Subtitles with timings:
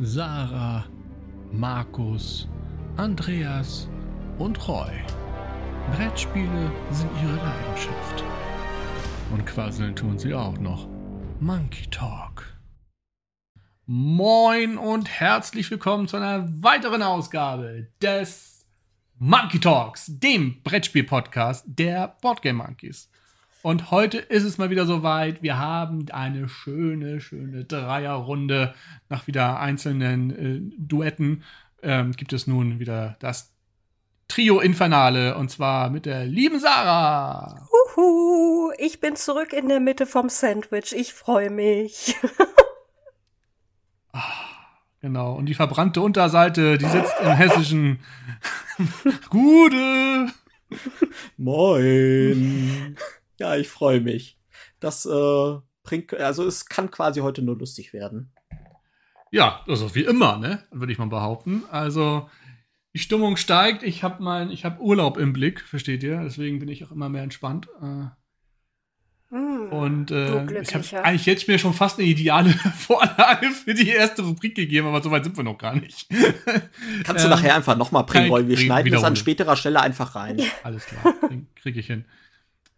[0.00, 0.84] Sarah,
[1.52, 2.48] Markus,
[2.96, 3.88] Andreas
[4.38, 4.90] und Roy.
[5.92, 8.24] Brettspiele sind ihre Leidenschaft.
[9.30, 10.88] Und quasseln tun sie auch noch.
[11.38, 12.58] Monkey Talk.
[13.86, 18.66] Moin und herzlich willkommen zu einer weiteren Ausgabe des
[19.20, 23.08] Monkey Talks, dem Brettspiel-Podcast der Boardgame Monkeys.
[23.64, 25.42] Und heute ist es mal wieder soweit.
[25.42, 28.74] Wir haben eine schöne, schöne Dreierrunde.
[29.08, 31.44] Nach wieder einzelnen äh, Duetten
[31.82, 33.54] ähm, gibt es nun wieder das
[34.28, 35.38] Trio Infernale.
[35.38, 37.66] Und zwar mit der lieben Sarah.
[37.96, 40.94] Uhu, ich bin zurück in der Mitte vom Sandwich.
[40.94, 42.16] Ich freue mich.
[45.00, 45.34] Genau.
[45.34, 47.98] Und die verbrannte Unterseite, die sitzt im hessischen
[49.28, 50.28] Gude.
[51.36, 52.96] Moin.
[53.38, 54.38] Ja, ich freue mich.
[54.80, 58.32] Das äh, bringt, also es kann quasi heute nur lustig werden.
[59.30, 60.64] Ja, also wie immer, ne?
[60.70, 61.64] Würde ich mal behaupten.
[61.70, 62.28] Also
[62.94, 63.82] die Stimmung steigt.
[63.82, 66.20] Ich habe mein, ich habe Urlaub im Blick, versteht ihr?
[66.22, 67.68] Deswegen bin ich auch immer mehr entspannt.
[67.82, 68.06] Äh,
[69.30, 73.88] Hm, Und äh, ich habe eigentlich jetzt mir schon fast eine ideale Vorlage für die
[73.88, 76.08] erste Rubrik gegeben, aber so weit sind wir noch gar nicht.
[77.04, 78.46] Kannst Ähm, du nachher einfach nochmal bringen, Roy.
[78.46, 80.40] Wir schneiden das an späterer Stelle einfach rein.
[80.62, 81.14] Alles klar,
[81.56, 82.04] kriege ich hin.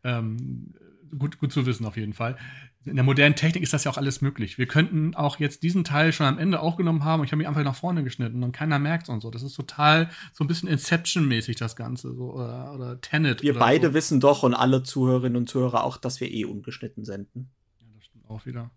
[0.07, 0.73] Ähm,
[1.19, 2.37] gut, gut zu wissen auf jeden Fall.
[2.85, 4.59] In der modernen Technik ist das ja auch alles möglich.
[4.59, 7.49] Wir könnten auch jetzt diesen Teil schon am Ende aufgenommen haben und ich habe mich
[7.49, 9.31] einfach nach vorne geschnitten und keiner merkt und so.
[9.31, 13.43] Das ist total so ein bisschen Inception-mäßig das Ganze so, oder, oder Tenet.
[13.43, 13.95] Wir oder beide so.
[13.95, 17.51] wissen doch und alle Zuhörerinnen und Zuhörer auch, dass wir eh ungeschnitten senden.
[17.81, 18.71] Ja, das stimmt auch wieder.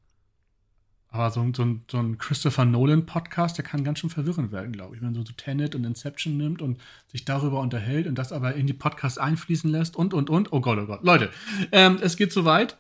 [1.11, 4.71] Aber so, ein- so, ein, so ein Christopher Nolan-Podcast, der kann ganz schön verwirrend werden,
[4.71, 5.01] glaube ich.
[5.01, 8.53] Wenn man so, so Tenet und Inception nimmt und sich darüber unterhält und das aber
[8.55, 10.53] in die Podcasts einfließen lässt und, und, und.
[10.53, 11.03] Oh Gott, oh Gott.
[11.03, 11.29] Leute,
[11.71, 12.77] ähm, es geht so weit.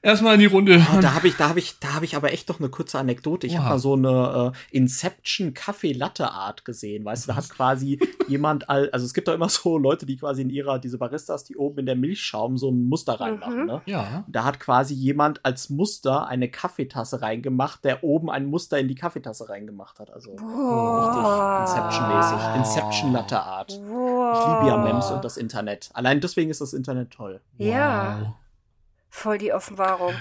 [0.00, 0.80] Erstmal in die Runde.
[0.96, 2.98] Oh, da habe ich, da habe ich, da habe ich aber echt noch eine kurze
[2.98, 3.46] Anekdote.
[3.46, 7.04] Ich habe mal so eine äh, Inception Kaffee Latte Art gesehen.
[7.04, 10.16] Weißt du, da hat quasi jemand, all, also es gibt doch immer so Leute, die
[10.16, 13.66] quasi in ihrer, diese Baristas, die oben in der Milchschaum so ein Muster reinmachen, Mhm.
[13.66, 13.82] ne?
[13.86, 14.24] ja.
[14.28, 18.94] Da hat quasi jemand als Muster eine Kaffeetasse reingemacht, der oben ein Muster in die
[18.94, 20.12] Kaffeetasse reingemacht hat.
[20.12, 21.64] Also Boah.
[21.64, 22.56] richtig Inception-mäßig.
[22.56, 23.72] Inception Latte Art.
[23.72, 25.90] Ich liebe ja Mems und das Internet.
[25.94, 27.40] Allein deswegen ist das Internet toll.
[27.56, 28.18] Ja.
[28.20, 28.28] Wow.
[29.10, 30.14] Voll die Offenbarung.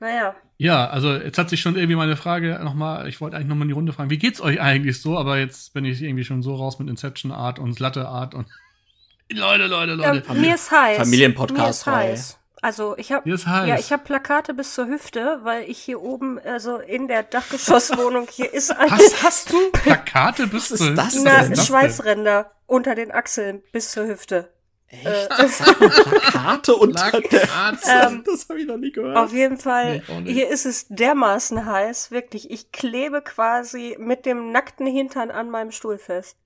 [0.00, 3.64] Naja, Ja, also jetzt hat sich schon irgendwie meine Frage nochmal, ich wollte eigentlich nochmal
[3.64, 5.18] in die Runde fragen, wie geht's euch eigentlich so?
[5.18, 8.46] Aber jetzt bin ich irgendwie schon so raus mit Inception Art und Latte Art und
[9.32, 10.22] Leute, Leute, Leute.
[10.30, 10.98] ähm, mir ist heiß.
[10.98, 12.38] Familienpodcast, Mir ist heiß.
[12.62, 13.68] Also ich habe Hier ist heiß.
[13.68, 18.26] ja, ich habe Plakate bis zur Hüfte, weil ich hier oben, also in der Dachgeschosswohnung,
[18.32, 19.70] hier ist ein Was hast du?
[19.72, 21.20] Plakate bis zur das Hüfte?
[21.24, 24.52] na, Was ist das Schweißränder unter den Achseln bis zur Hüfte.
[24.90, 25.04] Echt?
[25.06, 25.48] Äh,
[26.10, 27.22] Plakate unter denn?
[27.22, 27.78] der Plakate.
[27.86, 29.16] Ähm, Das habe ich noch nie gehört.
[29.16, 32.50] Auf jeden Fall, Nee, hier ist es dermaßen heiß, wirklich.
[32.50, 36.36] Ich klebe quasi mit dem nackten Hintern an meinem Stuhl fest.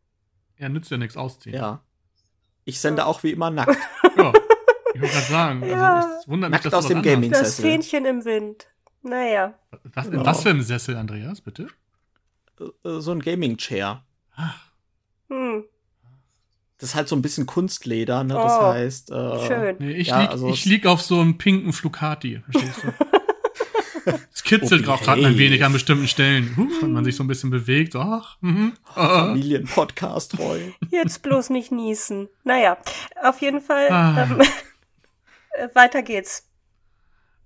[0.59, 1.55] Ja, nützt ja nichts ausziehen.
[1.55, 1.83] Ja.
[2.65, 3.77] Ich sende auch wie immer nackt.
[4.17, 4.33] Ja.
[4.95, 6.19] Ich wollte gerade sagen, also Ja.
[6.21, 7.15] es wundert mich, Nackt dass aus dem anhast.
[7.15, 7.31] Gaming.
[7.31, 7.61] Das.
[7.61, 8.67] Fähnchen im Wind.
[9.03, 9.55] Naja.
[9.95, 10.27] Was, in Ja.
[10.27, 11.69] was für einem Sessel, Andreas, bitte?
[12.61, 14.05] Äh, so ein Gaming-Chair.
[15.29, 15.65] Hm,
[16.83, 18.35] Das ist halt so ein bisschen Kunstleder, ne?
[18.35, 19.13] Das Oh, heißt.
[19.13, 19.77] Äh, schön.
[19.79, 22.93] Nee, ich, Ja, lieg, also ich lieg auf so einem pinken Flucati, verstehst du?
[24.35, 26.57] Es kitzelt auch gerade ein wenig an bestimmten Stellen.
[26.57, 27.95] Huh, wenn man sich so ein bisschen bewegt.
[27.95, 28.73] Ach, mhm.
[28.97, 29.27] ah.
[29.27, 30.75] Familienpodcast, Roy.
[30.91, 32.29] Jetzt bloß nicht niesen.
[32.43, 32.79] Naja,
[33.23, 33.89] auf jeden Fall.
[33.89, 34.25] Ah.
[34.25, 34.41] Ähm,
[35.53, 36.49] äh, weiter geht's.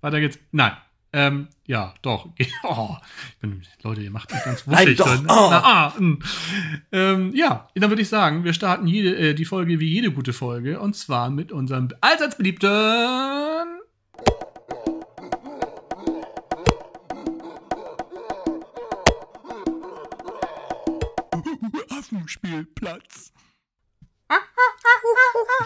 [0.01, 0.39] Weiter geht's.
[0.51, 0.71] Nein.
[1.17, 2.29] Ähm, ja, doch.
[2.63, 2.95] Oh,
[3.31, 4.97] ich bin, Leute, ihr macht mich ganz Nein, wuschig.
[4.97, 5.07] doch.
[5.07, 5.21] so.
[5.23, 5.47] Oh.
[5.49, 6.19] Na, ah, mm.
[6.91, 10.31] ähm, ja, dann würde ich sagen, wir starten jede, äh, die Folge wie jede gute
[10.31, 10.79] Folge.
[10.79, 12.67] Und zwar mit unserem allseits beliebten
[21.89, 23.33] Affenspielplatz.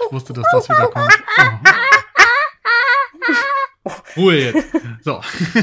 [0.05, 1.23] Ich wusste, dass das wieder kommt.
[1.39, 1.97] Oh.
[4.17, 4.67] Ruhe jetzt.
[5.01, 5.21] So.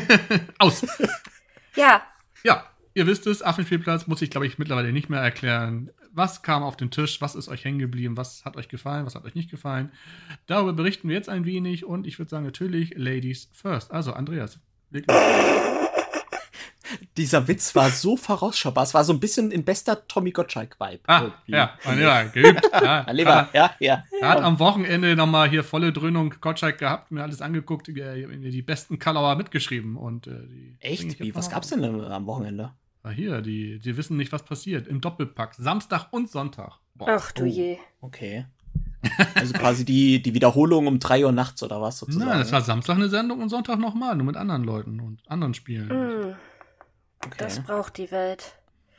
[0.58, 0.86] Aus.
[1.76, 2.02] Ja,
[2.44, 2.64] Ja,
[2.94, 5.90] ihr wisst es, Affenspielplatz muss ich, glaube ich, mittlerweile nicht mehr erklären.
[6.12, 7.20] Was kam auf den Tisch?
[7.20, 8.16] Was ist euch hängen geblieben?
[8.16, 9.06] Was hat euch gefallen?
[9.06, 9.92] Was hat euch nicht gefallen?
[10.46, 13.92] Darüber berichten wir jetzt ein wenig und ich würde sagen, natürlich Ladies first.
[13.92, 14.58] Also, Andreas.
[14.90, 15.04] los.
[17.16, 18.84] Dieser Witz war so vorausschaubar.
[18.84, 21.00] Es war so ein bisschen in bester Tommy Gottschalk-Vibe.
[21.06, 21.52] Ah, irgendwie.
[21.52, 22.70] ja, mein Lieber, geübt.
[22.72, 24.04] Ja, Mein Lieber, ja, ja.
[24.20, 28.98] Gerade am Wochenende nochmal hier volle Dröhnung Gottschalk gehabt, mir alles angeguckt, äh, die besten
[28.98, 31.20] Kalauer mitgeschrieben und äh, die Echt?
[31.20, 32.72] Wie, was gab's denn am Wochenende?
[33.02, 34.86] Ah, hier, die, die wissen nicht, was passiert.
[34.86, 35.54] Im Doppelpack.
[35.54, 36.78] Samstag und Sonntag.
[36.94, 37.08] Boah.
[37.10, 37.46] ach du Oh.
[37.46, 37.78] je.
[38.00, 38.46] Okay.
[39.34, 42.28] Also quasi die, die Wiederholung um 3 Uhr nachts oder was sozusagen.
[42.28, 45.54] Nein, es war Samstag eine Sendung und Sonntag nochmal, nur mit anderen Leuten und anderen
[45.54, 45.88] Spielen.
[45.88, 46.34] Hm.
[47.24, 47.36] Okay.
[47.38, 48.52] Das braucht die Welt.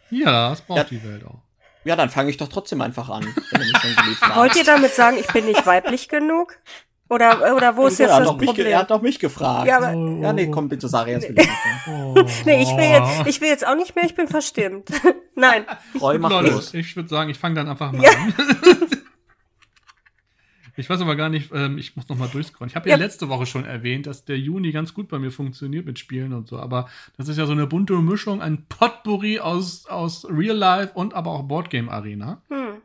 [0.10, 0.84] Ja, das braucht ja.
[0.86, 1.40] die Welt auch.
[1.86, 3.24] Ja, dann fange ich doch trotzdem einfach an.
[4.36, 6.58] Wollt ihr damit sagen, ich bin nicht weiblich genug?
[7.10, 8.68] Oder, oder wo ist jetzt das Problem?
[8.68, 9.68] er hat doch mich gefragt.
[9.68, 11.50] Ja, aber, ja nee, komm bitte, sag jetzt bitte.
[11.88, 12.14] Oh.
[12.46, 14.90] nee, ich will, jetzt, ich will jetzt auch nicht mehr, ich bin verstimmt.
[15.36, 15.66] Nein.
[15.98, 16.74] Freu, mach los.
[16.76, 18.12] Ich würde sagen, ich fange dann einfach mal ja.
[18.12, 18.34] an.
[20.80, 22.70] Ich weiß aber gar nicht, ähm, ich muss noch mal durchscrollen.
[22.70, 22.96] Ich habe ja.
[22.96, 23.04] ja.
[23.04, 26.48] letzte Woche schon erwähnt, dass der Juni ganz gut bei mir funktioniert mit Spielen und
[26.48, 26.58] so.
[26.58, 31.14] Aber das ist ja so eine bunte Mischung, ein Potpourri aus, aus Real Life und
[31.14, 32.42] aber auch Boardgame Arena.
[32.50, 32.82] Hm.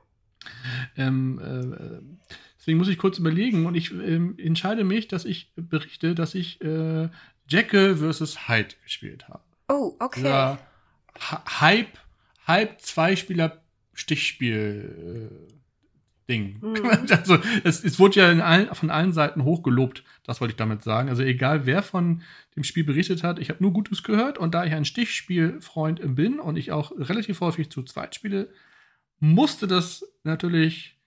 [0.96, 2.18] Ähm, äh,
[2.58, 6.60] deswegen muss ich kurz überlegen und ich äh, entscheide mich, dass ich berichte, dass ich
[6.62, 7.08] äh,
[7.46, 8.48] Jekyll vs.
[8.48, 9.42] Hyde gespielt habe.
[9.68, 10.20] Oh, okay.
[10.20, 10.58] Dieser
[11.60, 11.96] Hype,
[12.46, 13.62] Hype Zweispieler
[13.92, 15.30] Stichspiel.
[15.30, 15.54] Äh,
[16.28, 16.58] Ding.
[16.60, 17.06] Mhm.
[17.10, 21.08] Also es, es wurde ja allen, von allen Seiten hochgelobt, das wollte ich damit sagen.
[21.08, 22.22] Also egal wer von
[22.56, 26.40] dem Spiel berichtet hat, ich habe nur Gutes gehört und da ich ein Stichspielfreund bin
[26.40, 28.48] und ich auch relativ häufig zu zweit spiele,
[29.20, 30.98] musste das natürlich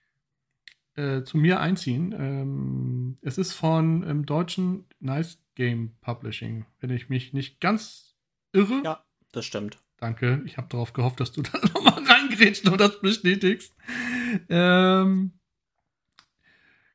[0.96, 2.14] äh, zu mir einziehen.
[2.18, 8.16] Ähm, es ist von im deutschen Nice Game Publishing, wenn ich mich nicht ganz
[8.52, 8.82] irre.
[8.84, 9.78] Ja, das stimmt.
[9.98, 10.42] Danke.
[10.44, 13.74] Ich habe darauf gehofft, dass du da nochmal reingrätst und das bestätigst.
[14.48, 15.32] Ähm,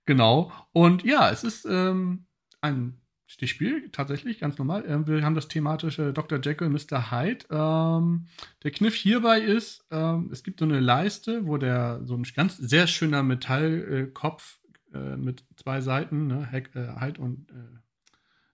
[0.06, 0.52] genau.
[0.72, 2.26] Und ja, es ist ähm,
[2.62, 3.00] ein
[3.34, 4.84] Stichspiel, tatsächlich, ganz normal.
[4.88, 6.40] Ähm, wir haben das thematische Dr.
[6.40, 7.12] Jekyll, Mr.
[7.12, 7.46] Hyde.
[7.50, 8.28] Ähm,
[8.62, 12.58] der Kniff hierbei ist, ähm, es gibt so eine Leiste, wo der so ein ganz
[12.58, 14.60] sehr schöner Metallkopf
[14.94, 17.80] äh, mit zwei Seiten, ne, Hack, äh, Hyde und äh,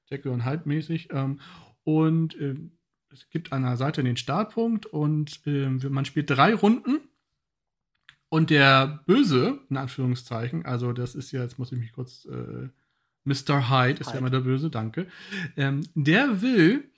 [0.06, 1.10] Jekyll und Hyde mäßig.
[1.12, 1.42] Ähm,
[1.84, 2.72] und ähm,
[3.12, 7.00] es gibt an der Seite den Startpunkt und man spielt drei Runden
[8.30, 12.70] und der Böse, in Anführungszeichen, also das ist ja, jetzt muss ich mich kurz, äh,
[13.24, 13.70] Mr.
[13.70, 14.14] Hyde ist Hyde.
[14.14, 15.08] ja immer der Böse, danke.
[15.58, 16.90] Ähm, der will,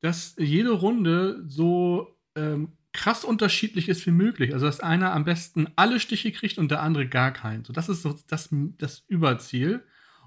[0.00, 4.52] dass jede Runde so ähm, krass unterschiedlich ist wie möglich.
[4.52, 7.64] Also, dass einer am besten alle Stiche kriegt und der andere gar keinen.
[7.64, 8.48] So, das ist so das,
[8.78, 9.84] das Überziel.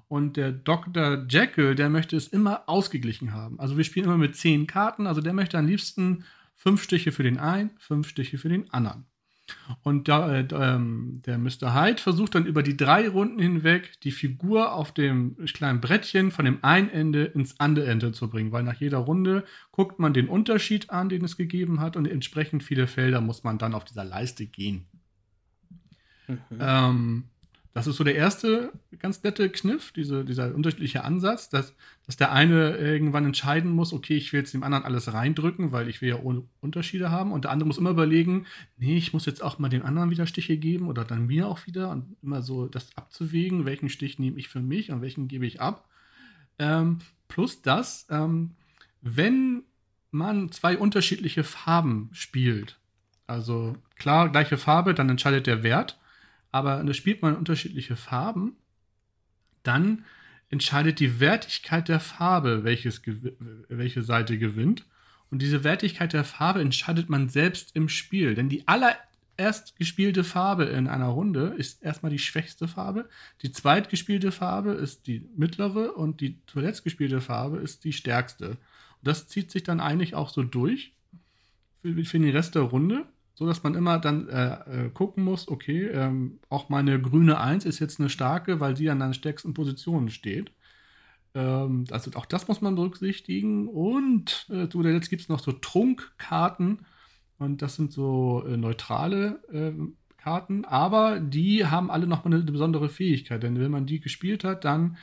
[0.07, 1.25] Und der Dr.
[1.29, 3.59] Jekyll, der möchte es immer ausgeglichen haben.
[3.59, 5.07] Also, wir spielen immer mit zehn Karten.
[5.07, 9.05] Also, der möchte am liebsten fünf Stiche für den einen, fünf Stiche für den anderen.
[9.83, 11.73] Und da, äh, ähm, der Mr.
[11.73, 16.45] Hyde versucht dann über die drei Runden hinweg die Figur auf dem kleinen Brettchen von
[16.45, 20.27] dem einen Ende ins andere Ende zu bringen, weil nach jeder Runde guckt man den
[20.27, 24.03] Unterschied an, den es gegeben hat, und entsprechend viele Felder muss man dann auf dieser
[24.03, 24.85] Leiste gehen.
[26.27, 26.37] Mhm.
[26.59, 27.23] Ähm,
[27.73, 31.73] das ist so der erste ganz nette Kniff, diese, dieser unterschiedliche Ansatz, dass,
[32.05, 35.87] dass der eine irgendwann entscheiden muss, okay, ich will jetzt dem anderen alles reindrücken, weil
[35.87, 37.31] ich will ja ohne Unterschiede haben.
[37.31, 38.45] Und der andere muss immer überlegen,
[38.77, 41.65] nee, ich muss jetzt auch mal dem anderen wieder Stiche geben oder dann mir auch
[41.65, 45.45] wieder und immer so das abzuwägen, welchen Stich nehme ich für mich und welchen gebe
[45.45, 45.87] ich ab.
[46.59, 48.51] Ähm, plus das, ähm,
[49.01, 49.63] wenn
[50.11, 52.79] man zwei unterschiedliche Farben spielt,
[53.27, 55.97] also klar, gleiche Farbe, dann entscheidet der Wert
[56.51, 58.55] aber da spielt man unterschiedliche Farben,
[59.63, 60.05] dann
[60.49, 63.01] entscheidet die Wertigkeit der Farbe, welches,
[63.69, 64.85] welche Seite gewinnt.
[65.29, 68.35] Und diese Wertigkeit der Farbe entscheidet man selbst im Spiel.
[68.35, 73.07] Denn die allererst gespielte Farbe in einer Runde ist erstmal die schwächste Farbe.
[73.41, 78.49] Die zweitgespielte Farbe ist die mittlere und die zuletzt gespielte Farbe ist die stärkste.
[78.49, 78.57] Und
[79.03, 80.91] das zieht sich dann eigentlich auch so durch
[81.81, 83.05] für, für den Rest der Runde
[83.41, 87.65] so dass man immer dann äh, äh, gucken muss, okay, ähm, auch meine grüne 1
[87.65, 90.51] ist jetzt eine starke, weil sie an der stärksten Position steht.
[91.33, 93.67] Ähm, also auch das muss man berücksichtigen.
[93.67, 96.85] Und äh, zu der Letzt gibt es noch so Trunkkarten.
[97.39, 102.51] Und das sind so äh, neutrale ähm, Karten, aber die haben alle nochmal eine, eine
[102.51, 103.41] besondere Fähigkeit.
[103.41, 104.97] Denn wenn man die gespielt hat, dann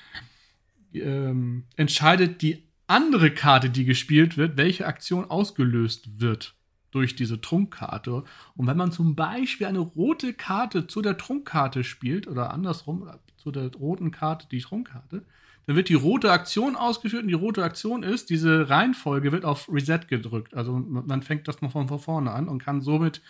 [0.94, 6.54] ähm, entscheidet die andere Karte, die gespielt wird, welche Aktion ausgelöst wird
[6.90, 8.24] durch diese Trunkkarte.
[8.56, 13.50] Und wenn man zum Beispiel eine rote Karte zu der Trunkkarte spielt oder andersrum zu
[13.50, 15.24] der roten Karte die Trunkkarte,
[15.68, 19.68] dann wird die rote Aktion ausgeführt und die rote Aktion ist, diese Reihenfolge wird auf
[19.70, 20.54] Reset gedrückt.
[20.54, 23.20] Also man fängt das noch von vorne an und kann somit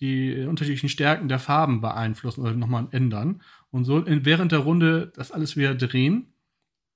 [0.00, 3.40] die unterschiedlichen Stärken der Farben beeinflussen oder nochmal ändern.
[3.70, 6.34] Und so während der Runde das alles wieder drehen.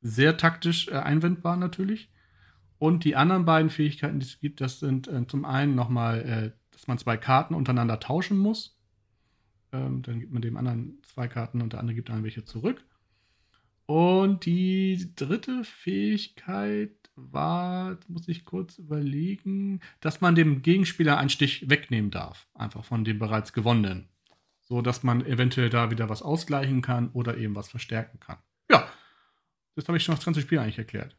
[0.02, 2.10] Sehr taktisch äh, einwendbar natürlich.
[2.80, 6.50] Und die anderen beiden Fähigkeiten, die es gibt, das sind äh, zum einen nochmal, äh,
[6.70, 8.80] dass man zwei Karten untereinander tauschen muss.
[9.70, 12.82] Ähm, dann gibt man dem anderen zwei Karten und der andere gibt dann welche zurück.
[13.84, 21.68] Und die dritte Fähigkeit war, muss ich kurz überlegen, dass man dem Gegenspieler einen Stich
[21.68, 22.48] wegnehmen darf.
[22.54, 24.08] Einfach von dem bereits gewonnenen.
[24.62, 28.38] So dass man eventuell da wieder was ausgleichen kann oder eben was verstärken kann.
[29.76, 31.16] Das habe ich schon das ganze Spiel eigentlich erklärt.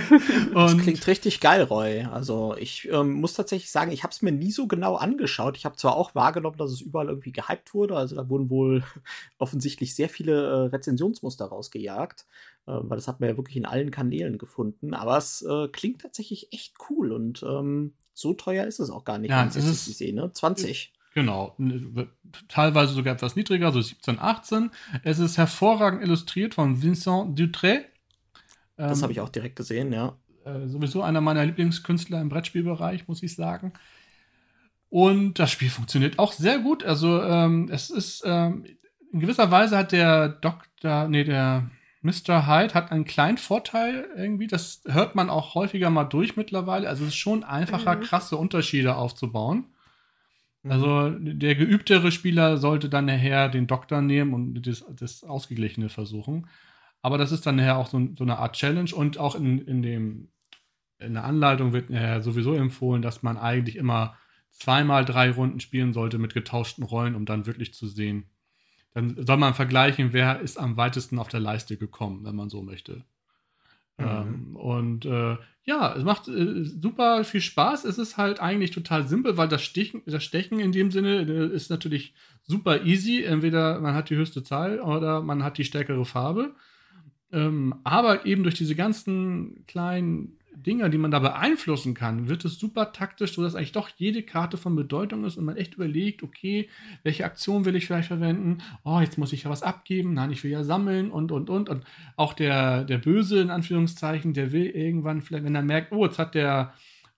[0.54, 2.02] das klingt richtig geil, Roy.
[2.02, 5.56] Also ich ähm, muss tatsächlich sagen, ich habe es mir nie so genau angeschaut.
[5.56, 7.96] Ich habe zwar auch wahrgenommen, dass es überall irgendwie gehypt wurde.
[7.96, 8.82] Also da wurden wohl
[9.38, 12.26] offensichtlich sehr viele äh, Rezensionsmuster rausgejagt,
[12.66, 14.94] äh, weil das hat man ja wirklich in allen Kanälen gefunden.
[14.94, 19.18] Aber es äh, klingt tatsächlich echt cool und ähm, so teuer ist es auch gar
[19.18, 20.30] nicht, ja, wenn ich es sehe, ne?
[20.32, 20.92] 20.
[21.14, 21.54] Genau,
[22.48, 24.70] teilweise sogar etwas niedriger, so 17, 18.
[25.02, 27.84] Es ist hervorragend illustriert von Vincent Dutré.
[28.88, 30.16] Das ähm, habe ich auch direkt gesehen, ja.
[30.44, 33.72] Äh, sowieso einer meiner Lieblingskünstler im Brettspielbereich, muss ich sagen.
[34.88, 36.84] Und das Spiel funktioniert auch sehr gut.
[36.84, 38.66] Also ähm, es ist ähm,
[39.12, 41.70] in gewisser Weise hat der Doktor, nee, der
[42.02, 42.46] Mr.
[42.46, 44.48] Hyde hat einen kleinen Vorteil irgendwie.
[44.48, 46.88] Das hört man auch häufiger mal durch mittlerweile.
[46.88, 48.00] Also es ist schon einfacher, mhm.
[48.00, 49.66] krasse Unterschiede aufzubauen.
[50.68, 56.46] Also der geübtere Spieler sollte dann nachher den Doktor nehmen und das, das Ausgeglichene versuchen.
[57.02, 59.82] Aber das ist dann nachher auch so, so eine Art Challenge und auch in, in,
[59.82, 60.28] dem,
[60.98, 64.16] in der Anleitung wird nachher sowieso empfohlen, dass man eigentlich immer
[64.50, 68.30] zweimal drei Runden spielen sollte mit getauschten Rollen, um dann wirklich zu sehen.
[68.94, 72.62] Dann soll man vergleichen, wer ist am weitesten auf der Leiste gekommen, wenn man so
[72.62, 73.04] möchte.
[73.98, 74.06] Mhm.
[74.06, 77.84] Ähm, und äh, ja, es macht äh, super viel Spaß.
[77.84, 81.54] Es ist halt eigentlich total simpel, weil das Stechen, das Stechen in dem Sinne äh,
[81.54, 83.22] ist natürlich super easy.
[83.22, 86.54] Entweder man hat die höchste Zahl oder man hat die stärkere Farbe.
[87.32, 92.58] Ähm, aber eben durch diese ganzen kleinen Dinger, die man da beeinflussen kann, wird es
[92.58, 96.68] super taktisch, sodass eigentlich doch jede Karte von Bedeutung ist und man echt überlegt, okay,
[97.02, 98.58] welche Aktion will ich vielleicht verwenden?
[98.84, 101.68] Oh, jetzt muss ich ja was abgeben, nein, ich will ja sammeln und, und, und.
[101.68, 101.84] Und
[102.16, 106.18] auch der, der Böse, in Anführungszeichen, der will irgendwann vielleicht, wenn er merkt, oh, jetzt
[106.18, 106.74] hat der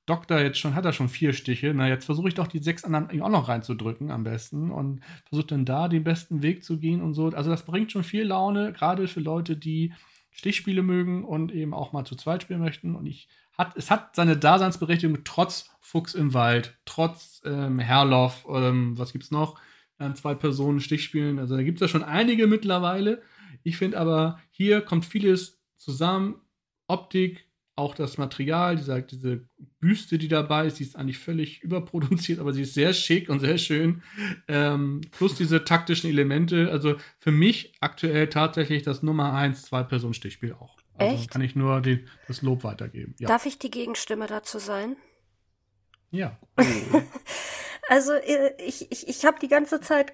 [0.07, 2.85] Doktor jetzt schon, hat er schon vier Stiche, na, jetzt versuche ich doch die sechs
[2.85, 7.01] anderen auch noch reinzudrücken am besten und versuche dann da den besten Weg zu gehen
[7.01, 7.29] und so.
[7.29, 9.95] Also das bringt schon viel Laune, gerade für Leute, die
[10.31, 12.95] Stichspiele mögen und eben auch mal zu zweit spielen möchten.
[12.95, 18.99] Und ich hat, es hat seine Daseinsberechtigung trotz Fuchs im Wald, trotz ähm, Herloff, ähm,
[18.99, 19.61] was gibt's noch?
[20.01, 21.39] Ähm, zwei Personen Stichspielen.
[21.39, 23.23] Also da gibt es ja schon einige mittlerweile.
[23.63, 26.41] Ich finde aber, hier kommt vieles zusammen.
[26.89, 29.49] Optik, auch das Material, diese, diese
[29.81, 33.41] Büste, die dabei ist, die ist eigentlich völlig überproduziert, aber sie ist sehr schick und
[33.41, 34.03] sehr schön.
[34.49, 36.71] Ähm, plus diese taktischen Elemente.
[36.71, 40.79] Also für mich aktuell tatsächlich das Nummer 1 Zwei-Personen-Stichspiel auch.
[40.97, 41.31] Also Echt?
[41.31, 43.15] kann ich nur die, das Lob weitergeben.
[43.19, 43.27] Ja.
[43.27, 44.97] Darf ich die Gegenstimme dazu sein?
[46.13, 46.39] Ja.
[47.89, 50.13] also äh, ich, ich, ich habe die ganze Zeit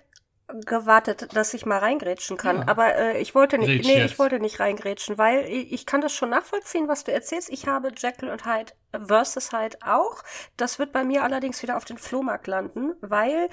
[0.65, 2.59] gewartet, dass ich mal reingrätschen kann.
[2.59, 2.69] Ja.
[2.69, 6.13] Aber äh, ich wollte nicht, nee, ich wollte nicht reingrätschen, weil ich, ich, kann das
[6.13, 7.51] schon nachvollziehen, was du erzählst.
[7.51, 8.73] Ich habe Jekyll und Hyde
[9.07, 10.23] versus Hyde auch.
[10.57, 13.49] Das wird bei mir allerdings wieder auf den Flohmarkt landen, weil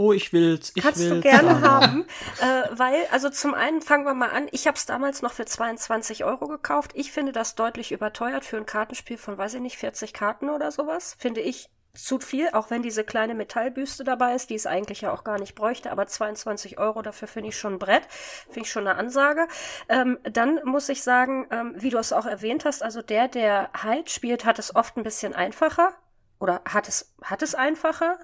[0.00, 0.70] Oh, ich will's.
[0.76, 1.10] Ich Kannst will's.
[1.10, 2.06] du gerne haben.
[2.40, 4.46] Äh, weil, also zum einen fangen wir mal an.
[4.52, 6.92] Ich habe es damals noch für 22 Euro gekauft.
[6.94, 10.70] Ich finde das deutlich überteuert für ein Kartenspiel von, weiß ich nicht, 40 Karten oder
[10.70, 11.16] sowas.
[11.18, 15.12] Finde ich zu viel, auch wenn diese kleine Metallbüste dabei ist, die es eigentlich ja
[15.12, 18.06] auch gar nicht bräuchte, aber 22 Euro dafür finde ich schon ein Brett,
[18.44, 19.48] finde ich schon eine Ansage.
[19.88, 23.70] Ähm, dann muss ich sagen, ähm, wie du es auch erwähnt hast, also der, der
[23.82, 25.92] Hyde spielt, hat es oft ein bisschen einfacher
[26.38, 28.18] oder hat es, hat es einfacher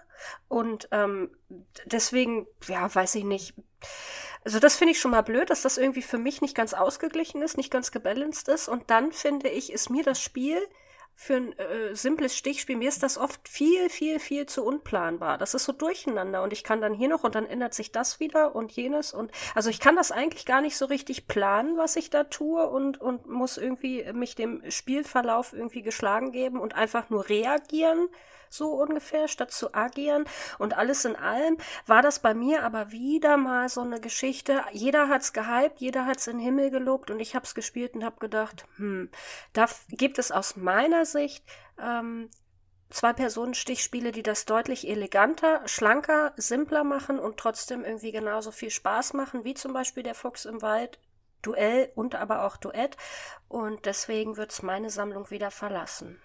[0.48, 1.36] und ähm,
[1.84, 3.54] deswegen, ja, weiß ich nicht.
[4.44, 7.42] Also das finde ich schon mal blöd, dass das irgendwie für mich nicht ganz ausgeglichen
[7.42, 10.58] ist, nicht ganz gebalanced ist und dann finde ich, ist mir das Spiel
[11.16, 15.38] für ein äh, simples Stichspiel, mir ist das oft viel, viel, viel zu unplanbar.
[15.38, 18.20] Das ist so durcheinander und ich kann dann hier noch und dann ändert sich das
[18.20, 21.96] wieder und jenes und also ich kann das eigentlich gar nicht so richtig planen, was
[21.96, 27.10] ich da tue und, und muss irgendwie mich dem Spielverlauf irgendwie geschlagen geben und einfach
[27.10, 28.08] nur reagieren
[28.48, 30.24] so ungefähr, statt zu agieren.
[30.58, 34.62] Und alles in allem war das bei mir aber wieder mal so eine Geschichte.
[34.72, 38.20] Jeder hat's gehypt, jeder hat's in den Himmel gelobt und ich hab's gespielt und hab
[38.20, 39.10] gedacht, hm,
[39.52, 41.44] da gibt es aus meiner Sicht
[41.78, 42.30] ähm,
[42.90, 49.14] zwei Personen-Stichspiele, die das deutlich eleganter, schlanker, simpler machen und trotzdem irgendwie genauso viel Spaß
[49.14, 50.98] machen, wie zum Beispiel der Fuchs im Wald,
[51.42, 52.96] Duell und aber auch Duett.
[53.48, 56.20] Und deswegen wird's meine Sammlung wieder verlassen.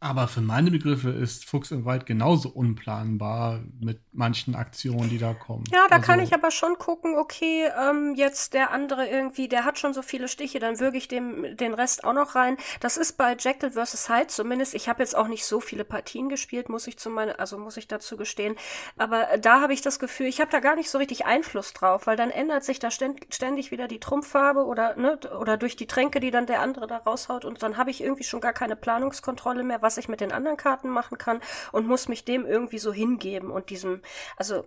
[0.00, 5.34] Aber für meine Begriffe ist Fuchs im Wald genauso unplanbar mit manchen Aktionen, die da
[5.34, 5.64] kommen.
[5.72, 9.64] Ja, da also, kann ich aber schon gucken, okay, ähm, jetzt der andere irgendwie, der
[9.64, 12.56] hat schon so viele Stiche, dann würge ich dem den Rest auch noch rein.
[12.78, 14.08] Das ist bei Jekyll vs.
[14.08, 14.74] Hyde zumindest.
[14.74, 17.76] Ich habe jetzt auch nicht so viele Partien gespielt, muss ich zu meine, also muss
[17.76, 18.54] ich dazu gestehen.
[18.98, 22.06] Aber da habe ich das Gefühl, ich habe da gar nicht so richtig Einfluss drauf,
[22.06, 26.20] weil dann ändert sich da ständig wieder die Trumpffarbe oder ne, oder durch die Tränke,
[26.20, 29.64] die dann der andere da raushaut und dann habe ich irgendwie schon gar keine Planungskontrolle
[29.64, 31.40] mehr was ich mit den anderen Karten machen kann
[31.72, 34.02] und muss mich dem irgendwie so hingeben und diesem,
[34.36, 34.66] also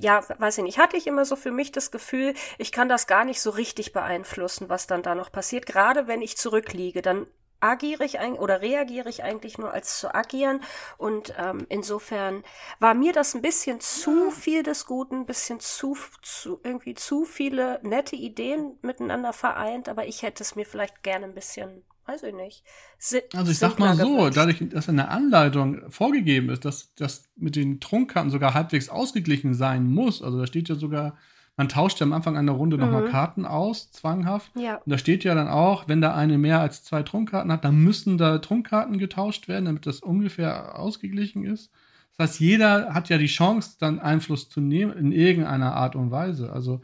[0.00, 3.06] ja, weiß ich nicht, hatte ich immer so für mich das Gefühl, ich kann das
[3.06, 5.64] gar nicht so richtig beeinflussen, was dann da noch passiert.
[5.64, 7.28] Gerade wenn ich zurückliege, dann
[7.60, 10.60] agiere ich ein, oder reagiere ich eigentlich nur als zu agieren.
[10.98, 12.42] Und ähm, insofern
[12.80, 17.24] war mir das ein bisschen zu viel des Guten, ein bisschen zu, zu irgendwie zu
[17.24, 22.22] viele nette Ideen miteinander vereint, aber ich hätte es mir vielleicht gerne ein bisschen weiß
[22.24, 22.64] ich nicht.
[22.98, 27.28] Si also ich sag mal so, dadurch, dass in der Anleitung vorgegeben ist, dass das
[27.36, 31.16] mit den Trunkkarten sogar halbwegs ausgeglichen sein muss, also da steht ja sogar
[31.56, 32.84] man tauscht ja am Anfang einer Runde mhm.
[32.84, 34.50] nochmal Karten aus, zwanghaft.
[34.56, 34.76] Ja.
[34.76, 37.76] Und da steht ja dann auch, wenn da eine mehr als zwei Trunkkarten hat, dann
[37.76, 41.70] müssen da Trunkkarten getauscht werden, damit das ungefähr ausgeglichen ist.
[42.16, 46.10] Das heißt, jeder hat ja die Chance, dann Einfluss zu nehmen in irgendeiner Art und
[46.10, 46.50] Weise.
[46.50, 46.80] Also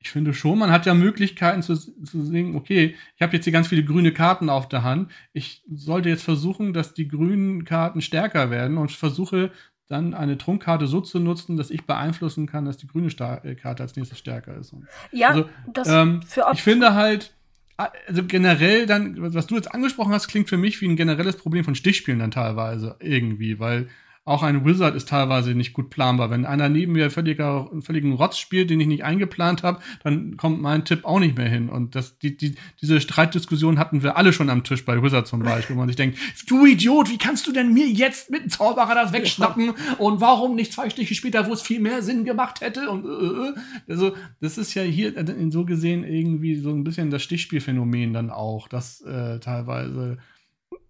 [0.00, 3.52] ich finde schon, man hat ja Möglichkeiten zu, zu sehen, okay, ich habe jetzt hier
[3.52, 5.10] ganz viele grüne Karten auf der Hand.
[5.32, 9.50] Ich sollte jetzt versuchen, dass die grünen Karten stärker werden und versuche
[9.88, 13.54] dann eine Trunkkarte so zu nutzen, dass ich beeinflussen kann, dass die grüne Star äh,
[13.54, 14.74] Karte als nächstes stärker ist.
[15.10, 17.32] ja, also, das ähm, für Ich finde halt,
[17.76, 21.64] also generell dann, was du jetzt angesprochen hast, klingt für mich wie ein generelles Problem
[21.64, 23.88] von Stichspielen dann teilweise irgendwie, weil
[24.28, 26.30] auch ein Wizard ist teilweise nicht gut planbar.
[26.30, 30.60] Wenn einer neben mir völliger, völligen Rotz spielt, den ich nicht eingeplant habe, dann kommt
[30.60, 31.68] mein Tipp auch nicht mehr hin.
[31.68, 35.40] Und das, die, die, diese Streitdiskussion hatten wir alle schon am Tisch bei Wizard zum
[35.40, 38.50] Beispiel, wo man sich denkt, du Idiot, wie kannst du denn mir jetzt mit dem
[38.50, 39.72] Zauberer das wegschnappen?
[39.98, 42.90] Und warum nicht zwei Stiche später, wo es viel mehr Sinn gemacht hätte?
[42.90, 43.54] Und äh, äh.
[43.88, 45.14] also, das ist ja hier
[45.50, 50.18] so gesehen irgendwie so ein bisschen das Stichspielphänomen dann auch, dass äh, teilweise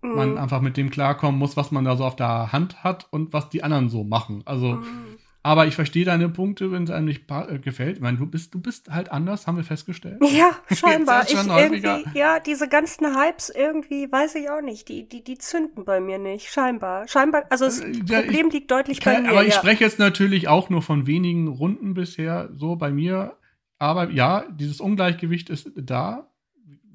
[0.03, 0.15] mhm.
[0.15, 3.33] man einfach mit dem klarkommen muss, was man da so auf der Hand hat und
[3.33, 4.43] was die anderen so machen.
[4.45, 5.17] Also, mhm.
[5.43, 7.97] aber ich verstehe deine Punkte, wenn es einem nicht äh, gefällt.
[7.97, 10.19] Ich meine, du bist, du bist halt anders, haben wir festgestellt.
[10.23, 11.25] Ja, scheinbar.
[11.25, 15.85] ich irgendwie, ja, diese ganzen Hypes irgendwie, weiß ich auch nicht, die, die, die zünden
[15.85, 16.51] bei mir nicht.
[16.51, 17.09] Scheinbar.
[17.09, 19.31] Scheinbar, also das äh, ja, Problem ich, liegt deutlich kann, bei mir.
[19.31, 19.59] Aber ich ja.
[19.61, 23.37] spreche jetzt natürlich auch nur von wenigen Runden bisher so bei mir.
[23.81, 26.29] Aber ja, dieses Ungleichgewicht ist da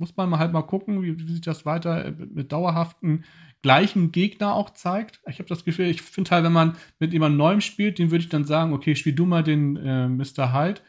[0.04, 3.24] muss man halt mal gucken, wie, wie sich das weiter mit dauerhaften
[3.62, 5.22] gleichen Gegner auch zeigt.
[5.28, 8.24] Ich habe das Gefühl, ich finde halt, wenn man mit jemandem Neuem spielt, den würde
[8.24, 10.54] ich dann sagen, okay, spiel du mal den äh, Mr.
[10.54, 10.82] Hyde.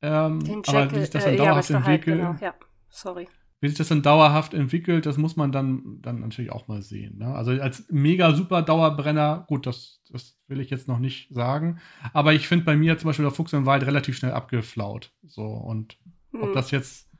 [0.00, 2.18] Ähm, den Jackal, aber wie sich das dann äh, dauerhaft ja, entwickelt.
[2.18, 2.36] Genau.
[2.40, 2.54] Ja,
[2.88, 3.28] sorry.
[3.60, 7.18] Wie sich das dann dauerhaft entwickelt, das muss man dann, dann natürlich auch mal sehen.
[7.18, 7.34] Ne?
[7.34, 11.78] Also als mega super Dauerbrenner, gut, das, das will ich jetzt noch nicht sagen.
[12.14, 15.12] Aber ich finde bei mir zum Beispiel der Fuchs im Wald relativ schnell abgeflaut.
[15.26, 15.98] So, und
[16.32, 16.42] hm.
[16.42, 17.13] ob das jetzt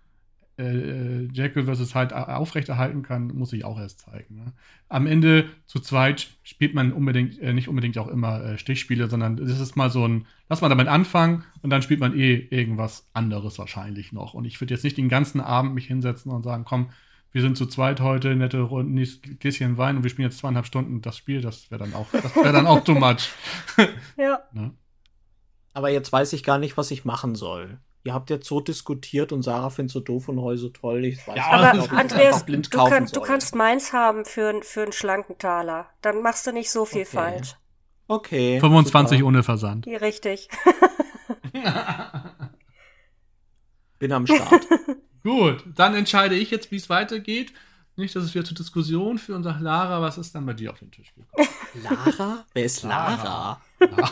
[0.58, 1.94] äh, Jekyll vs.
[1.94, 4.36] Hyde aufrechterhalten kann, muss ich auch erst zeigen.
[4.36, 4.52] Ne?
[4.88, 9.36] Am Ende zu zweit spielt man unbedingt, äh, nicht unbedingt auch immer äh, Stichspiele, sondern
[9.36, 13.08] das ist mal so ein, lass mal damit anfangen und dann spielt man eh irgendwas
[13.12, 14.34] anderes wahrscheinlich noch.
[14.34, 16.90] Und ich würde jetzt nicht den ganzen Abend mich hinsetzen und sagen, komm,
[17.32, 19.04] wir sind zu zweit heute, nette Runde,
[19.40, 22.36] Gläschen Wein und wir spielen jetzt zweieinhalb Stunden das Spiel, das wäre dann auch, das
[22.36, 23.28] wäre dann auch too much.
[24.16, 24.38] ja.
[24.52, 24.70] Ne?
[25.72, 29.32] Aber jetzt weiß ich gar nicht, was ich machen soll ihr habt jetzt so diskutiert
[29.32, 31.06] und Sarah findet so doof und Heu so toll.
[31.06, 34.92] Ich weiß ja, nicht, aber Andreas, du, kann, du, kannst meins haben für, für einen
[34.92, 35.88] schlanken Taler.
[36.02, 37.16] Dann machst du nicht so viel okay.
[37.16, 37.56] falsch.
[38.06, 38.60] Okay.
[38.60, 39.28] 25 super.
[39.28, 39.86] ohne Versand.
[39.86, 40.48] Ja, richtig.
[43.98, 44.66] Bin am Start.
[45.22, 47.54] Gut, dann entscheide ich jetzt, wie es weitergeht.
[47.96, 50.72] Nicht, dass es wieder zur Diskussion führt und sagt, Lara, was ist dann bei dir
[50.72, 51.48] auf den Tisch gekommen?
[51.82, 52.44] Lara?
[52.52, 53.14] Wer ist Lara?
[53.14, 53.62] Lara.
[53.80, 54.10] Lara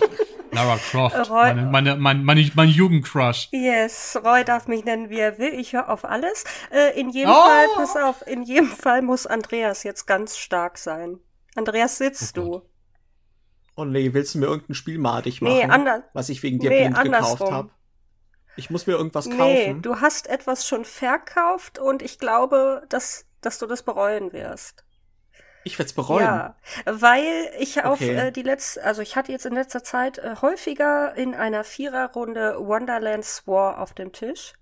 [0.53, 3.49] Croft, Roy, meine, meine, mein, mein, mein Jugendcrush.
[3.53, 5.55] Yes, Roy darf mich nennen, wie er will.
[5.55, 6.45] Ich höre auf alles.
[6.71, 7.35] Äh, in jedem oh.
[7.35, 11.19] Fall, pass auf, in jedem Fall muss Andreas jetzt ganz stark sein.
[11.55, 12.62] Andreas, sitzt oh du?
[13.77, 15.55] Oh nee, willst du mir irgendein Spiel madig machen?
[15.55, 16.03] Nee, anders.
[16.12, 17.38] Was ich wegen dir nee, blind andersrum.
[17.38, 17.71] gekauft habe?
[18.57, 19.38] Ich muss mir irgendwas kaufen.
[19.38, 24.85] Nee, du hast etwas schon verkauft und ich glaube, dass, dass du das bereuen wirst.
[25.64, 26.25] Ich werde es bereuen.
[26.25, 28.16] Ja, weil ich auf okay.
[28.16, 32.57] äh, die letzte, also ich hatte jetzt in letzter Zeit äh, häufiger in einer Viererrunde
[32.59, 34.55] Wonderlands War auf dem Tisch.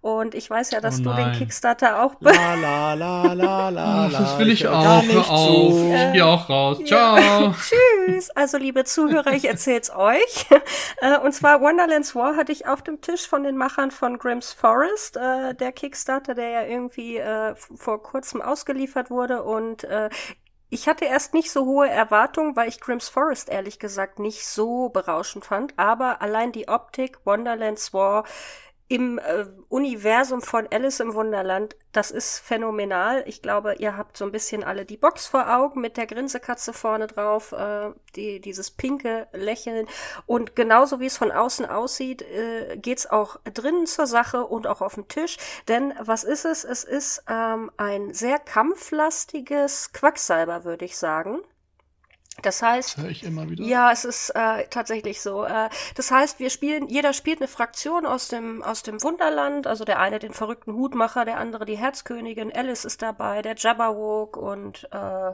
[0.00, 2.14] Und ich weiß ja, dass oh du den Kickstarter auch.
[2.20, 4.08] La la la la la.
[4.08, 5.02] das will ich, ich auch.
[5.02, 5.74] Hör auf.
[5.74, 6.78] Ich gehe auch raus.
[6.84, 7.52] Ciao.
[8.06, 8.30] Tschüss.
[8.30, 10.46] Also, liebe Zuhörer, ich erzähl's euch.
[11.02, 14.54] Äh, und zwar Wonderlands War hatte ich auf dem Tisch von den Machern von Grimm's
[14.54, 19.42] Forest, äh, der Kickstarter, der ja irgendwie äh, vor kurzem ausgeliefert wurde.
[19.42, 19.86] Und
[20.68, 24.88] ich hatte erst nicht so hohe Erwartungen, weil ich Grimm's Forest ehrlich gesagt nicht so
[24.88, 25.78] berauschend fand.
[25.78, 28.24] Aber allein die Optik, Wonderlands War,
[28.88, 33.24] im äh, Universum von Alice im Wunderland, das ist phänomenal.
[33.26, 36.72] Ich glaube, ihr habt so ein bisschen alle die Box vor Augen mit der Grinsekatze
[36.72, 39.88] vorne drauf, äh, die, dieses pinke Lächeln.
[40.26, 44.82] Und genauso wie es von außen aussieht, äh, geht's auch drinnen zur Sache und auch
[44.82, 45.36] auf dem Tisch.
[45.66, 46.64] Denn was ist es?
[46.64, 51.40] Es ist ähm, ein sehr kampflastiges Quacksalber, würde ich sagen.
[52.46, 53.64] Das heißt, das ich immer wieder.
[53.64, 55.44] ja, es ist äh, tatsächlich so.
[55.44, 59.66] Äh, das heißt, wir spielen, jeder spielt eine Fraktion aus dem aus dem Wunderland.
[59.66, 62.54] Also der eine den verrückten Hutmacher, der andere die Herzkönigin.
[62.54, 65.32] Alice ist dabei, der Jabberwock und äh,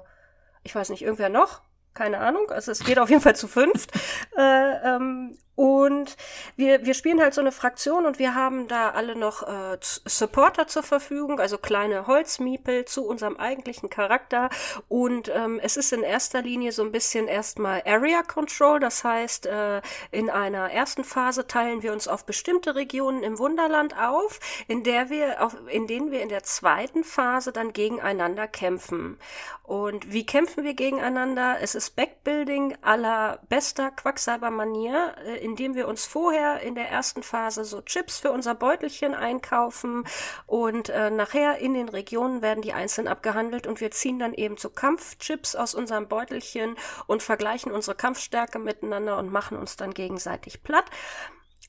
[0.62, 1.60] ich weiß nicht irgendwer noch
[1.92, 2.50] keine Ahnung.
[2.50, 3.92] Also es geht auf jeden Fall zu fünft.
[4.38, 6.16] äh, ähm, und
[6.56, 10.66] wir, wir spielen halt so eine Fraktion und wir haben da alle noch äh, Supporter
[10.66, 14.50] zur Verfügung, also kleine Holzmiepel zu unserem eigentlichen Charakter.
[14.88, 18.80] Und ähm, es ist in erster Linie so ein bisschen erstmal Area Control.
[18.80, 23.96] Das heißt, äh, in einer ersten Phase teilen wir uns auf bestimmte Regionen im Wunderland
[23.96, 29.16] auf, in der wir auf, in denen wir in der zweiten Phase dann gegeneinander kämpfen.
[29.62, 31.58] Und wie kämpfen wir gegeneinander?
[31.60, 35.14] Es ist Backbuilding aller bester Quacksalber-Manier.
[35.24, 40.04] Äh, indem wir uns vorher in der ersten Phase so Chips für unser Beutelchen einkaufen
[40.46, 44.56] und äh, nachher in den Regionen werden die einzeln abgehandelt und wir ziehen dann eben
[44.56, 46.74] so Kampfchips aus unserem Beutelchen
[47.06, 50.86] und vergleichen unsere Kampfstärke miteinander und machen uns dann gegenseitig platt.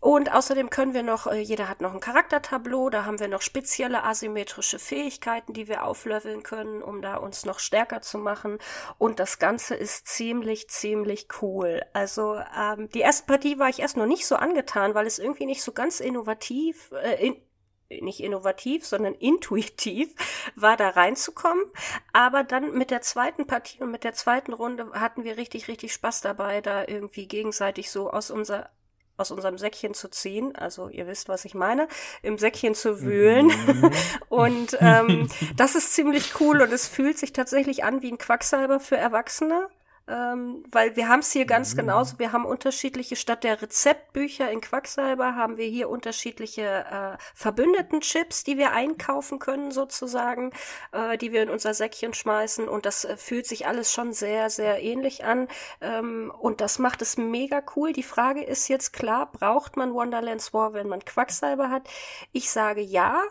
[0.03, 3.41] Und außerdem können wir noch, äh, jeder hat noch ein Charaktertableau, da haben wir noch
[3.41, 8.57] spezielle asymmetrische Fähigkeiten, die wir aufleveln können, um da uns noch stärker zu machen.
[8.97, 11.83] Und das Ganze ist ziemlich, ziemlich cool.
[11.93, 15.45] Also ähm, die erste Partie war ich erst noch nicht so angetan, weil es irgendwie
[15.45, 20.13] nicht so ganz innovativ, äh, in, nicht innovativ, sondern intuitiv
[20.57, 21.63] war, da reinzukommen.
[22.11, 25.93] Aber dann mit der zweiten Partie und mit der zweiten Runde hatten wir richtig, richtig
[25.93, 28.69] Spaß dabei, da irgendwie gegenseitig so aus unserer
[29.17, 31.87] aus unserem Säckchen zu ziehen, also ihr wisst, was ich meine,
[32.21, 33.47] im Säckchen zu wühlen.
[33.47, 33.91] Mhm.
[34.29, 38.79] und ähm, das ist ziemlich cool und es fühlt sich tatsächlich an wie ein Quacksalber
[38.79, 39.69] für Erwachsene
[40.07, 41.79] ähm, weil wir haben es hier ganz mhm.
[41.79, 42.19] genauso.
[42.19, 48.57] Wir haben unterschiedliche, statt der Rezeptbücher in Quacksalber haben wir hier unterschiedliche äh, Verbündeten-Chips, die
[48.57, 50.51] wir einkaufen können sozusagen,
[50.91, 54.49] äh, die wir in unser Säckchen schmeißen und das äh, fühlt sich alles schon sehr,
[54.49, 55.47] sehr ähnlich an
[55.79, 57.93] ähm, und das macht es mega cool.
[57.93, 61.87] Die Frage ist jetzt klar, braucht man Wonderlands War, wenn man Quacksalber hat?
[62.33, 63.21] Ich sage ja,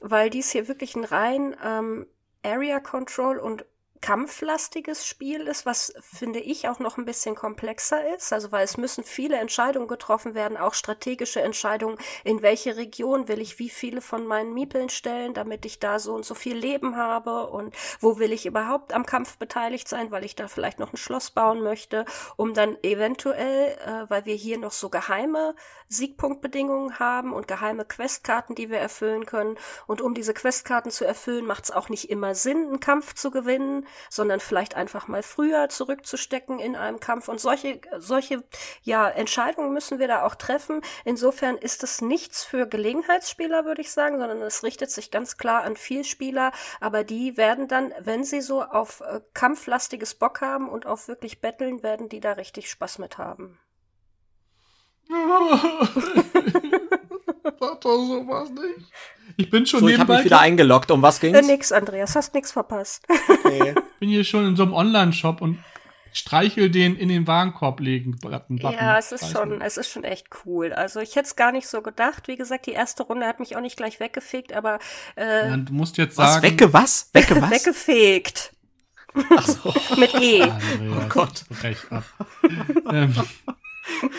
[0.00, 2.06] weil dies hier wirklich ein rein ähm,
[2.42, 3.64] Area Control und
[4.00, 8.32] kampflastiges Spiel ist, was finde ich auch noch ein bisschen komplexer ist.
[8.32, 13.40] Also weil es müssen viele Entscheidungen getroffen werden, auch strategische Entscheidungen, in welche Region will
[13.40, 16.96] ich wie viele von meinen Miepeln stellen, damit ich da so und so viel Leben
[16.96, 20.92] habe und wo will ich überhaupt am Kampf beteiligt sein, weil ich da vielleicht noch
[20.92, 22.04] ein Schloss bauen möchte,
[22.36, 25.54] um dann eventuell, äh, weil wir hier noch so geheime
[25.88, 29.56] Siegpunktbedingungen haben und geheime Questkarten, die wir erfüllen können.
[29.86, 33.30] Und um diese Questkarten zu erfüllen, macht es auch nicht immer Sinn, einen Kampf zu
[33.30, 37.28] gewinnen, sondern vielleicht einfach mal früher zurückzustecken in einem Kampf.
[37.28, 38.42] Und solche, solche,
[38.82, 40.80] ja, Entscheidungen müssen wir da auch treffen.
[41.04, 45.62] Insofern ist es nichts für Gelegenheitsspieler, würde ich sagen, sondern es richtet sich ganz klar
[45.62, 46.52] an Vielspieler.
[46.80, 51.40] Aber die werden dann, wenn sie so auf äh, kampflastiges Bock haben und auf wirklich
[51.40, 53.58] Betteln, werden die da richtig Spaß mit haben.
[57.60, 58.90] Sag doch sowas nicht.
[59.36, 60.90] Ich bin schon so, ich habe mich wieder eingeloggt.
[60.90, 61.38] Um was ging's?
[61.38, 63.04] Äh, nix, Andreas, hast nix verpasst.
[63.44, 63.74] Okay.
[64.00, 65.58] bin hier schon in so einem Online-Shop und
[66.12, 68.16] streichel den in den Warenkorb legen.
[68.18, 70.72] Button, ja, es ist schon, es ist schon echt cool.
[70.72, 72.28] Also ich hätte es gar nicht so gedacht.
[72.28, 74.78] Wie gesagt, die erste Runde hat mich auch nicht gleich weggefegt, aber
[75.16, 76.42] äh, ja, du musst jetzt sagen.
[76.42, 76.42] Was?
[76.42, 77.10] Wegge was?
[77.12, 77.50] Wegge was?
[77.50, 78.52] Weggefegt.
[79.36, 79.74] Ach so.
[79.96, 80.42] Mit E.
[80.42, 81.44] Andreas, oh Gott.
[81.50, 82.04] Brech ab.
[82.92, 83.14] ähm,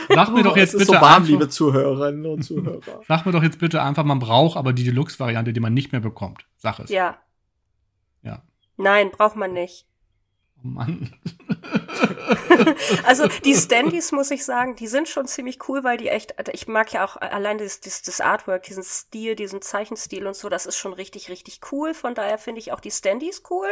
[0.10, 0.86] Sag mir doch jetzt bitte.
[0.86, 3.02] so warm, einfach, liebe Zuhörerinnen und Zuhörer.
[3.08, 6.02] Sag mir doch jetzt bitte einfach, man braucht aber die Deluxe-Variante, die man nicht mehr
[6.02, 6.46] bekommt.
[6.58, 6.90] Sag es.
[6.90, 7.18] Ja.
[8.24, 8.44] Ja.
[8.78, 9.86] Nein, braucht man nicht.
[10.64, 11.12] Oh Mann.
[13.06, 16.68] also die Standys, muss ich sagen, die sind schon ziemlich cool, weil die echt, ich
[16.68, 20.66] mag ja auch allein das, das, das Artwork, diesen Stil, diesen Zeichenstil und so, das
[20.66, 21.94] ist schon richtig, richtig cool.
[21.94, 23.68] Von daher finde ich auch die Standys cool.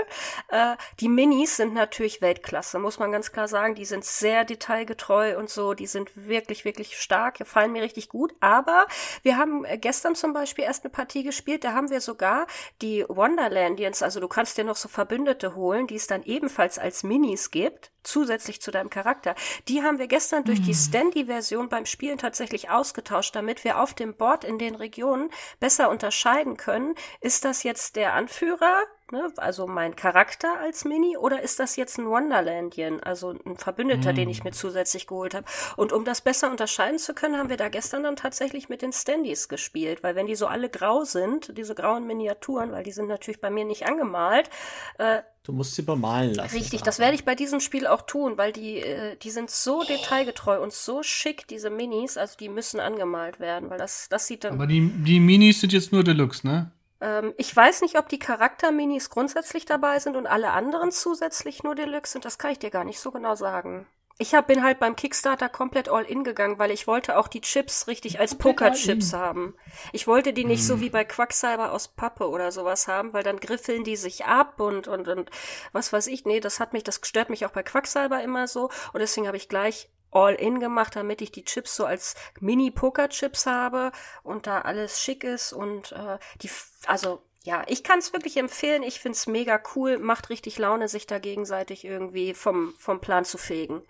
[0.49, 3.75] Äh, die Minis sind natürlich Weltklasse, muss man ganz klar sagen.
[3.75, 8.33] Die sind sehr detailgetreu und so, die sind wirklich, wirklich stark, fallen mir richtig gut.
[8.39, 8.88] Aber
[9.23, 12.47] wir haben gestern zum Beispiel erst eine Partie gespielt, da haben wir sogar
[12.81, 17.03] die Wonderlandians, also du kannst dir noch so Verbündete holen, die es dann ebenfalls als
[17.03, 19.35] Minis gibt, zusätzlich zu deinem Charakter,
[19.67, 20.79] die haben wir gestern durch die hm.
[20.79, 26.57] Standy-Version beim Spielen tatsächlich ausgetauscht, damit wir auf dem Board in den Regionen besser unterscheiden
[26.57, 31.75] können, ist das jetzt der Anführer, ne, also mein Charakter als Mini, oder ist das
[31.75, 34.15] jetzt ein Wonderlandien, also ein Verbündeter, mm.
[34.15, 34.43] den ich hm.
[34.45, 35.45] mir zusätzlich geholt habe?
[35.77, 38.93] Und um das besser unterscheiden zu können, haben wir da gestern dann tatsächlich mit den
[38.93, 43.07] Standys gespielt, weil wenn die so alle grau sind, diese grauen Miniaturen, weil die sind
[43.07, 44.49] natürlich bei mir nicht angemalt,
[44.97, 46.57] äh, Du musst sie bemalen lassen.
[46.57, 49.83] Richtig, das werde ich bei diesem Spiel auch tun, weil die, äh, die sind so
[49.83, 54.43] detailgetreu und so schick, diese Minis, also die müssen angemalt werden, weil das, das sieht
[54.43, 54.55] dann.
[54.55, 56.71] Aber die, die Minis sind jetzt nur Deluxe, ne?
[57.01, 61.75] Ähm, ich weiß nicht, ob die Charakter-Minis grundsätzlich dabei sind und alle anderen zusätzlich nur
[61.75, 62.25] Deluxe sind.
[62.25, 63.88] Das kann ich dir gar nicht so genau sagen.
[64.17, 67.41] Ich hab, bin halt beim Kickstarter komplett all in gegangen, weil ich wollte auch die
[67.41, 69.55] Chips richtig als Poker-Chips haben.
[69.91, 70.67] Ich wollte die nicht hm.
[70.67, 74.62] so wie bei Quacksalber aus Pappe oder sowas haben, weil dann griffeln die sich ab
[74.62, 75.31] und, und, und
[75.73, 76.23] was weiß ich.
[76.23, 78.69] Nee, das hat mich, das stört mich auch bei Quacksalber immer so.
[78.93, 83.45] Und deswegen habe ich gleich all in gemacht, damit ich die Chips so als Mini-Poker-Chips
[83.45, 83.91] habe
[84.23, 86.49] und da alles schick ist und äh, die,
[86.88, 88.82] also ja, ich kann es wirklich empfehlen.
[88.82, 93.38] Ich find's mega cool, macht richtig Laune, sich da gegenseitig irgendwie vom, vom Plan zu
[93.38, 93.82] fegen.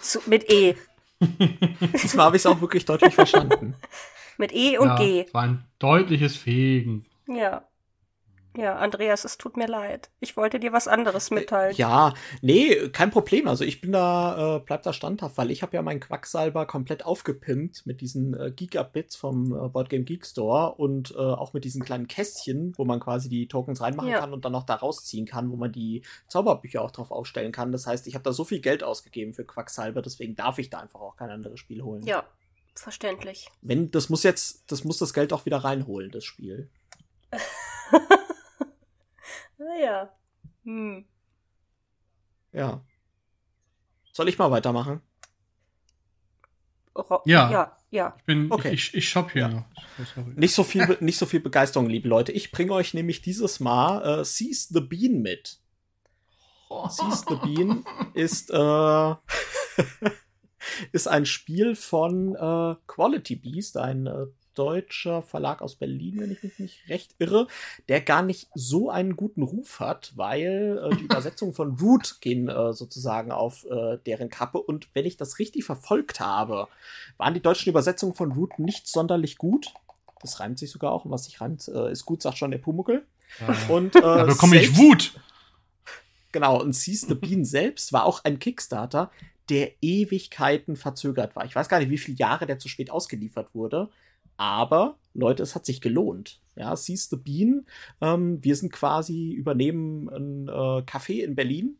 [0.00, 0.76] Zu, mit E.
[1.20, 3.76] Diesmal habe ich es auch wirklich deutlich verstanden.
[4.36, 5.26] mit E und ja, G.
[5.32, 7.06] War ein deutliches Fegen.
[7.28, 7.64] Ja.
[8.58, 10.10] Ja, Andreas, es tut mir leid.
[10.18, 11.76] Ich wollte dir was anderes mitteilen.
[11.76, 13.46] Ja, nee, kein Problem.
[13.46, 17.06] Also ich bin da, äh, bleib da standhaft, weil ich habe ja meinen Quacksalber komplett
[17.06, 21.84] aufgepimpt mit diesen äh, Gigabits vom äh, Boardgame Geek Store und äh, auch mit diesen
[21.84, 24.18] kleinen Kästchen, wo man quasi die Tokens reinmachen ja.
[24.18, 27.70] kann und dann noch da rausziehen kann, wo man die Zauberbücher auch drauf aufstellen kann.
[27.70, 30.80] Das heißt, ich habe da so viel Geld ausgegeben für Quacksalber, deswegen darf ich da
[30.80, 32.02] einfach auch kein anderes Spiel holen.
[32.02, 32.24] Ja,
[32.74, 33.46] verständlich.
[33.62, 36.68] Wenn, das muss jetzt, das muss das Geld auch wieder reinholen, das Spiel.
[39.68, 40.10] Naja.
[40.64, 41.04] Hm.
[42.52, 42.82] Ja.
[44.12, 45.02] Soll ich mal weitermachen?
[47.26, 47.50] ja.
[47.50, 48.14] Ja, ja.
[48.16, 48.72] Ich bin, okay.
[48.72, 49.48] ich, ich shop hier ja.
[49.48, 49.64] noch.
[50.34, 52.32] Nicht so viel, nicht so viel Begeisterung, liebe Leute.
[52.32, 55.60] Ich bringe euch nämlich dieses Mal äh, Seize the Bean mit.
[56.88, 59.14] Seize the Bean ist, äh,
[60.92, 64.26] ist ein Spiel von äh, Quality Beast, ein äh,
[64.58, 67.46] deutscher Verlag aus Berlin, wenn ich mich nicht recht irre,
[67.88, 72.48] der gar nicht so einen guten Ruf hat, weil äh, die Übersetzungen von Root gehen
[72.48, 74.58] äh, sozusagen auf äh, deren Kappe.
[74.58, 76.66] Und wenn ich das richtig verfolgt habe,
[77.16, 79.72] waren die deutschen Übersetzungen von Root nicht sonderlich gut.
[80.20, 81.04] Das reimt sich sogar auch.
[81.04, 83.06] Und was sich reimt, äh, ist gut, sagt schon der Pumuckel.
[83.40, 83.56] Ja.
[83.68, 85.20] Und, äh, da bekomme ich Wut.
[86.32, 89.10] Genau, und Seize the Bean selbst war auch ein Kickstarter,
[89.48, 91.44] der Ewigkeiten verzögert war.
[91.44, 93.88] Ich weiß gar nicht, wie viele Jahre der zu spät ausgeliefert wurde.
[94.38, 96.40] Aber, Leute, es hat sich gelohnt.
[96.56, 97.66] Ja, Seize the Bean.
[98.00, 101.76] Ähm, wir sind quasi, übernehmen ein äh, Café in Berlin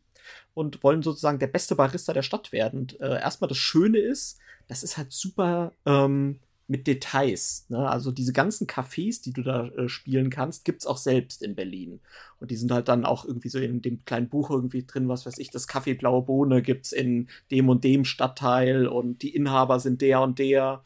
[0.53, 2.81] und wollen sozusagen der beste Barista der Stadt werden.
[2.81, 7.65] Und äh, erstmal das Schöne ist, das ist halt super ähm, mit Details.
[7.69, 7.89] Ne?
[7.89, 11.99] Also diese ganzen Cafés, die du da äh, spielen kannst, gibt's auch selbst in Berlin.
[12.39, 15.25] Und die sind halt dann auch irgendwie so in dem kleinen Buch irgendwie drin, was
[15.25, 19.79] weiß ich, das Café Blaue Bohne gibt's in dem und dem Stadtteil und die Inhaber
[19.79, 20.83] sind der und der.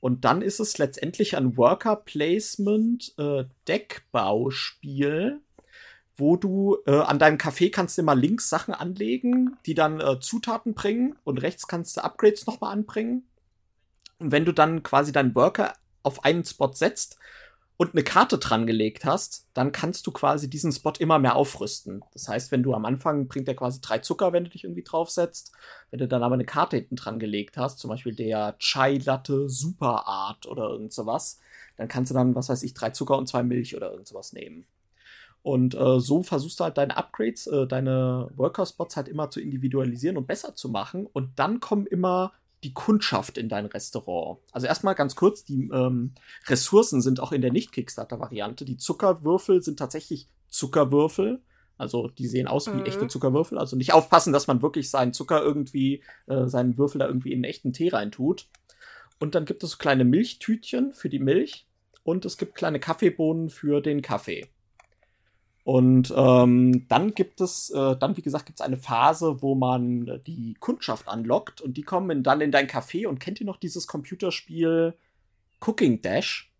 [0.00, 5.40] Und dann ist es letztendlich ein Worker Placement äh, Deckbauspiel,
[6.16, 10.20] wo du äh, an deinem Café kannst du immer links Sachen anlegen, die dann äh,
[10.20, 13.28] Zutaten bringen und rechts kannst du Upgrades nochmal anbringen.
[14.18, 17.18] Und wenn du dann quasi deinen Worker auf einen Spot setzt,
[17.78, 22.04] und eine Karte dran gelegt hast, dann kannst du quasi diesen Spot immer mehr aufrüsten.
[22.12, 24.82] Das heißt, wenn du am Anfang bringt er quasi drei Zucker, wenn du dich irgendwie
[24.82, 25.52] draufsetzt.
[25.90, 29.48] Wenn du dann aber eine Karte hinten dran gelegt hast, zum Beispiel der Chai Latte
[29.48, 31.38] Super Art oder irgend sowas,
[31.76, 34.32] dann kannst du dann, was weiß ich, drei Zucker und zwei Milch oder irgend sowas
[34.32, 34.66] nehmen.
[35.42, 40.16] Und äh, so versuchst du halt deine Upgrades, äh, deine Worker-Spots halt immer zu individualisieren
[40.16, 41.06] und besser zu machen.
[41.06, 42.32] Und dann kommen immer
[42.64, 44.40] die Kundschaft in dein Restaurant?
[44.52, 46.14] Also erstmal ganz kurz, die ähm,
[46.46, 48.64] Ressourcen sind auch in der Nicht-Kickstarter-Variante.
[48.64, 51.40] Die Zuckerwürfel sind tatsächlich Zuckerwürfel.
[51.76, 52.86] Also die sehen aus wie mhm.
[52.86, 53.58] echte Zuckerwürfel.
[53.58, 57.38] Also nicht aufpassen, dass man wirklich seinen Zucker irgendwie, äh, seinen Würfel da irgendwie in
[57.38, 58.48] einen echten Tee reintut.
[59.20, 61.66] Und dann gibt es kleine Milchtütchen für die Milch.
[62.02, 64.48] Und es gibt kleine Kaffeebohnen für den Kaffee.
[65.68, 70.22] Und ähm, dann gibt es, äh, dann wie gesagt, gibt es eine Phase, wo man
[70.26, 73.86] die Kundschaft anlockt und die kommen dann in dein Café und kennt ihr noch dieses
[73.86, 74.94] Computerspiel
[75.60, 76.50] Cooking Dash?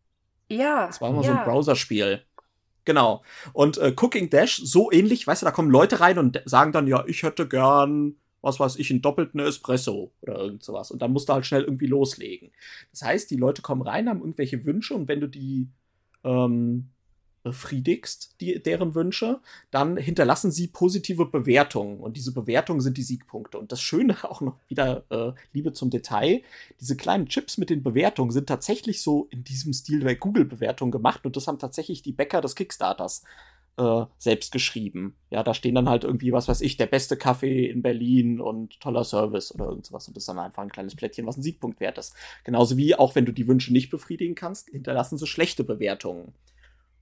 [0.51, 0.89] Ja.
[0.89, 1.33] Das war immer ja.
[1.33, 2.23] so ein Browserspiel.
[2.85, 3.23] Genau.
[3.55, 6.87] Und äh, Cooking Dash, so ähnlich, weißt du, da kommen Leute rein und sagen dann,
[6.87, 10.91] ja, ich hätte gern, was weiß ich, einen doppelten Espresso oder irgend sowas.
[10.91, 12.51] Und dann musst du halt schnell irgendwie loslegen.
[12.91, 15.71] Das heißt, die Leute kommen rein, haben irgendwelche Wünsche und wenn du die
[16.25, 16.91] ähm,
[17.49, 21.99] befriedigst, die, deren Wünsche, dann hinterlassen sie positive Bewertungen.
[21.99, 23.59] Und diese Bewertungen sind die Siegpunkte.
[23.59, 26.43] Und das Schöne auch noch wieder, äh, Liebe zum Detail,
[26.79, 31.25] diese kleinen Chips mit den Bewertungen sind tatsächlich so in diesem Stil der Google-Bewertung gemacht.
[31.25, 33.23] Und das haben tatsächlich die Bäcker des Kickstarters
[33.79, 35.17] äh, selbst geschrieben.
[35.31, 38.79] Ja, da stehen dann halt irgendwie, was weiß ich, der beste Kaffee in Berlin und
[38.81, 40.07] toller Service oder irgendwas.
[40.07, 42.15] Und das ist dann einfach ein kleines Plättchen, was ein Siegpunkt wert ist.
[42.45, 46.35] Genauso wie auch wenn du die Wünsche nicht befriedigen kannst, hinterlassen sie schlechte Bewertungen.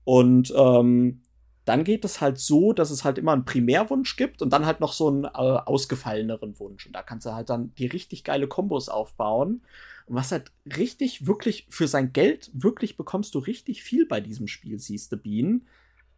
[0.07, 1.19] Und ähm,
[1.65, 4.79] dann geht es halt so, dass es halt immer einen Primärwunsch gibt und dann halt
[4.79, 6.85] noch so einen äh, ausgefalleneren Wunsch.
[6.85, 9.63] Und da kannst du halt dann die richtig geile Kombos aufbauen.
[10.05, 14.47] Und was halt richtig, wirklich für sein Geld, wirklich bekommst du richtig viel bei diesem
[14.47, 15.67] Spiel, siehst du, Bean.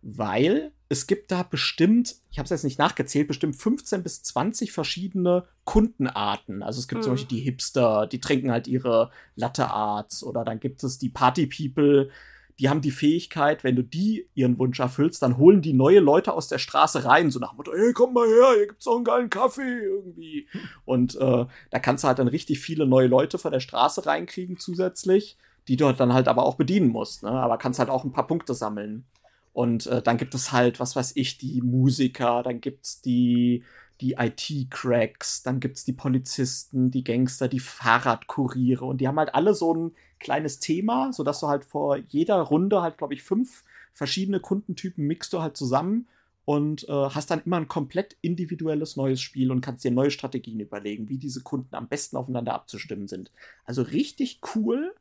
[0.03, 4.71] Weil es gibt da bestimmt, ich habe es jetzt nicht nachgezählt, bestimmt 15 bis 20
[4.71, 6.61] verschiedene Kundenarten.
[6.61, 7.05] Also es gibt mhm.
[7.05, 11.09] zum Beispiel die Hipster, die trinken halt ihre Latte Arts oder dann gibt es die
[11.09, 12.11] Party People,
[12.59, 16.33] die haben die Fähigkeit, wenn du die ihren Wunsch erfüllst, dann holen die neue Leute
[16.33, 18.97] aus der Straße rein, so nach dem Motto, hey, komm mal her, hier gibt's auch
[18.97, 20.47] einen geilen Kaffee irgendwie.
[20.83, 24.57] Und äh, da kannst du halt dann richtig viele neue Leute von der Straße reinkriegen
[24.57, 25.37] zusätzlich,
[25.69, 27.31] die du dann halt aber auch bedienen musst, ne?
[27.31, 29.05] Aber kannst halt auch ein paar Punkte sammeln.
[29.53, 33.63] Und äh, dann gibt es halt, was weiß ich, die Musiker, dann gibt's die
[34.01, 39.53] die IT-Cracks, dann gibt's die Polizisten, die Gangster, die Fahrradkuriere und die haben halt alle
[39.53, 44.39] so ein kleines Thema, sodass du halt vor jeder Runde halt, glaube ich, fünf verschiedene
[44.39, 46.07] Kundentypen mixt du halt zusammen
[46.45, 50.59] und äh, hast dann immer ein komplett individuelles neues Spiel und kannst dir neue Strategien
[50.59, 53.31] überlegen, wie diese Kunden am besten aufeinander abzustimmen sind.
[53.65, 54.95] Also richtig cool,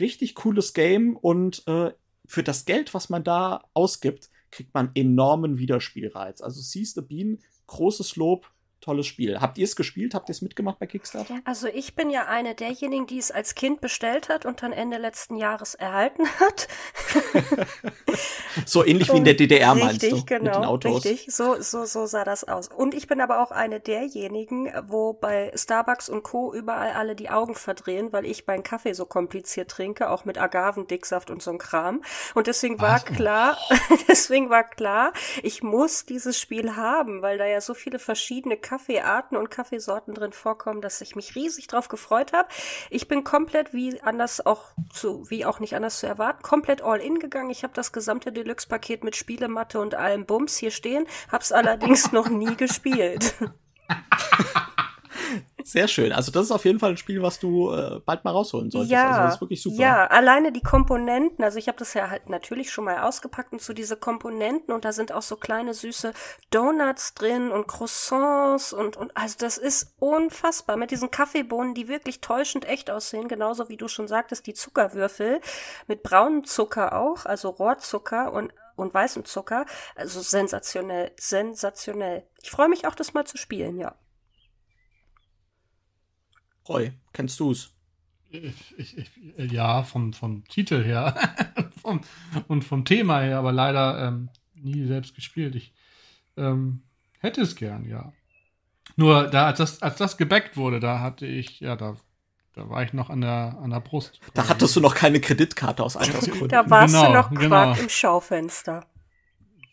[0.00, 1.92] richtig cooles Game und äh,
[2.26, 6.40] für das Geld, was man da ausgibt, kriegt man enormen Wiederspielreiz.
[6.40, 9.40] Also Seize the Bean großes Lob tolles Spiel.
[9.40, 10.14] Habt ihr es gespielt?
[10.14, 11.40] Habt ihr es mitgemacht bei Kickstarter?
[11.44, 14.98] Also ich bin ja eine derjenigen, die es als Kind bestellt hat und dann Ende
[14.98, 16.68] letzten Jahres erhalten hat.
[18.66, 20.24] so ähnlich wie in der DDR meinst richtig, du?
[20.24, 21.04] Genau, mit den Autos.
[21.04, 22.68] Richtig, so, so, so sah das aus.
[22.68, 26.54] Und ich bin aber auch eine derjenigen, wo bei Starbucks und Co.
[26.54, 31.30] überall alle die Augen verdrehen, weil ich meinen Kaffee so kompliziert trinke, auch mit Agavendicksaft
[31.30, 32.02] und so ein Kram.
[32.34, 33.04] Und deswegen war Was?
[33.04, 33.58] klar,
[34.08, 35.12] deswegen war klar,
[35.42, 40.32] ich muss dieses Spiel haben, weil da ja so viele verschiedene Kaffeearten und Kaffeesorten drin
[40.32, 42.48] vorkommen, dass ich mich riesig drauf gefreut habe.
[42.88, 47.00] Ich bin komplett wie anders auch zu, wie auch nicht anders zu erwarten, komplett all
[47.00, 47.50] in gegangen.
[47.50, 52.28] Ich habe das gesamte Deluxe-Paket mit Spielematte und allem Bums hier stehen, hab's allerdings noch
[52.28, 53.34] nie gespielt.
[55.64, 56.12] Sehr schön.
[56.12, 58.92] Also das ist auf jeden Fall ein Spiel, was du äh, bald mal rausholen solltest.
[58.92, 59.76] Ja, also das ist wirklich super.
[59.76, 61.44] Ja, alleine die Komponenten.
[61.44, 64.84] Also ich habe das ja halt natürlich schon mal ausgepackt und so diese Komponenten und
[64.84, 66.12] da sind auch so kleine süße
[66.50, 72.20] Donuts drin und Croissants und und also das ist unfassbar mit diesen Kaffeebohnen, die wirklich
[72.20, 75.40] täuschend echt aussehen, genauso wie du schon sagtest, die Zuckerwürfel
[75.86, 79.66] mit braunem Zucker auch, also Rohrzucker und und weißem Zucker.
[79.94, 82.24] Also sensationell, sensationell.
[82.42, 83.94] Ich freue mich auch, das mal zu spielen, ja.
[86.70, 87.40] Roy, kennst
[88.30, 89.10] ich, ich,
[89.50, 91.16] ja, vom, vom Titel her
[91.82, 92.00] vom,
[92.46, 95.56] und vom Thema her, aber leider ähm, nie selbst gespielt.
[95.56, 95.74] Ich
[96.36, 96.82] ähm,
[97.18, 98.12] hätte es gern, ja.
[98.94, 101.96] Nur da, als das, als das gebackt wurde, da hatte ich, ja, da,
[102.54, 104.20] da war ich noch an der, an der Brust.
[104.34, 106.48] Da hattest du noch keine Kreditkarte aus Altersgründen.
[106.50, 107.74] Da warst genau, du noch genau.
[107.74, 108.86] im Schaufenster.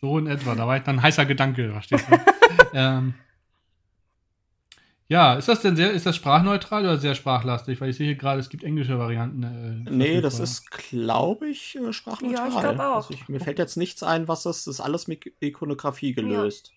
[0.00, 2.18] So in etwa, da war ich dann heißer Gedanke, verstehst du?
[2.72, 3.14] ähm,
[5.08, 7.80] ja, ist das denn sehr, ist das sprachneutral oder sehr sprachlastig?
[7.80, 9.42] Weil ich sehe hier gerade, es gibt englische Varianten.
[9.86, 12.48] Äh, nee, das ist, glaube ich, äh, sprachneutral.
[12.50, 12.96] Ja, ich glaube auch.
[12.96, 16.74] Also ich, mir fällt jetzt nichts ein, was das, das ist alles mit Ikonografie gelöst.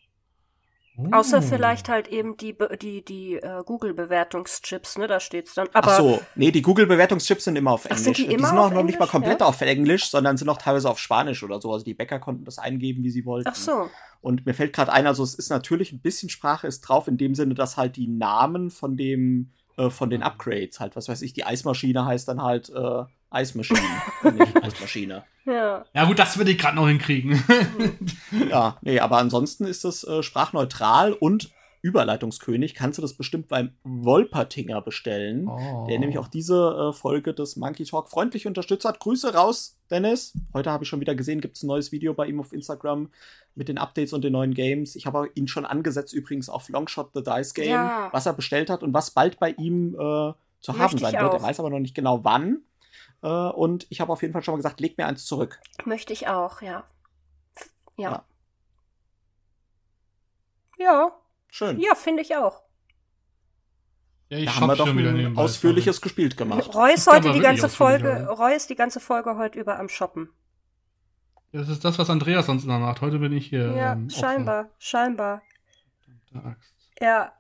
[1.08, 1.16] Oh.
[1.16, 5.68] Außer vielleicht halt eben die, die, die uh, Google-Bewertungschips, ne, da steht's dann.
[5.74, 8.00] Aber Ach so, nee, die Google-Bewertungschips sind immer auf Englisch.
[8.00, 9.46] Ach, sind die, immer die sind auch noch nicht mal komplett ja?
[9.46, 11.72] auf Englisch, sondern sind auch teilweise auf Spanisch oder so.
[11.72, 13.50] Also die Bäcker konnten das eingeben, wie sie wollten.
[13.50, 13.90] Ach so.
[14.22, 17.18] Und mir fällt gerade ein, also es ist natürlich ein bisschen Sprache ist drauf, in
[17.18, 21.22] dem Sinne, dass halt die Namen von dem, äh, von den Upgrades halt, was weiß
[21.24, 23.80] ich, die Eismaschine heißt dann halt äh, Eismaschine,
[24.34, 25.24] nicht Eismaschine.
[25.46, 25.86] Ja.
[25.94, 27.44] ja, gut, das würde ich gerade noch hinkriegen.
[28.50, 31.50] ja, nee, aber ansonsten ist das äh, sprachneutral und
[31.82, 35.88] Überleitungskönig kannst du das bestimmt beim Wolpertinger bestellen, oh.
[35.90, 39.00] der nämlich auch diese äh, Folge des Monkey Talk freundlich unterstützt hat.
[39.00, 40.34] Grüße raus, Dennis.
[40.54, 43.10] Heute habe ich schon wieder gesehen, gibt es ein neues Video bei ihm auf Instagram
[43.56, 44.96] mit den Updates und den neuen Games.
[44.96, 48.10] Ich habe ihn schon angesetzt übrigens auf Longshot the Dice Game, ja.
[48.12, 51.34] was er bestellt hat und was bald bei ihm äh, zu haben sein wird.
[51.34, 52.60] Er weiß aber noch nicht genau wann.
[53.22, 55.60] Äh, und ich habe auf jeden Fall schon mal gesagt, leg mir eins zurück.
[55.86, 56.84] Möchte ich auch, ja.
[57.98, 58.26] Ja.
[60.78, 60.86] Ja.
[60.86, 61.12] ja.
[61.50, 61.80] Schön.
[61.80, 62.62] Ja, finde ich auch.
[64.30, 66.04] Ja, da haben wir doch ein ausführliches Sorry.
[66.04, 66.74] gespielt gemacht.
[66.74, 70.30] Roy ist heute die ganze Folge, Roy ist die ganze Folge heute über am Shoppen.
[71.52, 73.02] Das ist das, was Andreas sonst immer macht.
[73.02, 73.76] Heute bin ich hier.
[73.76, 75.42] Ja, ähm, scheinbar, scheinbar.
[76.34, 76.56] Ja.
[77.02, 77.34] Ja,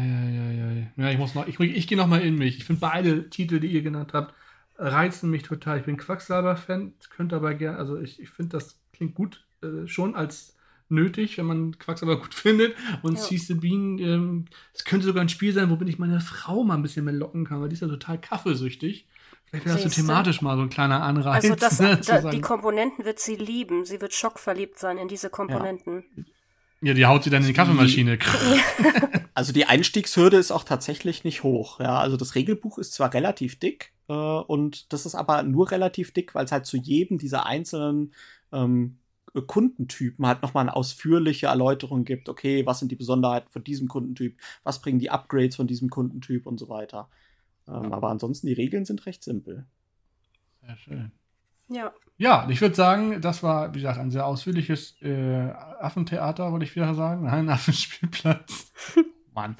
[0.00, 0.86] ja, ja, ja.
[0.96, 2.56] Ja, ich muss noch, ich, ich gehe noch mal in mich.
[2.56, 4.34] Ich finde beide Titel, die ihr genannt habt,
[4.78, 5.78] reizen mich total.
[5.78, 10.14] Ich bin Quacksalber-Fan, könnte aber gerne, also ich, ich finde, das klingt gut äh, schon
[10.14, 10.56] als
[10.88, 12.74] nötig, wenn man Quacksalber gut findet.
[13.02, 13.20] Und ja.
[13.20, 16.74] Seize the Bean, ähm, es könnte sogar ein Spiel sein, womit ich meine Frau mal
[16.74, 19.06] ein bisschen mehr locken kann, weil die ist ja total kaffeesüchtig.
[19.46, 21.44] Vielleicht wäre das so thematisch mal so ein kleiner Anreiz.
[21.44, 23.84] Also das, ne, da, die Komponenten wird sie lieben.
[23.84, 26.04] Sie wird schockverliebt sein in diese Komponenten.
[26.16, 26.24] Ja.
[26.82, 28.18] Ja, die haut sie dann in die Kaffeemaschine.
[29.34, 31.80] also die Einstiegshürde ist auch tatsächlich nicht hoch.
[31.80, 36.12] Ja, also das Regelbuch ist zwar relativ dick äh, und das ist aber nur relativ
[36.12, 38.12] dick, weil es halt zu jedem dieser einzelnen
[38.52, 38.98] ähm,
[39.46, 42.28] Kundentypen halt nochmal eine ausführliche Erläuterung gibt.
[42.28, 44.38] Okay, was sind die Besonderheiten von diesem Kundentyp?
[44.62, 47.08] Was bringen die Upgrades von diesem Kundentyp und so weiter.
[47.68, 49.66] Ähm, aber ansonsten die Regeln sind recht simpel.
[50.62, 51.12] Sehr schön.
[51.68, 51.92] Ja.
[52.18, 55.50] Ja, ich würde sagen, das war, wie gesagt, ein sehr ausführliches äh,
[55.80, 57.24] Affentheater, wollte ich wieder sagen.
[57.24, 58.72] Nein, Affenspielplatz.
[59.34, 59.56] Mann.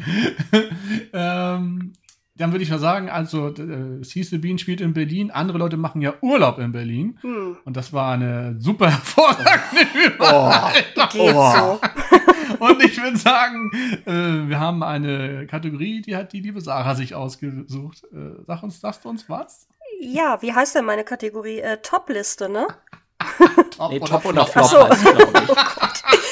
[1.13, 1.93] ähm,
[2.37, 6.03] dann würde ich mal sagen, also äh, Cecil Bean spielt in Berlin, andere Leute machen
[6.03, 7.19] ja Urlaub in Berlin.
[7.23, 7.57] Hm.
[7.65, 10.53] Und das war eine super hervorragende oh,
[11.35, 11.79] oh.
[12.59, 13.71] Und ich würde sagen,
[14.07, 18.05] äh, wir haben eine Kategorie, die hat die liebe Sarah sich ausgesucht.
[18.13, 19.69] Äh, sag uns, sagst du uns was?
[20.01, 21.61] Ja, wie heißt denn meine Kategorie?
[21.61, 22.67] Äh, Top-Liste, ne?
[23.77, 26.26] Top nee, Top oder Flop, oder Flop heißt, glaube ich.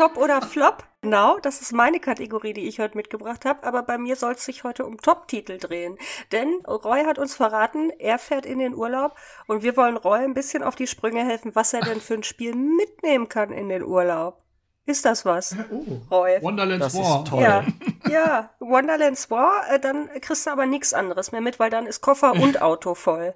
[0.00, 0.84] Top oder Flop?
[1.02, 4.46] Genau, das ist meine Kategorie, die ich heute mitgebracht habe, aber bei mir soll es
[4.46, 5.98] sich heute um Top-Titel drehen.
[6.32, 9.14] Denn Roy hat uns verraten, er fährt in den Urlaub
[9.46, 12.22] und wir wollen Roy ein bisschen auf die Sprünge helfen, was er denn für ein
[12.22, 14.42] Spiel mitnehmen kann in den Urlaub.
[14.86, 15.54] Ist das was?
[15.70, 16.38] Oh, Roy?
[16.40, 17.18] Wonderland's das War.
[17.18, 17.42] Ist toll.
[17.42, 17.64] Ja,
[18.08, 22.00] ja, Wonderland's War, äh, dann kriegst du aber nichts anderes mehr mit, weil dann ist
[22.00, 23.34] Koffer und Auto voll.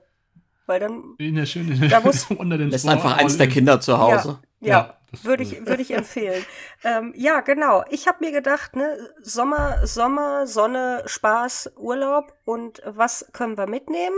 [0.66, 1.14] Weil dann.
[1.18, 4.28] In der schönen, da muss, Lässt einfach eins der Kinder zu Hause.
[4.28, 4.98] Ja, ja.
[5.22, 6.44] Würde ich, würde ich empfehlen.
[6.84, 7.84] ähm, ja, genau.
[7.88, 14.16] Ich habe mir gedacht, ne, Sommer, Sommer, Sonne, Spaß, Urlaub und was können wir mitnehmen?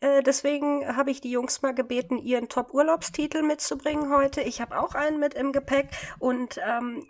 [0.00, 4.40] Äh, deswegen habe ich die Jungs mal gebeten, ihren Top-Urlaubstitel mitzubringen heute.
[4.40, 5.88] Ich habe auch einen mit im Gepäck
[6.18, 7.06] und ähm,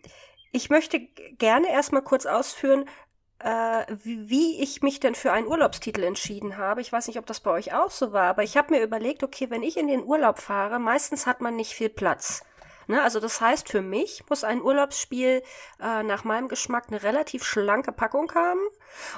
[0.52, 1.00] ich möchte
[1.38, 2.86] gerne erstmal kurz ausführen,
[3.38, 6.80] äh, wie ich mich denn für einen Urlaubstitel entschieden habe.
[6.80, 9.22] Ich weiß nicht, ob das bei euch auch so war, aber ich habe mir überlegt,
[9.22, 12.42] okay, wenn ich in den Urlaub fahre, meistens hat man nicht viel Platz.
[12.88, 15.42] Ne, also das heißt, für mich muss ein Urlaubsspiel
[15.80, 18.60] äh, nach meinem Geschmack eine relativ schlanke Packung haben.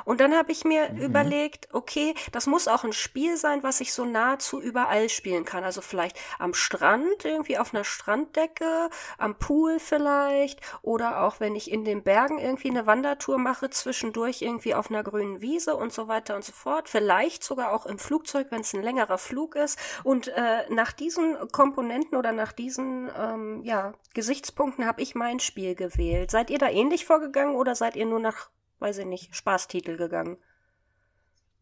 [0.05, 0.99] Und dann habe ich mir mhm.
[0.99, 5.65] überlegt, okay, das muss auch ein Spiel sein, was ich so nahezu überall spielen kann.
[5.65, 11.71] Also vielleicht am Strand, irgendwie auf einer Stranddecke, am Pool vielleicht, oder auch wenn ich
[11.71, 16.09] in den Bergen irgendwie eine Wandertour mache, zwischendurch irgendwie auf einer grünen Wiese und so
[16.09, 16.89] weiter und so fort.
[16.89, 19.79] Vielleicht sogar auch im Flugzeug, wenn es ein längerer Flug ist.
[20.05, 25.75] Und äh, nach diesen Komponenten oder nach diesen ähm, ja, Gesichtspunkten habe ich mein Spiel
[25.75, 26.31] gewählt.
[26.31, 30.39] Seid ihr da ähnlich vorgegangen oder seid ihr nur nach, weiß ich nicht, Spaßtitel gegangen?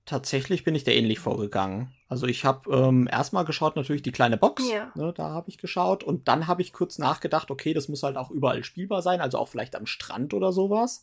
[0.04, 1.92] Tatsächlich bin ich da ähnlich vorgegangen.
[2.08, 4.92] Also ich habe ähm, erstmal geschaut, natürlich die kleine Box, ja.
[4.94, 8.16] ne, da habe ich geschaut und dann habe ich kurz nachgedacht, okay, das muss halt
[8.16, 11.02] auch überall spielbar sein, also auch vielleicht am Strand oder sowas.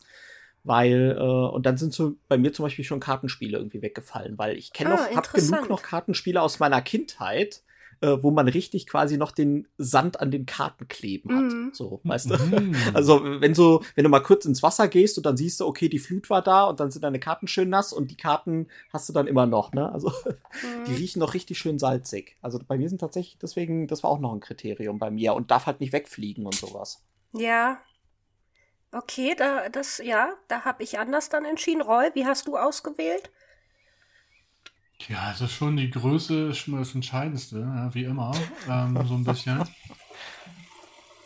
[0.66, 4.56] Weil, äh, und dann sind so bei mir zum Beispiel schon Kartenspiele irgendwie weggefallen, weil
[4.56, 7.62] ich kenne ah, noch, hab genug noch Kartenspiele aus meiner Kindheit,
[8.00, 11.52] äh, wo man richtig quasi noch den Sand an den Karten kleben hat.
[11.52, 11.70] Mhm.
[11.72, 12.36] So, weißt du?
[12.36, 12.74] Mhm.
[12.94, 15.88] Also, wenn so, wenn du mal kurz ins Wasser gehst und dann siehst du, okay,
[15.88, 19.08] die Flut war da und dann sind deine Karten schön nass und die Karten hast
[19.08, 19.90] du dann immer noch, ne?
[19.92, 20.84] Also, mhm.
[20.86, 22.36] die riechen noch richtig schön salzig.
[22.42, 25.50] Also, bei mir sind tatsächlich deswegen, das war auch noch ein Kriterium bei mir und
[25.50, 27.02] darf halt nicht wegfliegen und sowas.
[27.32, 27.78] Ja,
[28.94, 31.82] Okay, da das ja, da habe ich anders dann entschieden.
[31.82, 33.32] Roy, wie hast du ausgewählt?
[35.08, 38.32] Ja, es ist schon die Größe ist schon das Entscheidendste, ja, wie immer.
[38.68, 39.64] Ähm, so ein bisschen.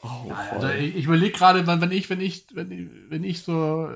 [0.01, 3.91] Oh, also ich, ich überlege gerade, wenn ich, wenn ich, wenn ich, wenn ich so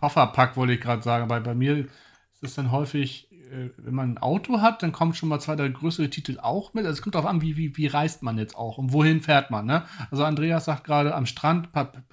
[0.00, 3.94] Koffer pack, wollte ich gerade sagen, weil bei mir ist es dann häufig, äh, wenn
[3.94, 6.86] man ein Auto hat, dann kommen schon mal zwei der größere Titel auch mit.
[6.86, 9.50] Also es kommt darauf an, wie, wie, wie reist man jetzt auch und wohin fährt
[9.50, 9.66] man.
[9.66, 9.84] Ne?
[10.10, 11.68] Also Andreas sagt gerade, am Strand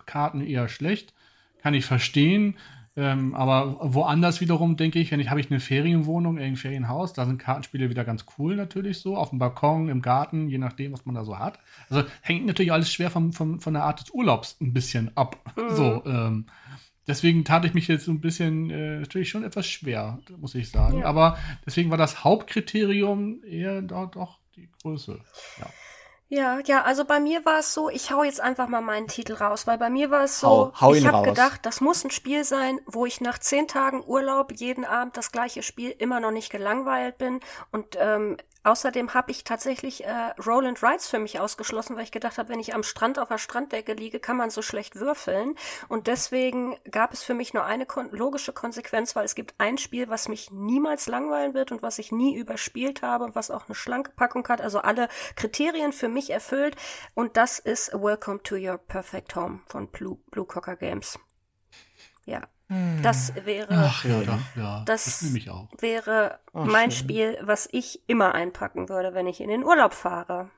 [0.06, 1.14] Karten eher schlecht.
[1.62, 2.58] Kann ich verstehen.
[2.98, 7.28] Ähm, aber woanders wiederum denke ich, wenn ich habe ich eine Ferienwohnung, ein Ferienhaus, da
[7.28, 11.06] sind Kartenspiele wieder ganz cool natürlich so, auf dem Balkon, im Garten, je nachdem, was
[11.06, 11.60] man da so hat.
[11.92, 15.38] Also hängt natürlich alles schwer vom, vom, von der Art des Urlaubs ein bisschen ab.
[15.56, 15.76] Mhm.
[15.76, 16.46] So, ähm,
[17.06, 20.72] deswegen tat ich mich jetzt so ein bisschen äh, natürlich schon etwas schwer, muss ich
[20.72, 21.02] sagen.
[21.02, 21.06] Ja.
[21.06, 21.38] Aber
[21.68, 25.20] deswegen war das Hauptkriterium eher doch, doch die Größe.
[25.60, 25.68] Ja.
[26.30, 29.34] Ja, ja, also bei mir war es so, ich hau jetzt einfach mal meinen Titel
[29.34, 32.12] raus, weil bei mir war es so, hau, hau ich habe gedacht, das muss ein
[32.12, 36.32] Spiel sein, wo ich nach zehn Tagen Urlaub jeden Abend das gleiche Spiel immer noch
[36.32, 37.40] nicht gelangweilt bin
[37.72, 42.12] und ähm, Außerdem habe ich tatsächlich äh, Roll and Rides für mich ausgeschlossen, weil ich
[42.12, 45.56] gedacht habe, wenn ich am Strand auf der Stranddecke liege, kann man so schlecht würfeln.
[45.88, 49.78] Und deswegen gab es für mich nur eine kon logische Konsequenz, weil es gibt ein
[49.78, 53.68] Spiel, was mich niemals langweilen wird und was ich nie überspielt habe und was auch
[53.68, 56.76] eine schlanke Packung hat, also alle Kriterien für mich erfüllt.
[57.14, 61.20] Und das ist Welcome to Your Perfect Home von Blue, Blue Cocker Games.
[62.26, 62.48] Ja,
[63.02, 64.84] das wäre, Ach, ja, doch, ja.
[64.86, 65.70] das, das nehme ich auch.
[65.80, 67.00] wäre Ach, mein schön.
[67.00, 70.50] Spiel, was ich immer einpacken würde, wenn ich in den Urlaub fahre.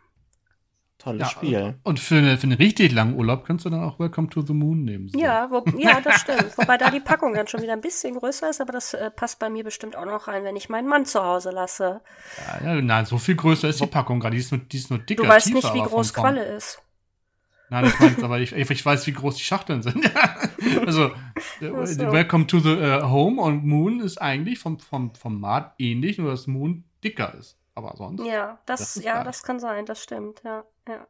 [0.98, 1.80] Tolles Ja, Spiel.
[1.84, 4.54] Und für, eine, für einen richtig langen Urlaub kannst du dann auch Welcome to the
[4.54, 5.08] Moon nehmen.
[5.08, 5.18] So.
[5.18, 6.58] Ja, wo, ja, das stimmt.
[6.58, 9.40] Wobei da die Packung dann schon wieder ein bisschen größer ist, aber das äh, passt
[9.40, 12.02] bei mir bestimmt auch noch rein, wenn ich meinen Mann zu Hause lasse.
[12.62, 14.36] Ja, ja, nein, so viel größer ist die Packung gerade.
[14.36, 15.24] Die ist nur, die ist nur dicker.
[15.24, 16.82] Du weißt tiefer, nicht, wie groß Qualle ist.
[17.70, 20.04] Nein, ich meine, aber ich, ich weiß, wie groß die Schachteln sind.
[20.86, 21.06] also,
[21.62, 22.12] äh, so.
[22.12, 26.48] Welcome to the äh, Home und Moon ist eigentlich vom, vom Format ähnlich, nur dass
[26.48, 27.58] Moon dicker ist.
[27.76, 28.26] Aber sonst.
[28.26, 31.08] Ja, das, Das ja, das kann sein, das stimmt, ja, ja.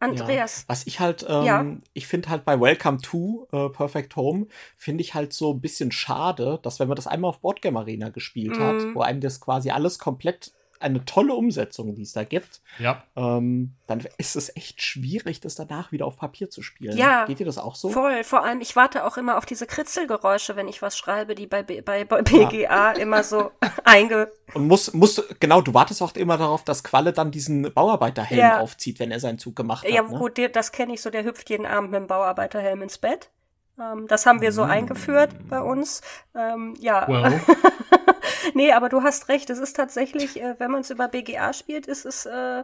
[0.00, 1.64] Andreas, Was ich halt, ähm, Ja.
[1.94, 5.92] ich finde halt bei Welcome to äh, Perfect Home, finde ich halt so ein bisschen
[5.92, 8.94] schade, dass wenn man das einmal auf Boardgame Arena gespielt hat, Mhm.
[8.94, 13.02] wo einem das quasi alles komplett eine tolle Umsetzung, die es da gibt, Ja.
[13.16, 16.96] ähm, dann ist es echt schwierig, das danach wieder auf Papier zu spielen.
[16.96, 17.24] Ja.
[17.26, 17.88] Geht dir das auch so?
[17.90, 18.22] voll.
[18.24, 21.62] Vor allem, ich warte auch immer auf diese Kritzelgeräusche, wenn ich was schreibe, die bei,
[21.62, 23.50] B, bei, bei BGA immer so
[23.84, 24.30] einge...
[24.52, 28.60] Und muss, muss, genau, du wartest auch immer darauf, dass Qualle dann diesen Bauarbeiterhelm Ja.
[28.60, 29.90] aufzieht, wenn er seinen Zug gemacht hat.
[29.90, 30.18] Ja, ne?
[30.18, 33.30] gut, das kenne ich so, der hüpft jeden Abend mit dem Bauarbeiterhelm ins Bett.
[33.80, 34.70] Ähm, das haben wir so Mm.
[34.70, 36.00] eingeführt bei uns.
[36.36, 37.08] Ähm, ja.
[37.08, 37.40] Well.
[38.54, 39.50] nee, aber du hast recht.
[39.50, 42.62] Es ist tatsächlich, äh, wenn man es über BGA spielt, ist es äh,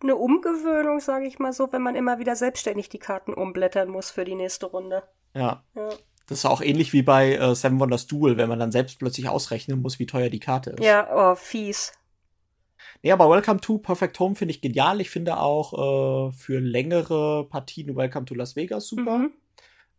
[0.00, 4.10] eine Umgewöhnung, sage ich mal so, wenn man immer wieder selbstständig die Karten umblättern muss
[4.10, 5.02] für die nächste Runde.
[5.34, 5.64] Ja.
[5.74, 5.88] Ja,
[6.28, 9.28] Das ist auch ähnlich wie bei äh, Seven Wonders Duel, wenn man dann selbst plötzlich
[9.28, 10.84] ausrechnen muss, wie teuer die Karte ist.
[10.84, 11.92] ja oh, fies.
[13.02, 15.00] Nee, aber Welcome to Perfect Home finde ich genial.
[15.00, 19.18] Ich finde auch äh, für längere Partien Welcome to Las Vegas super.
[19.18, 19.32] Mhm.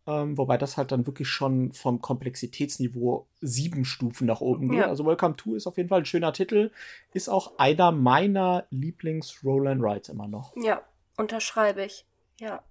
[0.08, 4.80] Ähm, wobei das halt dann wirklich schon vom Komplexitätsniveau sieben Stufen nach oben geht.
[4.80, 4.86] Ja.
[4.86, 6.70] Also Welcome to ist auf jeden Fall ein schöner Titel.
[7.12, 10.56] Ist auch einer meiner Lieblings-Roll and Rides immer noch.
[10.56, 10.80] Ja,
[11.18, 12.06] unterschreibe ich.
[12.40, 12.62] Ja.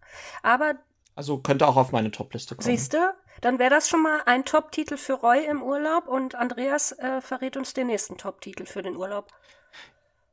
[0.41, 0.73] Aber
[1.13, 2.65] Also könnte auch auf meine Top-Liste kommen.
[2.65, 3.13] Siehst du?
[3.41, 7.55] Dann wäre das schon mal ein Top-Titel für Roy im Urlaub und Andreas äh, verrät
[7.55, 9.27] uns den nächsten Top-Titel für den Urlaub.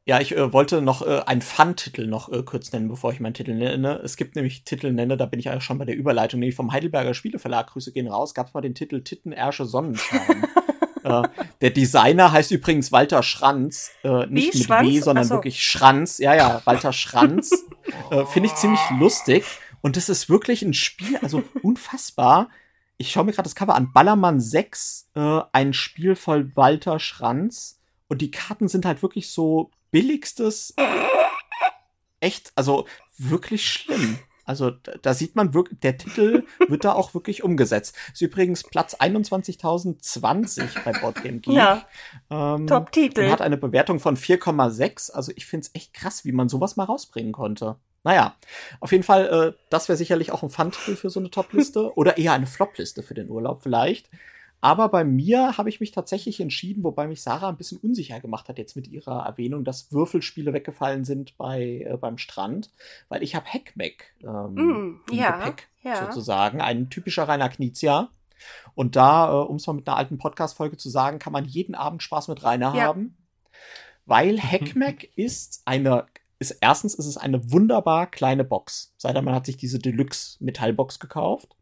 [0.07, 3.33] Ja, ich äh, wollte noch äh, einen Fun-Titel noch äh, kurz nennen, bevor ich meinen
[3.33, 4.01] Titel nenne.
[4.05, 6.73] Es gibt nämlich Titel nenne, da bin ich eigentlich schon bei der Überleitung, nämlich vom
[6.73, 10.47] Heidelberger Spieleverlag, Grüße gehen raus, gab es mal den Titel Titten, Ärsche, Sonnenschein.
[11.05, 11.23] äh,
[11.63, 14.59] der Designer heißt übrigens Walter Schranz, äh, nicht Wie?
[14.59, 14.89] mit Schwanz?
[14.89, 15.35] W, sondern so.
[15.37, 16.19] wirklich Schranz.
[16.19, 17.65] Ja, ja, Walter Schranz.
[18.11, 19.45] äh, Finde ich ziemlich lustig.
[19.81, 22.51] Und das ist wirklich ein Spiel, also unfassbar.
[22.99, 23.93] Ich schaue mir gerade das Cover an.
[23.95, 27.81] Ballermann 6, äh, ein Spiel von Walter Schranz.
[28.15, 30.73] Und die Karten sind halt wirklich so billigstes.
[32.21, 32.87] Echt, also
[33.19, 34.21] wirklich schlimm.
[34.45, 37.97] Also da, sieht man wirklich, der Titel wird da auch wirklich umgesetzt.
[38.13, 41.55] Ist übrigens Platz 21.020 bei Boardgame Geek.
[41.55, 41.85] Ja,
[42.31, 43.31] Ähm, Top-Titel.
[43.31, 45.11] hat eine Bewertung von 4,6.
[45.11, 47.77] Also ich finde es echt krass, wie man sowas mal rausbringen konnte.
[48.05, 48.37] Naja,
[48.79, 51.97] auf jeden Fall, äh, das wäre sicherlich auch ein Fun-Titel für so eine Top-Liste.
[51.97, 54.09] oder eher eine Flop-Liste für den Urlaub vielleicht.
[54.65, 58.49] Aber bei mir habe ich mich tatsächlich entschieden, wobei mich Sarah ein bisschen unsicher gemacht
[58.49, 62.71] hat jetzt mit ihrer Erwähnung, dass Würfelspiele weggefallen sind bei, äh, beim Strand,
[63.11, 66.07] weil ich habe Heckmeck ähm, Mm, im ja, Gepäck ja.
[66.07, 68.09] sozusagen, ein typischer Rainer Knizia.
[68.75, 71.75] Und da, äh, um es mal mit einer alten Podcast-Folge zu sagen, kann man jeden
[71.75, 72.85] Abend Spaß mit Rainer Ja.
[72.85, 73.19] haben,
[74.07, 76.07] weil Heckmeck ist eine
[76.39, 78.95] ist erstens ist es eine wunderbar kleine Box.
[78.97, 81.55] Sei denn, man hat sich diese Deluxe Metallbox gekauft.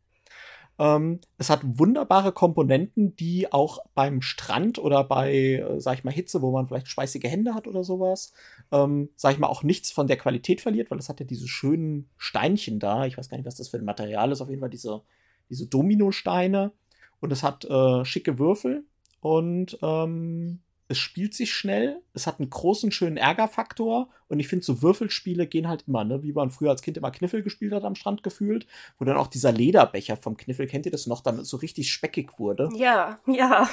[0.79, 6.13] Ähm, es hat wunderbare Komponenten, die auch beim Strand oder bei, äh, sag ich mal,
[6.13, 8.33] Hitze, wo man vielleicht schweißige Hände hat oder sowas,
[8.71, 11.49] ähm, sag ich mal, auch nichts von der Qualität verliert, weil es hat ja diese
[11.49, 13.07] schönen Steinchen da.
[13.07, 14.41] Ich weiß gar nicht, was das für ein Material ist.
[14.41, 15.03] Auf jeden Fall diese,
[15.51, 16.73] diese Dominosteine.
[17.21, 18.85] Und es hat äh, schicke Würfel
[19.21, 20.61] und ähm,
[20.93, 25.47] es spielt sich schnell, es hat einen großen, schönen Ärgerfaktor und ich finde, so Würfelspiele
[25.47, 26.23] gehen halt immer, ne?
[26.23, 28.67] Wie man früher als Kind immer Kniffel gespielt hat am Strand gefühlt,
[28.99, 32.39] wo dann auch dieser Lederbecher vom Kniffel, kennt ihr das noch, dann so richtig speckig
[32.39, 32.69] wurde.
[32.77, 33.71] Ja, ja.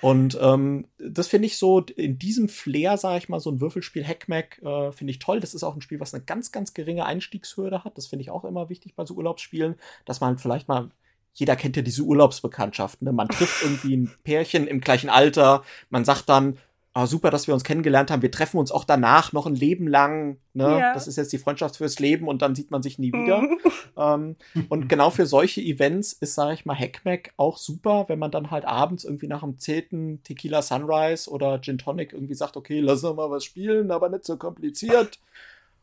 [0.00, 4.04] Und ähm, das finde ich so, in diesem Flair, sage ich mal, so ein Würfelspiel
[4.04, 5.38] Hackmack äh, finde ich toll.
[5.38, 7.96] Das ist auch ein Spiel, was eine ganz, ganz geringe Einstiegshürde hat.
[7.96, 9.76] Das finde ich auch immer wichtig bei so Urlaubsspielen,
[10.06, 10.90] dass man vielleicht mal
[11.36, 13.04] jeder kennt ja diese Urlaubsbekanntschaften.
[13.04, 13.12] Ne?
[13.12, 15.62] Man trifft irgendwie ein Pärchen im gleichen Alter.
[15.90, 16.56] Man sagt dann,
[16.94, 18.22] oh, super, dass wir uns kennengelernt haben.
[18.22, 20.38] Wir treffen uns auch danach noch ein Leben lang.
[20.54, 20.64] Ne?
[20.64, 20.94] Ja.
[20.94, 23.42] Das ist jetzt die Freundschaft fürs Leben und dann sieht man sich nie wieder.
[23.42, 23.58] Mhm.
[23.98, 24.36] ähm,
[24.70, 28.50] und genau für solche Events ist, sage ich mal, Hackmack auch super, wenn man dann
[28.50, 33.04] halt abends irgendwie nach dem zehnten Tequila Sunrise oder Gin Tonic irgendwie sagt, okay, lass
[33.04, 35.18] uns mal was spielen, aber nicht so kompliziert.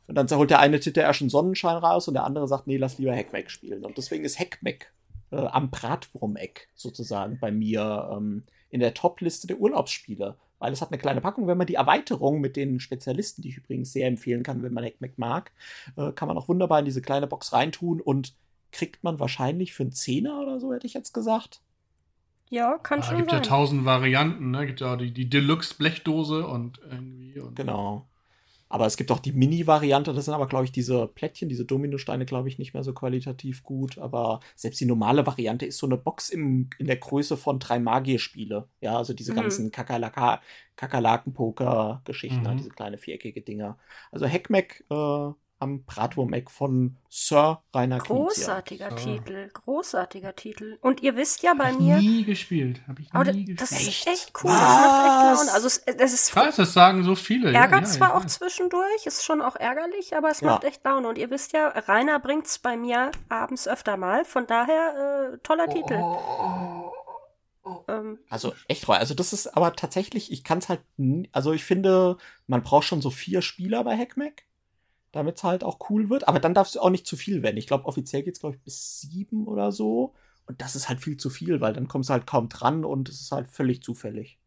[0.08, 2.78] Und dann holt der eine Titel erst einen Sonnenschein raus und der andere sagt, nee,
[2.78, 3.86] lass lieber Hackmack spielen.
[3.86, 4.92] Und deswegen ist Hackmack
[5.34, 10.94] äh, am Bratwurmeck sozusagen bei mir ähm, in der Top-Liste der Urlaubsspiele weil es hat
[10.94, 11.46] eine kleine Packung.
[11.46, 14.86] Wenn man die Erweiterung mit den Spezialisten, die ich übrigens sehr empfehlen kann, wenn man
[14.86, 15.52] Hackmack mag,
[15.98, 18.34] äh, kann man auch wunderbar in diese kleine Box reintun und
[18.72, 21.60] kriegt man wahrscheinlich für einen Zehner oder so, hätte ich jetzt gesagt.
[22.50, 23.42] Ja, kann ah, schon gibt sein.
[23.42, 24.66] gibt ja tausend Varianten, ne?
[24.66, 27.42] Gibt ja die, die Deluxe-Blechdose und irgendwie.
[27.42, 28.08] Und genau.
[28.74, 32.26] Aber es gibt auch die Mini-Variante, das sind aber, glaube ich, diese Plättchen, diese Dominosteine,
[32.26, 34.00] glaube ich, nicht mehr so qualitativ gut.
[34.00, 37.78] Aber selbst die normale Variante ist so eine Box im, in der Größe von drei
[37.78, 38.68] Magierspiele.
[38.82, 39.36] Ja, also diese mhm.
[39.36, 42.58] ganzen Kakerlaken-Poker-Geschichten, mhm.
[42.58, 43.78] diese kleine viereckige Dinger.
[44.12, 45.30] Also Hackmack äh,
[45.64, 49.14] am Bratwurm-Eck von Sir Rainer Großartiger Knizia.
[49.14, 50.78] Titel, großartiger Titel.
[50.82, 51.98] Und ihr wisst ja bei hab mir.
[51.98, 52.82] nie gespielt.
[52.86, 53.62] Hab ich nie gespielt.
[53.62, 54.52] Das ist echt cool.
[54.52, 54.60] Was?
[54.60, 55.54] Das macht echt Laune.
[55.54, 56.32] Also es, es ist.
[56.32, 57.54] Krass, das sagen so viele.
[57.54, 61.08] Ärgert ja, ja, zwar auch zwischendurch, ist schon auch ärgerlich, aber es macht echt Laune.
[61.08, 64.26] Und ihr wisst ja, Rainer bringt es bei mir abends öfter mal.
[64.26, 65.98] Von daher äh, toller oh, Titel.
[65.98, 66.92] Oh, oh,
[67.64, 67.86] oh.
[67.88, 68.96] Ähm, also echt treu.
[68.96, 70.82] Also das ist aber tatsächlich, ich kann es halt,
[71.32, 74.44] also ich finde, man braucht schon so vier Spieler bei Hackmack
[75.14, 76.28] damit es halt auch cool wird.
[76.28, 77.56] Aber dann darfst du auch nicht zu viel werden.
[77.56, 80.14] Ich glaube, offiziell geht es, glaube ich, bis sieben oder so.
[80.46, 83.08] Und das ist halt viel zu viel, weil dann kommst du halt kaum dran und
[83.08, 84.40] es ist halt völlig zufällig.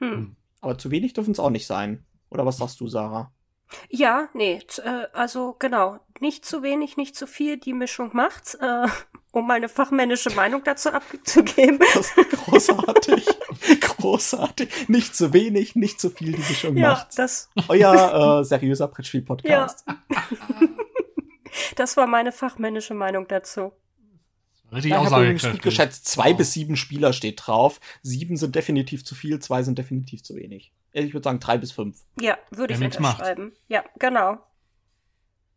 [0.00, 0.10] Hm.
[0.10, 0.36] hm.
[0.60, 2.04] Aber zu wenig dürfen es auch nicht sein.
[2.30, 3.32] Oder was sagst du, Sarah?
[3.90, 8.86] Ja, nee, äh, also genau, nicht zu wenig, nicht zu viel, die Mischung macht's, äh,
[9.32, 11.78] um meine fachmännische Meinung dazu abzugeben.
[11.94, 13.26] Das ist großartig,
[13.80, 14.88] großartig.
[14.88, 17.16] Nicht zu wenig, nicht zu viel, die Mischung ja, macht's.
[17.16, 19.84] Das Euer äh, seriöser Brettspiel-Podcast.
[19.86, 19.96] Ja.
[21.76, 23.72] das war meine fachmännische Meinung dazu.
[24.70, 25.52] Richtig ja, aussagekräftig.
[25.52, 26.36] gut geschätzt, zwei wow.
[26.36, 27.80] bis sieben Spieler steht drauf.
[28.02, 30.72] Sieben sind definitiv zu viel, zwei sind definitiv zu wenig.
[30.92, 32.02] Ich würde sagen drei bis fünf.
[32.20, 33.52] Ja, würde ich unterschreiben.
[33.68, 34.38] Ja, genau.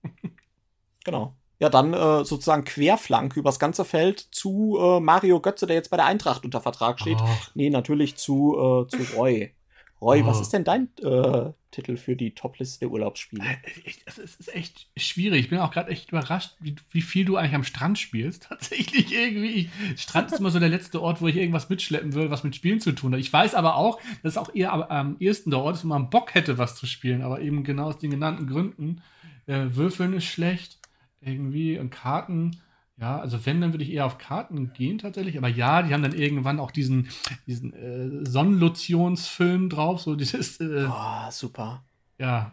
[1.04, 1.36] genau.
[1.60, 5.98] Ja, dann äh, sozusagen Querflank übers ganze Feld zu äh, Mario Götze, der jetzt bei
[5.98, 7.20] der Eintracht unter Vertrag steht.
[7.22, 7.52] Ach.
[7.54, 9.54] Nee, natürlich zu, äh, zu Roy.
[10.02, 10.26] Roy, oh.
[10.26, 13.44] was ist denn dein äh, Titel für die Topliste der Urlaubsspiele?
[13.44, 15.42] Äh, es ist echt schwierig.
[15.42, 18.44] Ich bin auch gerade echt überrascht, wie, wie, viel du eigentlich am Strand spielst.
[18.50, 19.70] Tatsächlich irgendwie.
[19.96, 22.80] Strand ist immer so der letzte Ort, wo ich irgendwas mitschleppen würde, was mit Spielen
[22.80, 23.20] zu tun hat.
[23.20, 26.10] Ich weiß aber auch, dass auch eher am, am ehesten der Ort ist, wo man
[26.10, 27.22] Bock hätte, was zu spielen.
[27.22, 29.04] Aber eben genau aus den genannten Gründen.
[29.46, 30.80] Äh, Würfeln ist schlecht.
[31.24, 32.58] Irgendwie und Karten
[33.02, 35.36] ja, also wenn, dann würde ich eher auf Karten gehen tatsächlich.
[35.40, 37.10] Aber ja, die haben dann irgendwann auch diesen,
[37.48, 40.02] diesen äh, Sonnenlotionsfilm drauf.
[40.02, 40.60] So dieses.
[40.60, 41.84] Äh, oh, super.
[42.20, 42.52] Ja,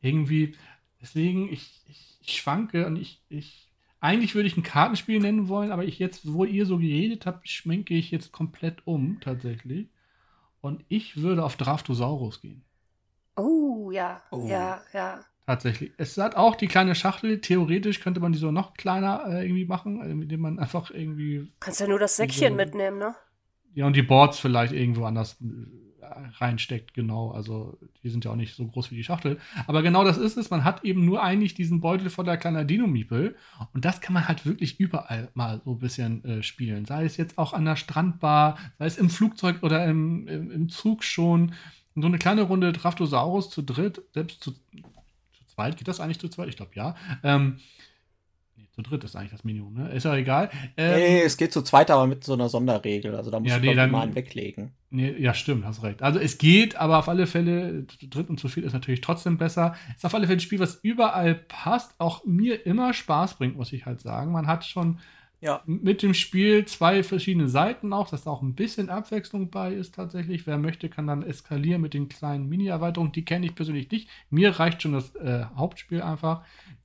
[0.00, 0.56] irgendwie.
[1.02, 3.68] Deswegen, ich, ich, ich schwanke und ich, ich.
[4.00, 7.48] Eigentlich würde ich ein Kartenspiel nennen wollen, aber ich jetzt, wo ihr so geredet habt,
[7.48, 9.88] schminke ich jetzt komplett um, tatsächlich.
[10.62, 12.64] Und ich würde auf Draftosaurus gehen.
[13.36, 14.46] Oh, ja, oh.
[14.48, 15.20] ja, ja.
[15.46, 15.92] Tatsächlich.
[15.96, 17.40] Es hat auch die kleine Schachtel.
[17.40, 21.52] Theoretisch könnte man die so noch kleiner äh, irgendwie machen, äh, indem man einfach irgendwie.
[21.58, 23.14] Kannst ja nur das Säckchen so, mitnehmen, ne?
[23.74, 26.06] Ja, und die Boards vielleicht irgendwo anders äh,
[26.38, 27.32] reinsteckt, genau.
[27.32, 29.40] Also, die sind ja auch nicht so groß wie die Schachtel.
[29.66, 30.50] Aber genau das ist es.
[30.50, 33.34] Man hat eben nur eigentlich diesen Beutel voller kleiner Dino-Miepel.
[33.72, 36.84] Und das kann man halt wirklich überall mal so ein bisschen äh, spielen.
[36.84, 40.68] Sei es jetzt auch an der Strandbar, sei es im Flugzeug oder im, im, im
[40.68, 41.54] Zug schon.
[41.96, 44.54] So eine kleine Runde Draftosaurus zu dritt, selbst zu
[45.54, 45.76] zweit.
[45.76, 46.48] Geht das eigentlich zu zweit?
[46.48, 46.94] Ich glaube ja.
[47.22, 47.58] Ähm,
[48.56, 49.90] nee, zu dritt ist eigentlich das Minimum, ne?
[49.90, 50.50] Ist ja egal.
[50.76, 53.14] Ähm, nee, es geht zu zweit, aber mit so einer Sonderregel.
[53.14, 54.72] Also da muss ja, nee, dann, mal einen weglegen.
[54.90, 56.02] Nee, ja, stimmt, hast recht.
[56.02, 59.38] Also es geht, aber auf alle Fälle, zu dritt und zu viel ist natürlich trotzdem
[59.38, 59.74] besser.
[59.96, 63.72] Ist auf alle Fälle ein Spiel, was überall passt, auch mir immer Spaß bringt, muss
[63.72, 64.32] ich halt sagen.
[64.32, 64.98] Man hat schon
[65.42, 65.60] ja.
[65.66, 69.94] mit dem Spiel zwei verschiedene Seiten auch, dass da auch ein bisschen Abwechslung bei ist
[69.94, 70.46] tatsächlich.
[70.46, 73.12] Wer möchte, kann dann eskalieren mit den kleinen Mini-Erweiterungen.
[73.12, 74.08] Die kenne ich persönlich nicht.
[74.30, 76.42] Mir reicht schon das äh, Hauptspiel einfach.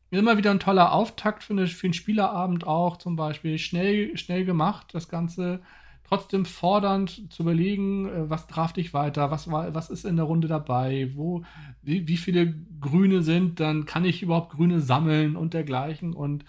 [0.09, 3.59] Immer wieder ein toller Auftakt für, eine, für einen Spielerabend auch zum Beispiel.
[3.59, 5.59] Schnell, schnell gemacht, das Ganze.
[6.03, 10.47] Trotzdem fordernd zu überlegen, äh, was draft ich weiter, was, was ist in der Runde
[10.47, 11.43] dabei, wo,
[11.83, 16.13] wie, wie viele Grüne sind, dann kann ich überhaupt Grüne sammeln und dergleichen.
[16.13, 16.43] Und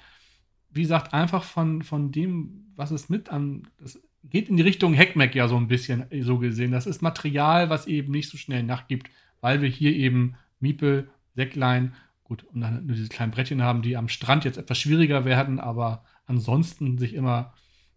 [0.79, 3.67] wie gesagt, einfach von, von dem, was es mit an.
[3.79, 6.71] Das geht in die Richtung Hackmack ja so ein bisschen so gesehen.
[6.71, 9.11] Das ist Material, was eben nicht so schnell nachgibt,
[9.41, 13.97] weil wir hier eben Miepel, Säcklein, gut, und dann nur diese kleinen Brettchen haben, die
[13.97, 17.55] am Strand jetzt etwas schwieriger werden, aber ansonsten sich immer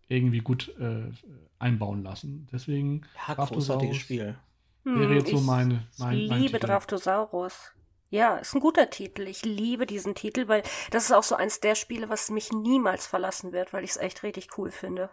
[0.08, 1.12] irgendwie gut äh,
[1.60, 2.48] einbauen lassen.
[2.52, 3.04] Deswegen.
[3.28, 4.36] Ja, großartiges Spiel.
[4.84, 5.88] wäre jetzt so ich, meine.
[6.00, 6.66] Mein, ich mein liebe Titel.
[6.66, 7.74] Draftosaurus.
[8.12, 9.22] Ja, ist ein guter Titel.
[9.22, 13.08] Ich liebe diesen Titel, weil das ist auch so eins der Spiele, was mich niemals
[13.08, 15.10] verlassen wird, weil ich es echt richtig cool finde.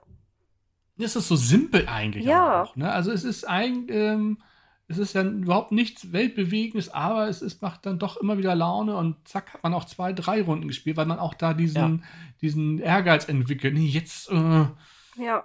[0.99, 2.63] Es ist so simpel eigentlich Ja.
[2.65, 2.75] auch.
[2.75, 2.91] Ne?
[2.91, 4.43] Also es ist ein, ähm,
[4.89, 8.97] es ist ja überhaupt nichts Weltbewegendes, aber es ist, macht dann doch immer wieder Laune
[8.97, 12.05] und zack hat man auch zwei, drei Runden gespielt, weil man auch da diesen,
[12.41, 13.75] diesen Ehrgeiz entwickelt.
[13.75, 14.65] Nee, jetzt, äh,
[15.17, 15.45] Ja,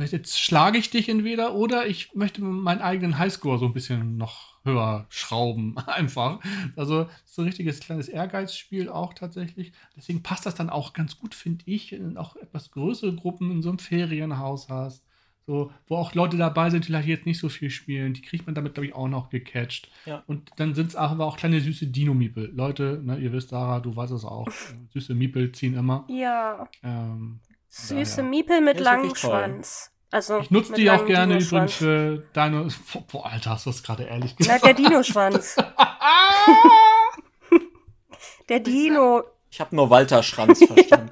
[0.00, 4.16] jetzt, jetzt schlage ich dich entweder oder ich möchte meinen eigenen Highscore so ein bisschen
[4.16, 6.40] noch höher schrauben, einfach.
[6.76, 9.72] Also so ein richtiges kleines Ehrgeizspiel auch tatsächlich.
[9.96, 13.50] Deswegen passt das dann auch ganz gut, finde ich, wenn du auch etwas größere Gruppen
[13.50, 15.04] in so einem Ferienhaus hast.
[15.46, 18.46] So, wo auch Leute dabei sind, die vielleicht jetzt nicht so viel spielen, die kriegt
[18.46, 19.90] man damit, glaube ich, auch noch gecatcht.
[20.06, 20.24] Ja.
[20.26, 22.50] Und dann sind es aber auch kleine süße Dino-Miepel.
[22.54, 24.48] Leute, ne, ihr wisst, Sarah, du weißt es auch.
[24.94, 26.06] süße Miepel ziehen immer.
[26.08, 26.66] ja.
[26.82, 28.30] Ähm, Süße Daher.
[28.30, 29.14] Miepel mit langem.
[29.16, 29.90] Schwanz.
[30.14, 32.68] Also ich nutze die auch gerne übrigens für deine.
[33.10, 34.64] Boah, Alter, hast du das gerade ehrlich Na, gesagt?
[34.64, 35.56] der Dino-Schwanz.
[38.48, 39.24] der Dino.
[39.50, 41.10] Ich habe nur Walter Schranz verstanden.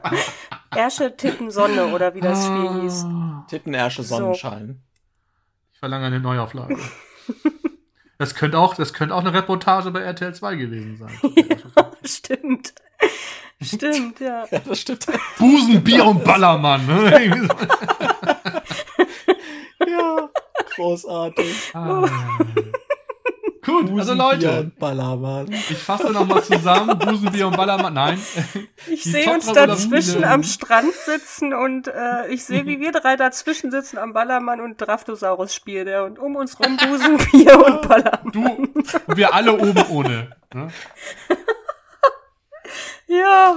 [0.70, 3.04] Ersche Titten Sonne oder wie das Spiel hieß.
[3.06, 4.80] Ah, Tittenersche Sonnenschein.
[5.72, 6.78] Ich verlange eine Neuauflage.
[8.18, 11.10] Das könnte auch, das könnte auch eine Reportage bei RTL 2 gewesen sein.
[12.04, 12.72] Stimmt.
[13.60, 14.44] Stimmt, ja.
[14.48, 15.06] Ja, das stimmt.
[15.38, 16.86] Busen, Bier und Ballermann.
[16.86, 17.48] Ne?
[19.92, 20.28] Ja,
[20.74, 21.70] großartig.
[21.74, 22.08] Ah.
[23.64, 25.52] Gut, also Leute, und Ballermann.
[25.52, 26.98] ich fasse nochmal zusammen.
[26.98, 27.94] Busen, Bier und Ballermann.
[27.94, 28.20] Nein.
[28.90, 33.70] Ich sehe uns dazwischen am Strand sitzen und äh, ich sehe, wie wir drei dazwischen
[33.70, 35.86] sitzen am Ballermann und Draftosaurus spielen.
[35.86, 38.32] Ja, und um uns rum Busen, Bier und Ballermann.
[38.32, 40.30] Du, und wir alle oben ohne.
[40.52, 40.68] Ne?
[43.06, 43.56] Ja,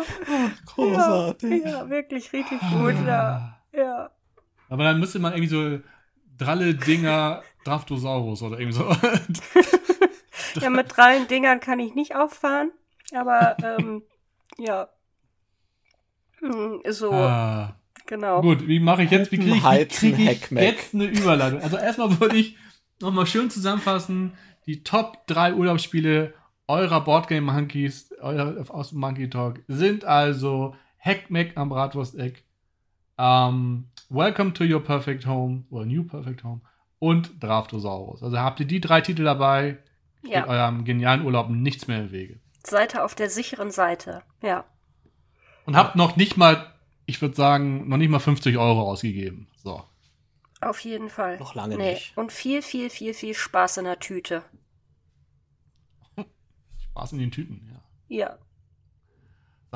[0.65, 1.63] Großartig.
[1.65, 3.57] ja, wirklich richtig gut, ja.
[3.71, 4.11] Ja.
[4.69, 5.79] Aber dann müsste man irgendwie so
[6.37, 8.89] dralle Dinger Draftosaurus oder irgendwie so.
[10.61, 12.71] Ja, mit drei Dingern kann ich nicht auffahren,
[13.13, 14.03] aber ähm,
[14.57, 14.87] ja.
[16.39, 17.75] Hm, So, Ah.
[18.05, 18.41] genau.
[18.41, 19.31] Gut, wie mache ich jetzt?
[19.31, 21.61] Wie kriege ich, krieg ich jetzt eine Überleitung?
[21.61, 22.57] Also erstmal würde ich
[23.01, 24.33] nochmal schön zusammenfassen,
[24.65, 26.33] die Top 3 Urlaubsspiele
[26.67, 32.43] eurer Boardgame Monkeys aus dem Monkey Talk sind also Heckmeck am Bratwursteck,
[33.17, 36.61] ähm, Welcome to Your Perfect Home oder New Perfect Home
[36.99, 38.23] und Draftosaurus.
[38.23, 39.77] Also habt ihr die drei Titel dabei,
[40.23, 42.39] Ja, eurem genialen Urlaub nichts mehr im Wege.
[42.63, 44.23] Seite auf der sicheren Seite.
[44.41, 44.65] Ja.
[45.65, 46.73] Und habt noch nicht mal,
[47.05, 49.47] ich würde sagen, noch nicht mal 50 Euro ausgegeben.
[49.55, 49.83] So.
[50.61, 51.37] Auf jeden Fall.
[51.37, 52.17] Noch lange nicht.
[52.17, 54.43] Und viel, viel, viel, viel Spaß in der Tüte.
[56.91, 57.81] Spaß in den Tüten, ja.
[58.07, 58.37] Ja.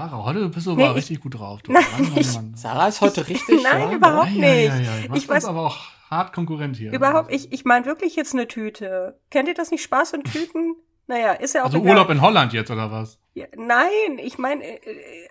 [0.08, 1.62] Sarah, heute bist du Nee, aber ich- richtig gut drauf.
[1.62, 1.72] Du.
[1.74, 2.54] Nein, Mann, Mann, ich- Mann.
[2.56, 3.64] Sarah ist heute richtig.
[3.64, 4.86] Nein, ja, überhaupt Ja, ja, ja, nicht.
[5.04, 5.08] ja.
[5.10, 5.78] Du Ich weiß- aber auch
[6.10, 6.92] hart Konkurrent hier.
[6.94, 9.20] Überhaupt, ich, ich meine wirklich jetzt eine Tüte.
[9.30, 9.84] Kennt ihr das nicht?
[9.84, 10.76] Spaß in Tüten?
[11.08, 11.90] Naja, ist ja auch Also egal.
[11.94, 13.18] Urlaub in Holland jetzt, oder was?
[13.34, 13.90] Ja, nein,
[14.20, 14.64] ich meine,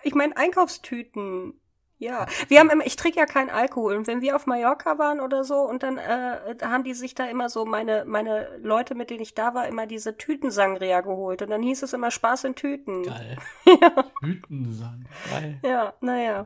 [0.03, 1.53] ich meine Einkaufstüten.
[2.01, 5.19] Ja, wir haben immer, ich trinke ja keinen Alkohol und wenn wir auf Mallorca waren
[5.19, 9.09] oder so und dann äh, haben die sich da immer so meine meine Leute, mit
[9.09, 12.55] denen ich da war, immer diese Tütensangria geholt und dann hieß es immer Spaß in
[12.55, 13.03] Tüten.
[13.03, 13.37] Geil.
[14.21, 15.07] Hütensand.
[15.29, 15.59] Geil.
[15.61, 16.45] Ja, naja.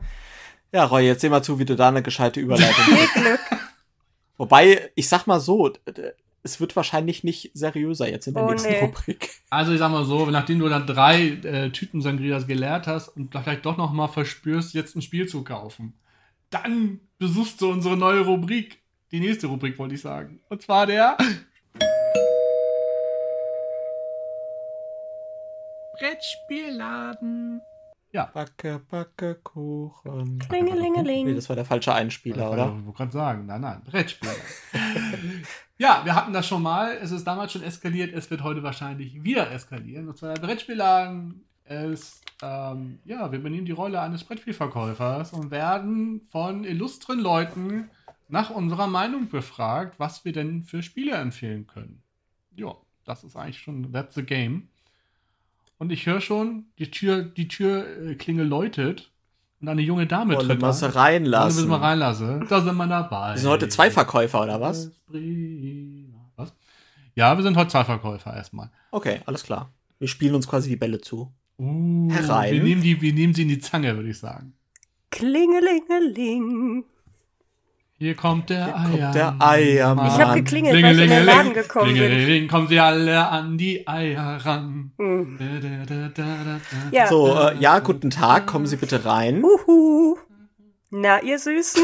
[0.71, 3.13] Ja, Roy, jetzt seh mal zu, wie du da eine gescheite Überleitung kriegst.
[3.13, 3.39] Glück.
[4.37, 5.71] Wobei, ich sag mal so,
[6.43, 8.79] es wird wahrscheinlich nicht seriöser jetzt in der Oh, nächsten nee.
[8.79, 9.29] Rubrik.
[9.49, 13.31] Also ich sag mal so, nachdem du dann drei äh, Tüten Sangrias geleert hast und
[13.31, 15.93] vielleicht doch noch mal verspürst, jetzt ein Spiel zu kaufen,
[16.49, 18.79] dann besuchst du unsere neue Rubrik.
[19.11, 20.41] Die nächste Rubrik wollte ich sagen.
[20.49, 21.17] Und zwar der
[25.99, 27.61] Brettspielladen.
[28.13, 30.37] Backe, backe, Kuchen.
[30.37, 31.25] Klingelingeling.
[31.25, 32.67] Nee, das war der falsche Einspieler, oder?
[32.67, 34.33] Ich wollte gerade sagen, nein, nein, Brettspieler.
[35.79, 36.95] ja, wir hatten das schon mal.
[37.01, 38.13] Es ist damals schon eskaliert.
[38.13, 40.07] Es wird heute wahrscheinlich wieder eskalieren.
[40.07, 46.21] Und zwar der Brettspielladen ist, ähm, ja, wir übernehmen die Rolle eines Brettspielverkäufers und werden
[46.29, 47.89] von illustren Leuten
[48.27, 52.03] nach unserer Meinung befragt, was wir denn für Spiele empfehlen können.
[52.55, 54.69] Ja, das ist eigentlich schon, that's the game.
[55.77, 59.11] Und ich höre schon, die Tür, die Türklingel läutet
[59.59, 60.73] und eine junge Dame Wollen tritt wir ein.
[60.73, 61.63] sie Wollen reinlassen?
[61.63, 62.47] wir mal reinlassen?
[62.47, 63.33] Da sind wir dabei.
[63.33, 64.91] Wir sind heute zwei Verkäufer, oder was?
[66.35, 66.53] Was?
[67.15, 68.69] Ja, wir sind heute zwei Verkäufer erstmal.
[68.91, 69.71] Okay, alles klar.
[69.99, 71.31] Wir spielen uns quasi die Bälle zu.
[71.57, 72.53] Uh, Herein.
[72.53, 74.53] Wir nehmen, die, wir nehmen sie in die Zange, würde ich sagen.
[75.11, 76.85] Klingelingeling.
[78.03, 79.11] Hier kommt der Hier kommt Eier.
[79.13, 80.07] der Eiermann.
[80.07, 82.49] Ich habe geklingelt, weil ich in den Laden gekommen bin.
[82.49, 84.91] Kommen sie alle an die Eier ran.
[84.97, 86.59] Da, da, da, da, da,
[86.91, 87.07] Ja.
[87.07, 89.41] So, äh, ja, guten Tag, kommen Sie bitte rein.
[89.41, 90.17] Uhu.
[90.89, 91.81] Na, ihr Süßen?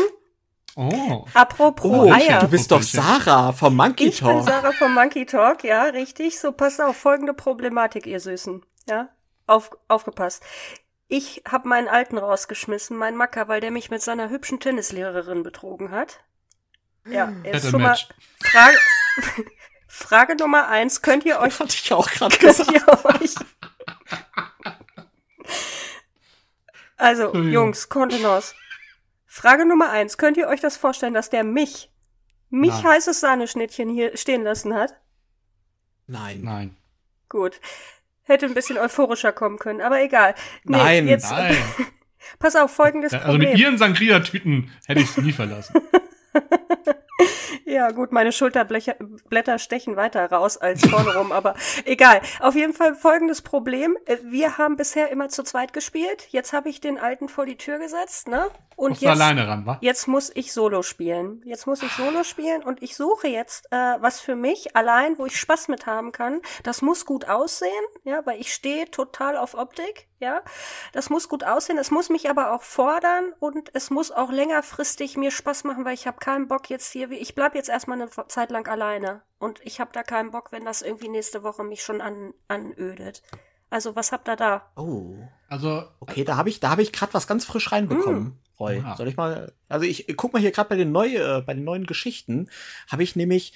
[0.76, 1.24] Oh.
[1.34, 2.40] Apropos oh, Eier.
[2.40, 4.40] Du bist doch Sarah vom Monkey Talk.
[4.40, 6.38] Ich bin Sarah vom Monkey Talk, ja, richtig.
[6.38, 8.62] So, pass auf, folgende Problematik, ihr Süßen.
[8.90, 9.08] Ja,
[9.48, 10.44] auf, aufgepasst.
[11.12, 15.90] Ich habe meinen Alten rausgeschmissen, meinen Macker, weil der mich mit seiner hübschen Tennislehrerin betrogen
[15.90, 16.24] hat.
[17.04, 17.98] Ja, er ist schon mal
[18.40, 18.78] Frage,
[19.88, 21.02] Frage Nummer eins.
[21.02, 21.60] Könnt ihr euch...
[21.60, 22.72] Hatte ich auch gerade gesagt.
[22.72, 23.34] Ihr euch,
[26.98, 28.54] also, Jungs, Kontenance.
[29.26, 30.20] Frage Nummer eins.
[30.20, 31.92] Könnt ihr euch das vorstellen, dass der mich,
[32.52, 32.84] mich Nein.
[32.84, 34.94] heißes Sahneschnittchen hier stehen lassen hat?
[36.06, 36.42] Nein.
[36.44, 36.78] Nein.
[37.30, 37.60] Gut.
[38.30, 40.36] Hätte ein bisschen euphorischer kommen können, aber egal.
[40.64, 41.58] Nee, nein, jetzt, nein.
[42.40, 43.42] Pass auf, folgendes also Problem.
[43.42, 45.82] Also mit ihren Sangria-Tüten hätte ich sie nie verlassen.
[47.66, 51.54] Ja, gut, meine Schulterblätter stechen weiter raus als vorne rum, aber
[51.86, 52.22] egal.
[52.40, 53.98] Auf jeden Fall folgendes Problem.
[54.24, 56.28] Wir haben bisher immer zu zweit gespielt.
[56.30, 58.48] Jetzt habe ich den Alten vor die Tür gesetzt, ne?
[58.76, 59.78] Und Musst jetzt, alleine ran, wa?
[59.82, 61.42] jetzt muss ich Solo spielen.
[61.44, 65.26] Jetzt muss ich Solo spielen und ich suche jetzt äh, was für mich allein, wo
[65.26, 66.40] ich Spaß mit haben kann.
[66.64, 67.70] Das muss gut aussehen,
[68.06, 70.42] ja, weil ich stehe total auf Optik, ja.
[70.94, 75.18] Das muss gut aussehen, es muss mich aber auch fordern und es muss auch längerfristig
[75.18, 78.10] mir Spaß machen, weil ich habe keinen Bock jetzt hier, ich bleib jetzt erstmal eine
[78.28, 81.84] Zeit lang alleine und ich habe da keinen Bock, wenn das irgendwie nächste Woche mich
[81.84, 83.24] schon an, anödet.
[83.70, 84.72] Also was habt ihr da?
[84.76, 85.16] Oh.
[85.48, 88.24] Also okay, da habe ich da habe ich gerade was ganz frisch reinbekommen.
[88.24, 88.40] Mm.
[88.60, 88.78] Roy.
[88.80, 88.96] Ja.
[88.96, 91.64] Soll ich mal, also ich guck mal hier gerade bei den neuen, äh, bei den
[91.64, 92.50] neuen Geschichten,
[92.90, 93.54] habe ich nämlich,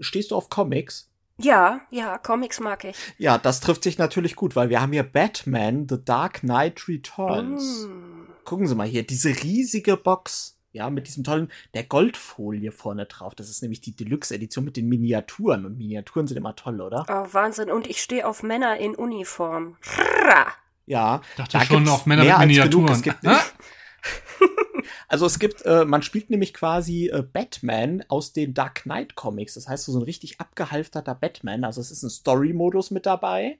[0.00, 1.10] stehst du auf Comics?
[1.36, 2.96] Ja, ja, Comics mag ich.
[3.18, 7.86] Ja, das trifft sich natürlich gut, weil wir haben hier Batman, The Dark Knight Returns.
[7.86, 8.26] Mm.
[8.44, 13.36] Gucken Sie mal hier, diese riesige Box, ja, mit diesem tollen, der Goldfolie vorne drauf.
[13.36, 15.64] Das ist nämlich die Deluxe-Edition mit den Miniaturen.
[15.64, 17.06] Und Miniaturen sind immer toll, oder?
[17.08, 17.70] Oh, Wahnsinn.
[17.70, 19.76] Und ich stehe auf Männer in Uniform.
[20.84, 21.22] Ja.
[21.30, 23.02] Ich dachte da schon auf Männer mit Miniaturen.
[25.08, 29.54] Also es gibt, äh, man spielt nämlich quasi äh, Batman aus den Dark Knight Comics.
[29.54, 31.64] Das heißt, so ein richtig abgehalfterter Batman.
[31.64, 33.58] Also es ist ein Story-Modus mit dabei.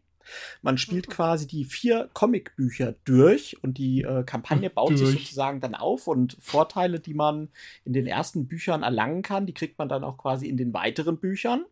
[0.62, 1.12] Man spielt mhm.
[1.12, 5.00] quasi die vier Comicbücher durch und die äh, Kampagne baut durch.
[5.00, 7.48] sich sozusagen dann auf und Vorteile, die man
[7.84, 11.18] in den ersten Büchern erlangen kann, die kriegt man dann auch quasi in den weiteren
[11.18, 11.64] Büchern.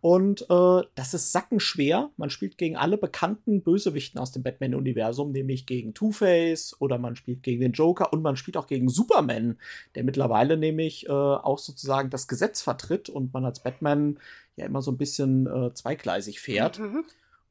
[0.00, 2.10] Und äh, das ist sackenschwer.
[2.16, 7.42] Man spielt gegen alle bekannten Bösewichten aus dem Batman-Universum, nämlich gegen Two-Face oder man spielt
[7.42, 9.58] gegen den Joker und man spielt auch gegen Superman,
[9.94, 14.18] der mittlerweile nämlich äh, auch sozusagen das Gesetz vertritt und man als Batman
[14.56, 16.78] ja immer so ein bisschen äh, zweigleisig fährt.
[16.78, 17.04] Mhm.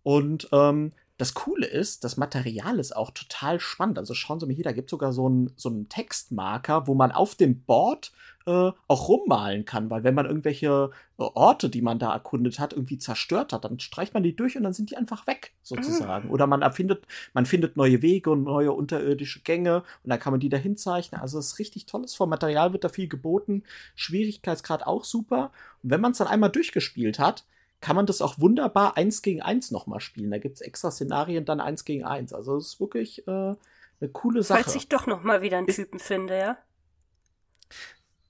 [0.08, 4.00] Und ähm, das Coole ist, das Material ist auch total spannend.
[4.00, 6.94] Also schauen Sie mal hier, da gibt es sogar so einen so einen Textmarker, wo
[6.94, 8.14] man auf dem Board
[8.46, 12.72] äh, auch rummalen kann, weil wenn man irgendwelche äh, Orte, die man da erkundet hat,
[12.72, 16.28] irgendwie zerstört hat, dann streicht man die durch und dann sind die einfach weg, sozusagen.
[16.28, 16.34] Mhm.
[16.34, 20.40] Oder man erfindet, man findet neue Wege und neue unterirdische Gänge und dann kann man
[20.40, 21.20] die dahin zeichnen.
[21.20, 23.64] Also es ist richtig tolles Vom Material wird da viel geboten.
[23.96, 25.52] Schwierigkeitsgrad auch super.
[25.84, 27.44] Und wenn man es dann einmal durchgespielt hat,
[27.80, 30.32] kann man das auch wunderbar eins gegen eins nochmal spielen.
[30.32, 32.34] Da gibt es extra Szenarien dann eins gegen eins.
[32.34, 34.64] Also es ist wirklich äh, eine coole Sache.
[34.64, 36.58] Falls ich doch nochmal wieder einen Typen finde, ja?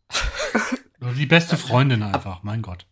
[1.18, 2.88] Die beste Freundin einfach, mein Gott.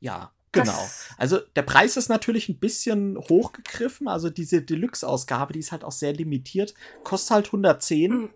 [0.00, 0.88] Ja, genau.
[1.16, 4.08] Also der Preis ist natürlich ein bisschen hochgegriffen.
[4.08, 6.74] Also diese Deluxe-Ausgabe, die ist halt auch sehr limitiert.
[7.04, 8.12] Kostet halt 110.
[8.12, 8.30] Mhm.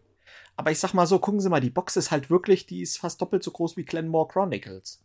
[0.57, 2.99] Aber ich sag mal so, gucken Sie mal, die Box ist halt wirklich, die ist
[2.99, 5.03] fast doppelt so groß wie Glenmore Chronicles.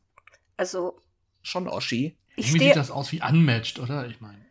[0.57, 0.99] Also.
[1.41, 2.17] Schon Oschi.
[2.37, 4.07] Ich Irgendwie sieht das aus wie unmatched, oder?
[4.07, 4.45] Ich meine.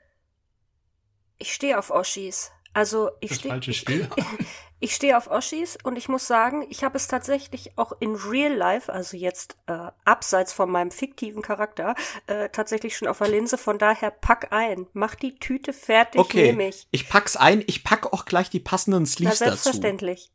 [1.39, 2.51] Ich stehe auf Oschis.
[2.75, 3.57] Also ich stehe.
[3.59, 3.85] Ich, ich,
[4.81, 8.53] ich stehe auf Oschis und ich muss sagen, ich habe es tatsächlich auch in Real
[8.53, 11.95] Life, also jetzt äh, abseits von meinem fiktiven Charakter,
[12.27, 13.57] äh, tatsächlich schon auf der Linse.
[13.57, 16.49] Von daher pack ein, mach die Tüte fertig, okay.
[16.49, 16.89] nehme ich.
[16.91, 17.63] Ich pack's ein.
[17.69, 20.25] Ich pack auch gleich die passenden Sleeves Na, selbstverständlich.
[20.25, 20.33] dazu.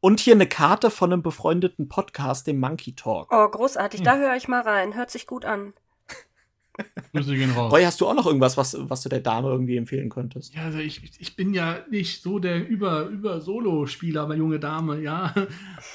[0.00, 3.32] Und hier eine Karte von einem befreundeten Podcast, dem Monkey Talk.
[3.32, 4.00] Oh, großartig.
[4.00, 4.04] Hm.
[4.04, 4.94] Da höre ich mal rein.
[4.94, 5.74] Hört sich gut an.
[7.12, 7.72] Grüße gehen raus.
[7.72, 10.54] Roy, hast du auch noch irgendwas, was, was du der Dame irgendwie empfehlen könntest?
[10.54, 15.00] Ja, also ich, ich bin ja nicht so der über, über Solo-Spieler, aber junge Dame,
[15.00, 15.34] ja.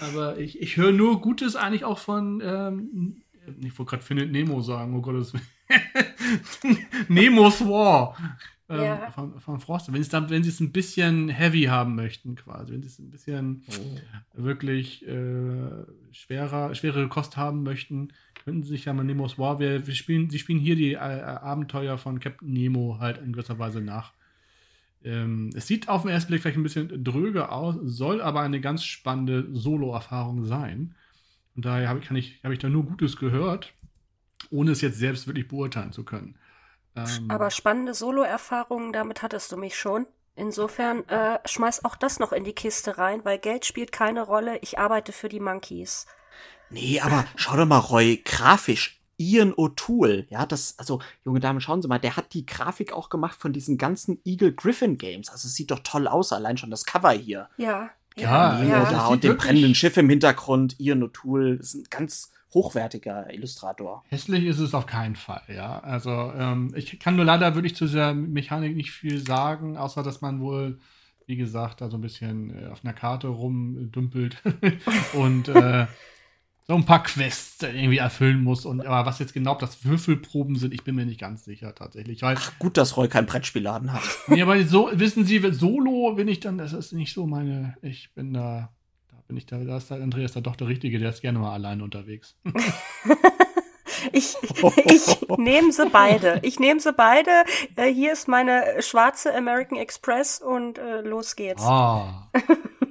[0.01, 3.21] Aber ich, ich höre nur Gutes eigentlich auch von, ähm,
[3.61, 5.33] ich wollte gerade Findet Nemo sagen, oh Gottes
[7.07, 8.15] Nemo's War.
[8.69, 9.11] Ähm, ja.
[9.11, 9.91] von, von Frost.
[9.91, 13.11] Wenn, dann, wenn sie es ein bisschen heavy haben möchten, quasi, wenn sie es ein
[13.11, 14.43] bisschen oh.
[14.43, 18.13] wirklich äh, schwerer, schwere Kost haben möchten,
[18.43, 19.59] könnten Sie sich ja mal Nemo's War.
[19.59, 23.59] Wir, wir spielen, sie spielen hier die äh, Abenteuer von Captain Nemo halt in gewisser
[23.59, 24.13] Weise nach.
[25.03, 28.61] Ähm, es sieht auf den ersten Blick vielleicht ein bisschen dröge aus, soll aber eine
[28.61, 30.95] ganz spannende Solo-Erfahrung sein.
[31.55, 33.73] Und daher habe ich, hab ich da nur Gutes gehört,
[34.49, 36.35] ohne es jetzt selbst wirklich beurteilen zu können.
[36.95, 40.05] Ähm, aber spannende Solo-Erfahrungen, damit hattest du mich schon.
[40.35, 44.57] Insofern äh, schmeiß auch das noch in die Kiste rein, weil Geld spielt keine Rolle.
[44.61, 46.07] Ich arbeite für die Monkeys.
[46.73, 48.99] Nee, aber schau doch mal, Roy, grafisch.
[49.17, 53.09] Ian O'Toole, ja, das, also, junge Dame, schauen Sie mal, der hat die Grafik auch
[53.09, 55.29] gemacht von diesen ganzen Eagle Griffin Games.
[55.29, 57.47] Also, es sieht doch toll aus, allein schon das Cover hier.
[57.57, 57.91] Ja.
[58.17, 58.91] Ja, Ja, ja.
[58.91, 60.79] ja und dem brennenden Schiff im Hintergrund.
[60.79, 64.03] Ian O'Toole ist ein ganz hochwertiger Illustrator.
[64.09, 65.79] Hässlich ist es auf keinen Fall, ja.
[65.79, 70.21] Also ähm, ich kann nur leider wirklich zu dieser Mechanik nicht viel sagen, außer dass
[70.21, 70.79] man wohl,
[71.25, 74.41] wie gesagt, da so ein bisschen äh, auf einer Karte rumdümpelt
[75.13, 75.87] und äh,
[76.65, 78.65] so ein paar Quests irgendwie erfüllen muss.
[78.65, 81.75] Und aber was jetzt genau ob das Würfelproben sind, ich bin mir nicht ganz sicher
[81.75, 82.21] tatsächlich.
[82.21, 84.03] Weil, Gut, dass Roy keinen Brettspielladen hat.
[84.27, 88.13] nee, aber so, wissen Sie, Solo bin ich dann, das ist nicht so meine, ich
[88.13, 88.71] bin da,
[89.09, 91.39] da bin ich da, da ist der Andreas da doch der Richtige, der ist gerne
[91.39, 92.35] mal alleine unterwegs.
[94.11, 94.35] Ich,
[94.85, 96.39] ich nehme sie beide.
[96.43, 97.31] Ich nehme sie beide.
[97.77, 101.63] Äh, hier ist meine schwarze American Express und äh, los geht's.
[101.63, 102.29] Ah.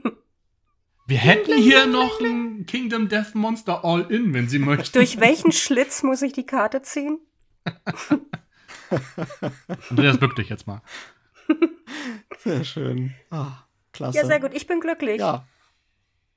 [1.13, 4.97] Wir hätten hier noch ein Kingdom Death Monster All-In, wenn Sie möchten.
[4.97, 7.19] Durch welchen Schlitz muss ich die Karte ziehen?
[9.91, 10.81] Andreas, bück dich jetzt mal.
[12.39, 13.13] Sehr schön.
[13.31, 13.49] Ah,
[13.93, 14.17] klasse.
[14.17, 14.53] Ja, sehr gut.
[14.55, 15.21] Ich bin glücklich.
[15.21, 15.45] Ja.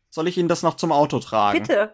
[0.10, 1.58] Soll ich Ihnen das noch zum Auto tragen?
[1.58, 1.94] Bitte.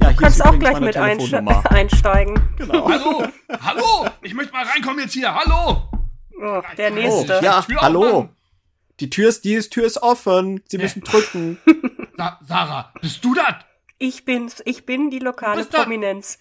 [0.00, 2.40] Ja, Du kannst auch gleich mit einste einsteigen.
[2.56, 2.88] Genau.
[2.88, 3.28] Hallo!
[3.60, 4.06] Hallo!
[4.22, 5.34] Ich möchte mal reinkommen jetzt hier.
[5.34, 5.90] Hallo!
[6.40, 7.40] Oh, der Oh, nächste.
[7.42, 8.30] ja, Tür hallo.
[9.00, 10.62] Die Tür ist, die ist, Tür ist offen.
[10.68, 11.58] Sie müssen drücken.
[12.16, 13.56] Sa Sarah, bist du das?
[13.98, 14.62] Ich bin's.
[14.64, 16.38] Ich bin die lokale Prominenz.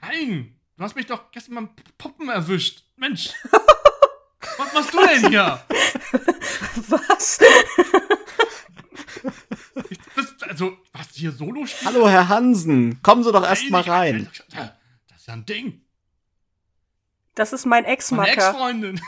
[0.00, 0.56] Nein!
[0.76, 1.68] Du hast mich doch gestern mal
[1.98, 2.84] Puppen erwischt.
[2.96, 3.30] Mensch!
[4.58, 5.64] Was machst du denn hier?
[6.88, 7.38] Was?
[9.88, 11.84] Ich, bist, also, was hier solo spielt?
[11.84, 13.00] Hallo, Herr Hansen.
[13.02, 14.28] Kommen Sie doch erst mal rein.
[15.08, 15.82] Das ist ja ein Ding.
[17.34, 18.32] Das ist mein Meine Ex-Macker.
[18.32, 19.00] Ex-Freundin.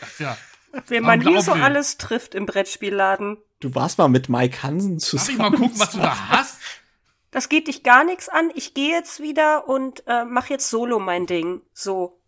[0.00, 0.36] Das ist ja.
[0.88, 3.38] Wen man hier so alles trifft im Brettspielladen.
[3.60, 5.38] Du warst mal mit Mike Hansen Darf ich zusammen.
[5.38, 6.58] mal gucken, was du da hast?
[7.32, 8.50] Das geht dich gar nichts an.
[8.54, 11.60] Ich gehe jetzt wieder und äh, mache jetzt solo mein Ding.
[11.74, 12.18] So.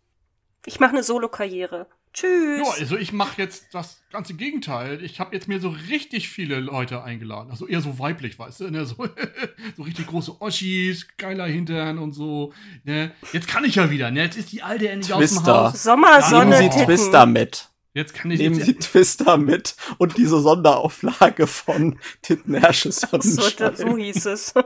[0.67, 1.87] Ich mache eine Solo-Karriere.
[2.13, 2.67] Tschüss.
[2.67, 5.03] Ja, also ich mache jetzt das ganze Gegenteil.
[5.03, 7.49] Ich habe jetzt mir so richtig viele Leute eingeladen.
[7.49, 8.69] Also eher so weiblich, weißt du?
[8.69, 8.85] Ne?
[8.85, 9.07] So,
[9.77, 12.53] so richtig große Oschis, geiler Hintern und so.
[12.83, 13.11] Ne?
[13.33, 14.11] Jetzt kann ich ja wieder.
[14.11, 14.23] Ne?
[14.23, 15.63] Jetzt ist die alte endlich aus dem Twister.
[15.71, 15.81] Haus.
[15.83, 16.85] Sommersonne, Nehmen Sie.
[16.85, 17.69] Twister mit.
[17.99, 23.75] Jetzt kann ich Nehmen jetzt, Sie Twister mit und diese Sonderauflage von Tittenärsche So, Sonnenschein.
[23.75, 24.53] so hieß es.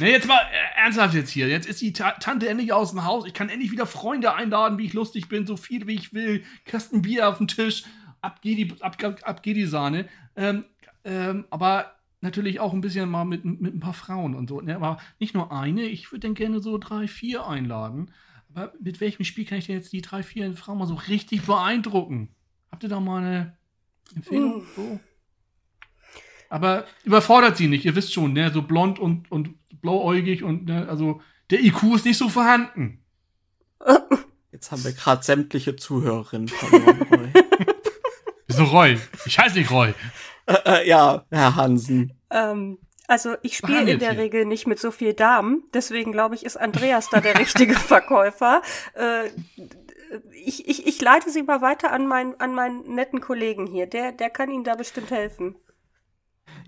[0.00, 1.48] Ne, jetzt mal äh, ernsthaft jetzt hier.
[1.48, 3.24] Jetzt ist die Ta Tante endlich aus dem Haus.
[3.26, 6.44] Ich kann endlich wieder Freunde einladen, wie ich lustig bin, so viel wie ich will.
[6.66, 7.82] Kasten Bier auf den Tisch.
[8.20, 10.06] Ab geht die, ab, ab, ab geht die Sahne.
[10.36, 10.66] Ähm,
[11.04, 14.60] ähm, aber natürlich auch ein bisschen mal mit, mit ein paar Frauen und so.
[14.60, 14.76] Ne?
[14.76, 15.82] Aber nicht nur eine.
[15.82, 18.12] Ich würde dann gerne so drei, vier einladen.
[18.50, 21.42] Aber mit welchem Spiel kann ich denn jetzt die drei, vier Frauen mal so richtig
[21.42, 22.34] beeindrucken?
[22.70, 23.58] Habt ihr da mal eine
[24.14, 24.64] Empfehlung?
[24.74, 25.00] So?
[26.50, 28.50] Aber überfordert sie nicht, ihr wisst schon, ne?
[28.50, 30.88] So blond und, und blauäugig und ne?
[30.88, 31.20] also
[31.50, 33.04] der IQ ist nicht so vorhanden.
[34.52, 37.02] Jetzt haben wir gerade sämtliche Zuhörerinnen verloren.
[37.02, 37.32] Roy.
[38.50, 38.98] So Roy.
[39.26, 39.92] Ich heiße nicht Roy.
[40.46, 42.14] äh, äh, ja, Herr Hansen.
[42.30, 42.78] ähm,
[43.08, 44.20] also ich spiele in der hier?
[44.20, 48.62] Regel nicht mit so viel Damen, deswegen glaube ich, ist Andreas da der richtige Verkäufer.
[48.94, 49.30] Äh,
[50.44, 53.86] ich, ich, ich leite sie mal weiter an meinen, an meinen netten Kollegen hier.
[53.86, 55.56] Der, der kann Ihnen da bestimmt helfen.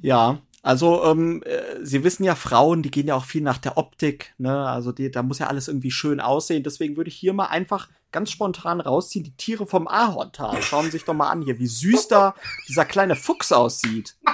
[0.00, 3.76] Ja, also ähm, äh, Sie wissen ja, Frauen, die gehen ja auch viel nach der
[3.78, 4.66] Optik, ne?
[4.66, 6.62] Also die, da muss ja alles irgendwie schön aussehen.
[6.62, 10.62] Deswegen würde ich hier mal einfach ganz spontan rausziehen, die Tiere vom Ahorntal.
[10.62, 12.34] Schauen Sie sich doch mal an hier, wie süß da
[12.68, 14.16] dieser kleine Fuchs aussieht.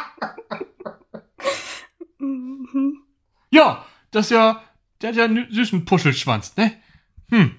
[2.26, 3.02] Mhm.
[3.50, 4.62] Ja, das ist ja,
[5.00, 6.72] der hat ja einen süßen Puschelschwanz, ne?
[7.30, 7.54] Hm.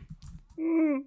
[0.58, 1.06] Mhm.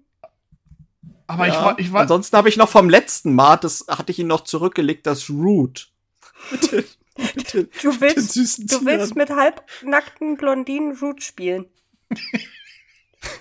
[1.27, 1.65] Aber ich Ja.
[1.65, 4.41] war, ich war, Ansonsten habe ich noch vom letzten Mal, das hatte ich Ihnen noch
[4.41, 5.89] zurückgelegt, das Root.
[6.51, 6.83] Mit den,
[7.35, 11.65] mit den, Du mit willst, süßen du willst mit halbnackten Blondinen Root spielen.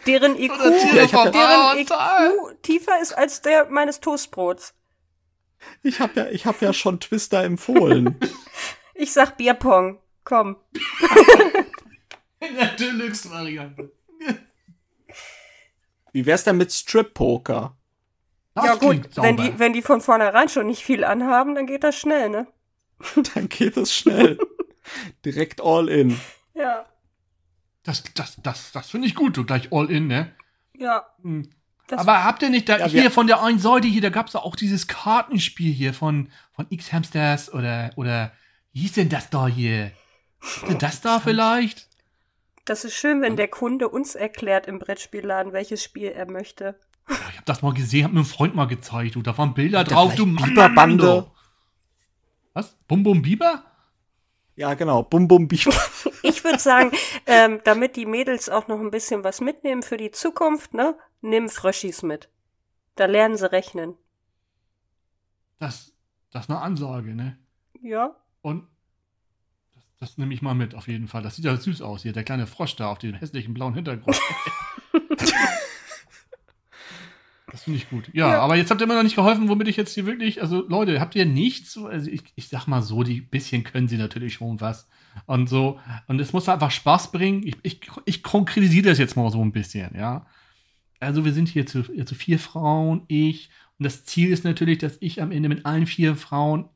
[0.06, 2.30] Deren IQ, ich deren Ahorntal.
[2.30, 4.74] IQ tiefer ist als der meines Toastbrots.
[5.82, 8.18] Ich habe ja, ich hab ja schon Twister empfohlen.
[8.94, 9.98] Ich sag Bierpong.
[10.24, 10.56] Komm.
[12.40, 13.92] in der Deluxe-Variante.
[16.12, 17.76] Wie wär's denn mit Strip Poker?
[18.54, 21.84] Das ja gut, wenn die, wenn die von vornherein schon nicht viel anhaben, dann geht
[21.84, 22.46] das schnell, ne?
[23.34, 24.38] Dann geht es schnell.
[25.24, 26.20] Direkt all in.
[26.52, 26.84] Ja.
[27.82, 30.34] Das, das, das, das finde ich gut, du gleich all in, ne?
[30.76, 31.06] Ja.
[31.22, 31.48] Hm.
[31.86, 34.34] Das- Aber habt ihr nicht da Ja, hier von der einen Seite hier, da gab's
[34.34, 38.32] ja auch dieses Kartenspiel hier von, von X-Hamsters oder, oder,
[38.72, 39.92] wie hieß denn das da hier?
[40.68, 41.88] Ihr das da vielleicht?
[42.64, 46.78] Das ist schön, wenn der Kunde uns erklärt im Brettspielladen, welches Spiel er möchte.
[47.08, 49.54] Ja, ich hab das mal gesehen, hab mir einem Freund mal gezeigt, du, da waren
[49.54, 51.30] Bilder ihr drauf, du Biberbande?
[52.52, 52.76] Was?
[52.86, 53.64] Bum Bum Biber?
[54.56, 55.02] Ja, genau.
[55.02, 55.58] Bum, bum, bim.
[56.22, 56.92] Ich würde sagen,
[57.24, 61.48] ähm, damit die Mädels auch noch ein bisschen was mitnehmen für die Zukunft, ne, nimm
[61.48, 62.28] Fröschis mit.
[62.94, 63.96] Da lernen sie rechnen.
[65.58, 65.94] Das,
[66.30, 67.38] das ist eine Ansage, ne?
[67.80, 68.16] Ja.
[68.42, 68.68] Und
[70.00, 71.22] das, nehme ich mal mit, auf jeden Fall.
[71.22, 74.18] Das sieht ja süß aus hier, der kleine Frosch da auf dem hässlichen blauen Hintergrund.
[77.52, 78.08] das finde ich gut.
[78.14, 80.40] Ja, ja, aber jetzt habt ihr immer noch nicht geholfen, womit ich jetzt hier wirklich,
[80.40, 81.76] also Leute, habt ihr nichts?
[81.76, 84.88] Also ich, ich sag mal so, die bisschen können sie natürlich schon was.
[85.26, 87.46] Und so, und es muss einfach Spaß bringen.
[87.46, 90.26] Ich, ich, ich konkretisiere das jetzt mal so ein bisschen, ja.
[90.98, 93.50] Also wir sind hier zu, hier zu vier Frauen, ich.
[93.78, 96.70] Und das Ziel ist natürlich, dass ich am Ende mit allen vier Frauen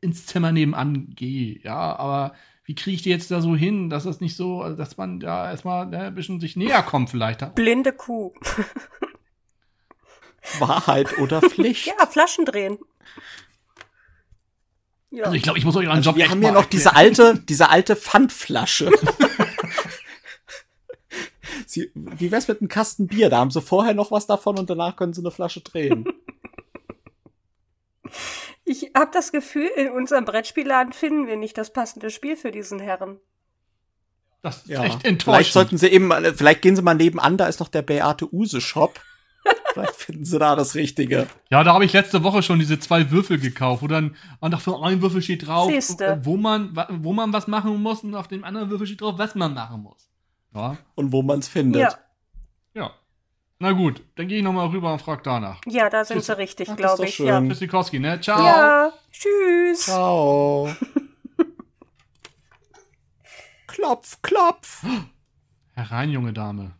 [0.00, 1.60] ins Zimmer nebenan gehe.
[1.62, 2.34] Ja, aber
[2.68, 5.20] wie kriege ich die jetzt da so hin, dass das nicht so, also dass man
[5.20, 7.54] da erstmal ne, ein bisschen sich näher kommt vielleicht.
[7.54, 8.34] Blinde Kuh.
[10.58, 11.86] Wahrheit oder Pflicht?
[11.86, 12.76] ja, Flaschen drehen.
[15.10, 15.24] Ja.
[15.24, 16.70] Also ich glaube, ich muss euch einen also Job Wir haben hier noch erklären.
[16.70, 18.90] diese alte, diese alte Pfandflasche.
[21.66, 23.30] sie, wie wär's mit einem Kasten Bier?
[23.30, 26.04] Da haben sie vorher noch was davon und danach können sie eine Flasche drehen.
[28.68, 32.78] Ich habe das Gefühl, in unserem Brettspielladen finden wir nicht das passende Spiel für diesen
[32.78, 33.18] Herren.
[34.42, 34.84] Das ist ja.
[34.84, 35.22] echt enttäuschend.
[35.22, 38.60] Vielleicht sollten sie eben, vielleicht gehen sie mal nebenan, da ist noch der Beate Use
[38.60, 39.00] Shop.
[39.72, 41.26] Vielleicht finden sie da das Richtige.
[41.48, 44.82] Ja, da habe ich letzte Woche schon diese zwei Würfel gekauft, wo dann und für
[44.82, 46.20] einen Würfel steht drauf, Siehste.
[46.24, 49.34] wo man, wo man was machen muss und auf dem anderen Würfel steht drauf, was
[49.34, 50.10] man machen muss.
[50.54, 50.76] Ja.
[50.96, 51.82] Und wo man es findet.
[51.82, 51.88] Ja.
[51.90, 51.98] ja.
[53.60, 55.60] Na gut, dann gehe ich nochmal rüber und frage danach.
[55.66, 56.26] Ja, da sind Tschüss.
[56.26, 57.16] sie richtig, glaube ich.
[57.16, 57.26] Schön.
[57.26, 57.40] Ja.
[57.40, 58.20] Tschüssikowski, ne?
[58.20, 58.40] Ciao.
[58.40, 59.80] Ja, tschüss.
[59.80, 60.68] Ciao.
[63.66, 64.84] klopf, klopf.
[65.74, 66.77] Herein, junge Dame.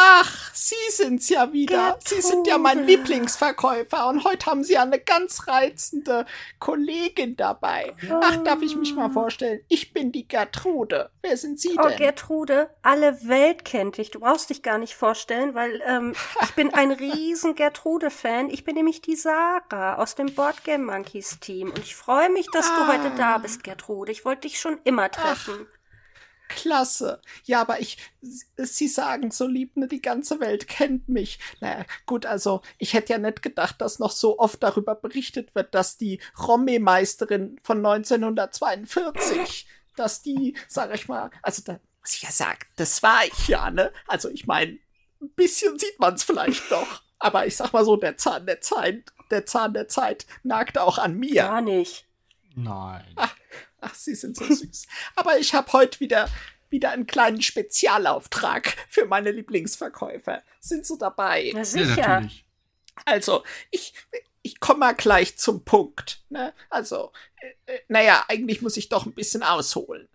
[0.00, 1.76] Ach, Sie sind's ja wieder.
[1.76, 2.04] Gertrude.
[2.04, 6.24] Sie sind ja mein Lieblingsverkäufer und heute haben Sie eine ganz reizende
[6.60, 7.94] Kollegin dabei.
[8.08, 9.60] Ach, darf ich mich mal vorstellen?
[9.68, 11.10] Ich bin die Gertrude.
[11.22, 11.94] Wer sind Sie oh, denn?
[11.94, 14.12] Oh, Gertrude, alle Welt kennt dich.
[14.12, 18.50] Du brauchst dich gar nicht vorstellen, weil ähm, ich bin ein riesen Gertrude-Fan.
[18.50, 22.70] Ich bin nämlich die Sarah aus dem Boardgame Monkeys Team und ich freue mich, dass
[22.70, 22.76] ah.
[22.76, 23.38] du heute da ah.
[23.38, 24.12] bist, Gertrude.
[24.12, 25.66] Ich wollte dich schon immer treffen.
[25.68, 25.77] Ach.
[26.48, 27.20] Klasse.
[27.44, 31.38] Ja, aber ich, Sie sagen so lieb, ne, die ganze Welt kennt mich.
[31.60, 35.74] Naja, gut, also ich hätte ja nicht gedacht, dass noch so oft darüber berichtet wird,
[35.74, 42.30] dass die Romme-Meisterin von 1942, dass die, sag ich mal, also da muss ich ja
[42.30, 43.92] sagen, das war ich ja, ne?
[44.06, 44.78] Also ich meine,
[45.20, 47.02] ein bisschen sieht man es vielleicht doch.
[47.18, 50.98] Aber ich sag mal so, der Zahn der Zeit, der Zahn der Zeit nagt auch
[50.98, 51.42] an mir.
[51.42, 52.06] Gar nicht.
[52.54, 53.04] Nein.
[53.16, 53.34] Ach,
[53.80, 54.86] ach Sie sind so süß.
[55.16, 56.28] Aber ich habe heute wieder
[56.70, 60.42] wieder einen kleinen Spezialauftrag für meine Lieblingsverkäufer.
[60.60, 61.50] Sind Sie dabei?
[61.54, 61.96] Na sicher.
[61.96, 62.44] Ja, natürlich.
[63.04, 63.94] Also, ich,
[64.42, 66.22] ich komme mal gleich zum Punkt.
[66.30, 66.52] Ne?
[66.68, 70.08] Also, äh, äh naja, eigentlich muss ich doch ein bisschen ausholen.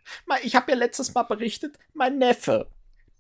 [0.44, 2.68] Ich habe ja letztes Mal berichtet, mein Neffe,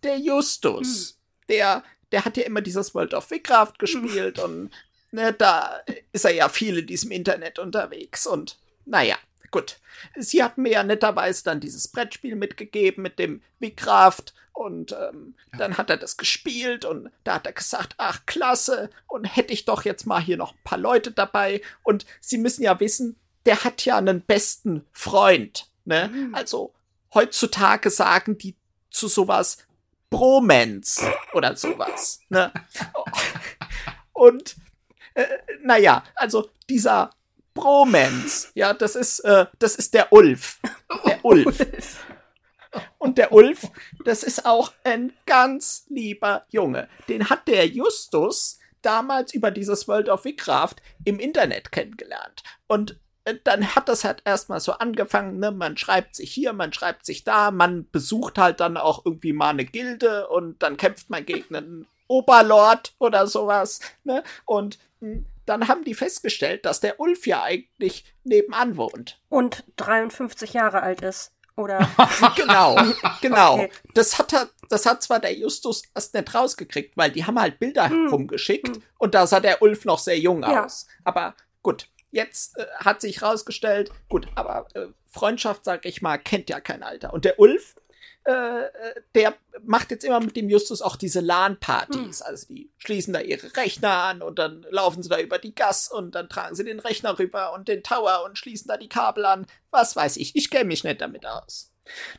[0.04, 1.46] der Justus, hm.
[1.50, 4.44] der, der hat ja immer dieses World of Warcraft gespielt hm.
[4.44, 4.72] und
[5.12, 5.82] ne, da
[6.12, 9.18] ist er ja viel in diesem Internet unterwegs und naja,
[9.54, 9.80] gut.
[10.18, 15.60] Sie hat mir ja netterweise dann dieses Brettspiel mitgegeben mit dem Wickraft und ähm, ja.
[15.60, 19.64] dann hat er das gespielt und da hat er gesagt, ach klasse und hätte ich
[19.64, 23.64] doch jetzt mal hier noch ein paar Leute dabei und Sie müssen ja wissen, der
[23.64, 26.10] hat ja einen besten Freund, ne?
[26.10, 26.36] Mhm.
[26.36, 26.74] Also
[27.14, 28.56] heutzutage sagen die
[28.90, 29.60] zu sowas
[30.10, 31.02] Bromance
[31.34, 32.52] oder sowas, ne?
[34.14, 34.56] und
[35.14, 35.26] äh,
[35.62, 37.12] naja, also dieser
[37.54, 38.50] Bromance.
[38.56, 40.60] Ja, das ist, äh, das ist der Ulf.
[41.06, 41.58] Der Ulf.
[42.98, 43.70] Und der Ulf,
[44.04, 46.88] das ist auch ein ganz lieber Junge.
[47.08, 50.76] Den hat der Justus damals über dieses World of Warcraft
[51.06, 52.44] im Internet kennengelernt.
[52.68, 55.52] Und äh, dann hat das halt erstmal so angefangen, ne?
[55.52, 59.50] Man schreibt sich hier, man schreibt sich da, man besucht halt dann auch irgendwie mal
[59.50, 64.24] eine Gilde und dann kämpft man gegen einen Oberlord oder sowas, ne?
[64.46, 69.20] Und hm, dann haben die festgestellt, dass der Ulf ja eigentlich nebenan wohnt.
[69.30, 71.34] Und 53 Jahre alt ist.
[71.56, 71.88] Oder?
[72.36, 72.76] genau,
[73.22, 73.56] genau.
[73.56, 73.70] Okay.
[73.94, 77.90] Das, hat, das hat zwar der Justus erst nicht rausgekriegt, weil die haben halt Bilder
[77.90, 78.08] hm.
[78.08, 78.84] rumgeschickt hm.
[78.98, 80.66] und da sah der Ulf noch sehr jung ja.
[80.66, 80.88] aus.
[81.04, 86.50] Aber gut, jetzt äh, hat sich rausgestellt, gut, aber äh, Freundschaft, sag ich mal, kennt
[86.50, 87.14] ja kein Alter.
[87.14, 87.76] Und der Ulf,
[88.26, 88.64] äh,
[89.16, 92.20] der macht jetzt immer mit dem Justus auch diese LAN-Partys.
[92.20, 92.26] Mhm.
[92.26, 95.90] Also die schließen da ihre Rechner an und dann laufen sie da über die Gas
[95.92, 99.26] und dann tragen sie den Rechner rüber und den Tower und schließen da die Kabel
[99.26, 99.46] an.
[99.72, 101.72] Was weiß ich, ich kenne mich nicht damit aus.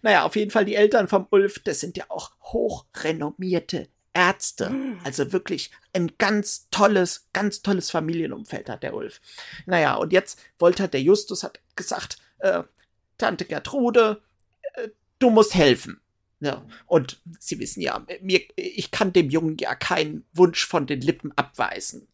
[0.03, 4.71] Naja, auf jeden Fall die Eltern vom Ulf, das sind ja auch hochrenommierte Ärzte.
[4.71, 5.01] Mhm.
[5.05, 9.21] Also wirklich ein ganz tolles, ganz tolles Familienumfeld hat der Ulf.
[9.67, 12.63] Naja, und jetzt wollte der Justus hat gesagt, äh,
[13.17, 14.34] Tante Gertrude, äh,
[15.25, 16.01] du musst helfen.
[16.41, 21.01] Ja, und Sie wissen ja, mir, ich kann dem Jungen ja keinen Wunsch von den
[21.01, 22.07] Lippen abweisen.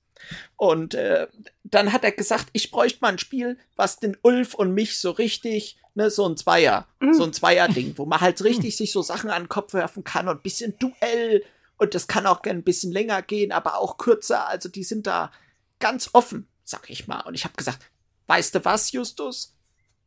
[0.56, 1.26] Und äh,
[1.64, 5.10] dann hat er gesagt, ich bräuchte mal ein Spiel, was den Ulf und mich so
[5.10, 7.14] richtig, ne, so ein Zweier, mm.
[7.14, 10.28] so ein Zweier-Ding, wo man halt richtig sich so Sachen an den Kopf werfen kann
[10.28, 11.42] und ein bisschen Duell.
[11.78, 14.46] Und das kann auch gerne ein bisschen länger gehen, aber auch kürzer.
[14.46, 15.32] Also die sind da
[15.80, 17.22] ganz offen, sag ich mal.
[17.22, 17.80] Und ich habe gesagt,
[18.28, 19.56] weißt du was, Justus?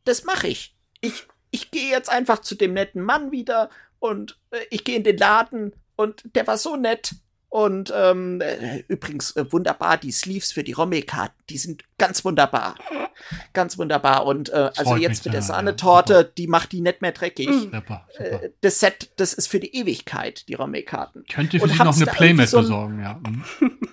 [0.05, 0.77] Das mache ich.
[1.01, 3.69] Ich, ich gehe jetzt einfach zu dem netten Mann wieder
[3.99, 7.15] und äh, ich gehe in den Laden und der war so nett.
[7.47, 12.73] Und ähm, äh, übrigens äh, wunderbar, die Sleeves für die Romme-Karten, die sind ganz wunderbar.
[13.53, 14.25] Ganz wunderbar.
[14.25, 17.47] Und äh, also jetzt mit der Sahnetorte, ja, die macht die nicht mehr dreckig.
[17.47, 18.43] Super, super.
[18.43, 21.25] Äh, das Set, das ist für die Ewigkeit, die Romme-Karten.
[21.31, 23.21] Könnte für dich noch eine Playmat so besorgen, ja.
[23.23, 23.43] Mhm.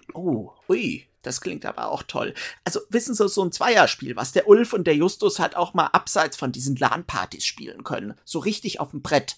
[0.15, 1.10] Oh, ui.
[1.23, 2.35] Das klingt aber auch toll.
[2.65, 5.87] Also, wissen Sie, so ein Zweierspiel, was der Ulf und der Justus halt auch mal
[5.87, 8.15] abseits von diesen LAN-Partys spielen können.
[8.25, 9.37] So richtig auf dem Brett.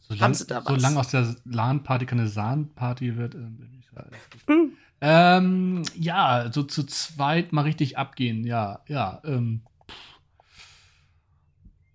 [0.00, 0.66] Solang, Haben Sie da was?
[0.66, 3.34] Solange aus der LAN-Party keine SAN-Party wird.
[3.34, 4.72] Äh, mhm.
[5.00, 8.44] ähm, ja, so zu zweit mal richtig abgehen.
[8.44, 9.20] Ja, ja.
[9.24, 9.62] Ähm,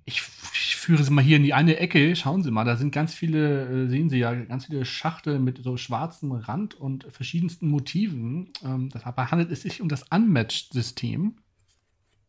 [0.08, 0.24] ich,
[0.54, 2.16] ich, führe Sie mal hier in die eine Ecke.
[2.16, 5.62] Schauen Sie mal, da sind ganz viele, äh, sehen Sie ja, ganz viele Schachteln mit
[5.62, 8.50] so schwarzem Rand und verschiedensten Motiven.
[8.64, 11.36] Ähm, dabei handelt es sich um das Unmatched-System.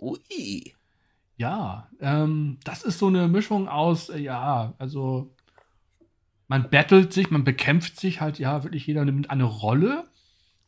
[0.00, 0.74] Ui.
[1.36, 5.32] Ja, ähm, das ist so eine Mischung aus, äh, ja, also
[6.48, 10.09] man battelt sich, man bekämpft sich halt, ja, wirklich jeder nimmt eine Rolle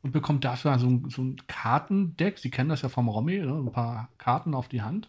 [0.03, 2.39] und bekommt dafür so, so ein Kartendeck.
[2.39, 3.53] Sie kennen das ja vom Romy, ne?
[3.53, 5.09] ein paar Karten auf die Hand.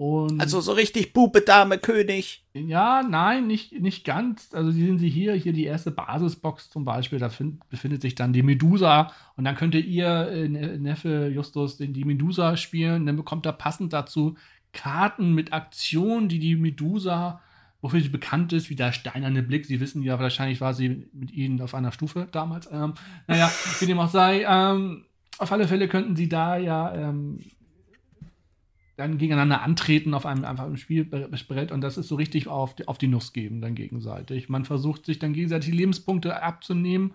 [0.00, 2.42] Und also so richtig Bube, Dame, König.
[2.54, 4.48] Ja, nein, nicht, nicht ganz.
[4.54, 8.32] Also sehen Sie hier, hier die erste Basisbox zum Beispiel, da find, befindet sich dann
[8.32, 13.04] die Medusa und dann könnt ihr äh, Neffe Justus den, die Medusa spielen.
[13.04, 14.38] Dann bekommt er passend dazu
[14.72, 17.42] Karten mit Aktionen, die die Medusa
[17.82, 19.64] wofür sie bekannt ist, wie der steinerne Blick.
[19.64, 22.68] Sie wissen ja, wahrscheinlich war sie mit ihnen auf einer Stufe damals.
[22.70, 22.92] Ähm,
[23.26, 25.06] naja, wie dem auch sei, ähm,
[25.38, 27.40] auf alle Fälle könnten sie da ja ähm,
[29.00, 32.98] dann gegeneinander antreten auf einem einfach Spielbrett und das ist so richtig auf die, auf
[32.98, 34.48] die Nuss geben dann gegenseitig.
[34.48, 37.14] Man versucht sich dann gegenseitig Lebenspunkte abzunehmen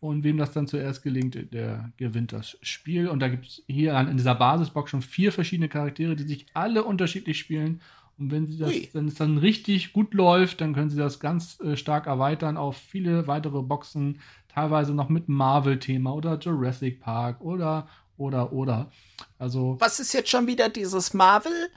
[0.00, 3.08] und wem das dann zuerst gelingt, der gewinnt das Spiel.
[3.08, 6.84] Und da gibt es hier in dieser Basisbox schon vier verschiedene Charaktere, die sich alle
[6.84, 7.80] unterschiedlich spielen
[8.18, 11.58] und wenn sie das, wenn es dann richtig gut läuft, dann können sie das ganz
[11.60, 17.88] äh, stark erweitern auf viele weitere Boxen, teilweise noch mit Marvel-Thema oder Jurassic Park oder
[18.16, 18.90] oder oder.
[19.38, 19.76] Also.
[19.80, 21.70] Was ist jetzt schon wieder dieses Marvel?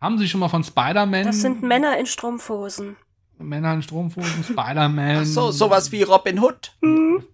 [0.00, 1.24] Haben Sie schon mal von Spider-Man?
[1.24, 2.96] Das sind Männer in Strumpfhosen.
[3.38, 5.22] Männer in Strumpfhosen, Spider-Man.
[5.22, 6.72] Ach so, sowas wie Robin Hood.
[6.80, 7.24] Mhm.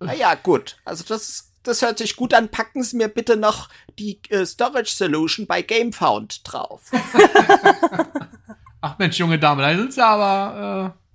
[0.00, 0.78] naja, gut.
[0.84, 2.48] Also das ist das hört sich gut an.
[2.48, 3.68] Packen Sie mir bitte noch
[3.98, 6.92] die äh, Storage Solution bei GameFound drauf.
[8.80, 11.05] Ach Mensch, junge Dame, da sind Sie aber äh,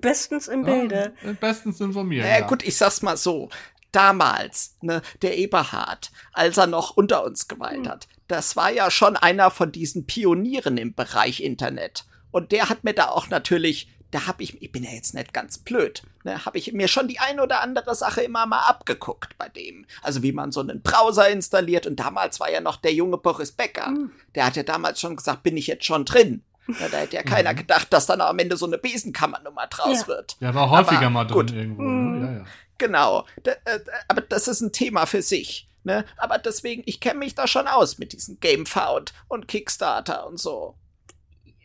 [0.00, 1.12] bestens im Bilde.
[1.22, 2.26] Äh, bestens informiert.
[2.26, 2.46] Äh, ja.
[2.46, 3.48] Gut, ich sag's mal so.
[3.92, 7.88] Damals, ne, der Eberhard, als er noch unter uns geweilt hm.
[7.88, 12.04] hat, das war ja schon einer von diesen Pionieren im Bereich Internet.
[12.30, 15.32] Und der hat mir da auch natürlich da habe ich, ich bin ja jetzt nicht
[15.32, 19.38] ganz blöd, ne, habe ich mir schon die ein oder andere Sache immer mal abgeguckt
[19.38, 19.86] bei dem.
[20.02, 23.52] Also wie man so einen Browser installiert und damals war ja noch der junge Boris
[23.52, 23.90] Becker.
[23.90, 24.10] Mhm.
[24.34, 26.42] Der hat ja damals schon gesagt, bin ich jetzt schon drin.
[26.78, 27.56] Ja, da hätte ja keiner mhm.
[27.56, 30.06] gedacht, dass dann am Ende so eine Besenkammernummer draus ja.
[30.08, 30.40] wird.
[30.40, 31.52] Der war häufiger aber, mal drin gut.
[31.52, 31.82] irgendwo.
[31.82, 32.26] Ne?
[32.26, 32.44] Ja, ja.
[32.78, 33.26] Genau.
[33.42, 35.68] Da, äh, aber das ist ein Thema für sich.
[35.82, 36.04] Ne?
[36.16, 40.76] Aber deswegen, ich kenne mich da schon aus mit diesem Gamefound und Kickstarter und so.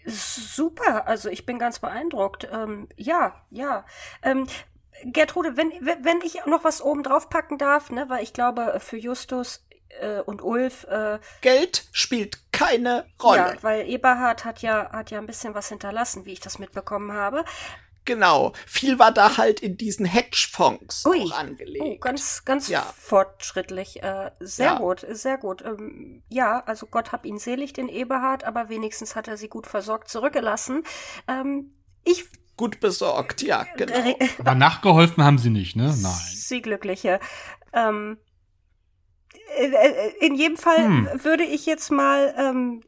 [0.07, 2.47] Super, also ich bin ganz beeindruckt.
[2.51, 3.85] Ähm, ja, ja.
[4.21, 4.47] Ähm,
[5.03, 8.97] Gertrude, wenn, wenn ich noch was oben drauf packen darf, ne, weil ich glaube, für
[8.97, 9.65] Justus
[9.99, 10.85] äh, und Ulf.
[10.85, 13.37] Äh, Geld spielt keine Rolle.
[13.37, 17.13] Ja, weil Eberhard hat ja, hat ja ein bisschen was hinterlassen, wie ich das mitbekommen
[17.13, 17.43] habe.
[18.05, 18.53] Genau.
[18.67, 21.23] Viel war da halt in diesen Hedgefonds Ui.
[21.23, 21.83] auch angelegt.
[21.83, 22.81] Oh, ganz, ganz ja.
[22.81, 24.03] fortschrittlich.
[24.03, 24.77] Äh, sehr ja.
[24.77, 25.63] gut, sehr gut.
[25.63, 29.65] Ähm, ja, also Gott hab ihn selig, den Eberhard, aber wenigstens hat er sie gut
[29.65, 30.83] versorgt zurückgelassen.
[31.27, 31.73] Ähm,
[32.03, 32.25] ich
[32.57, 34.15] gut besorgt, ja, genau.
[34.37, 35.85] Aber nachgeholfen haben sie nicht, ne?
[35.85, 36.13] Nein.
[36.33, 37.19] Sie glückliche.
[37.73, 38.24] Ähm, äh, äh,
[40.19, 41.09] in jedem Fall hm.
[41.23, 42.81] würde ich jetzt mal ähm,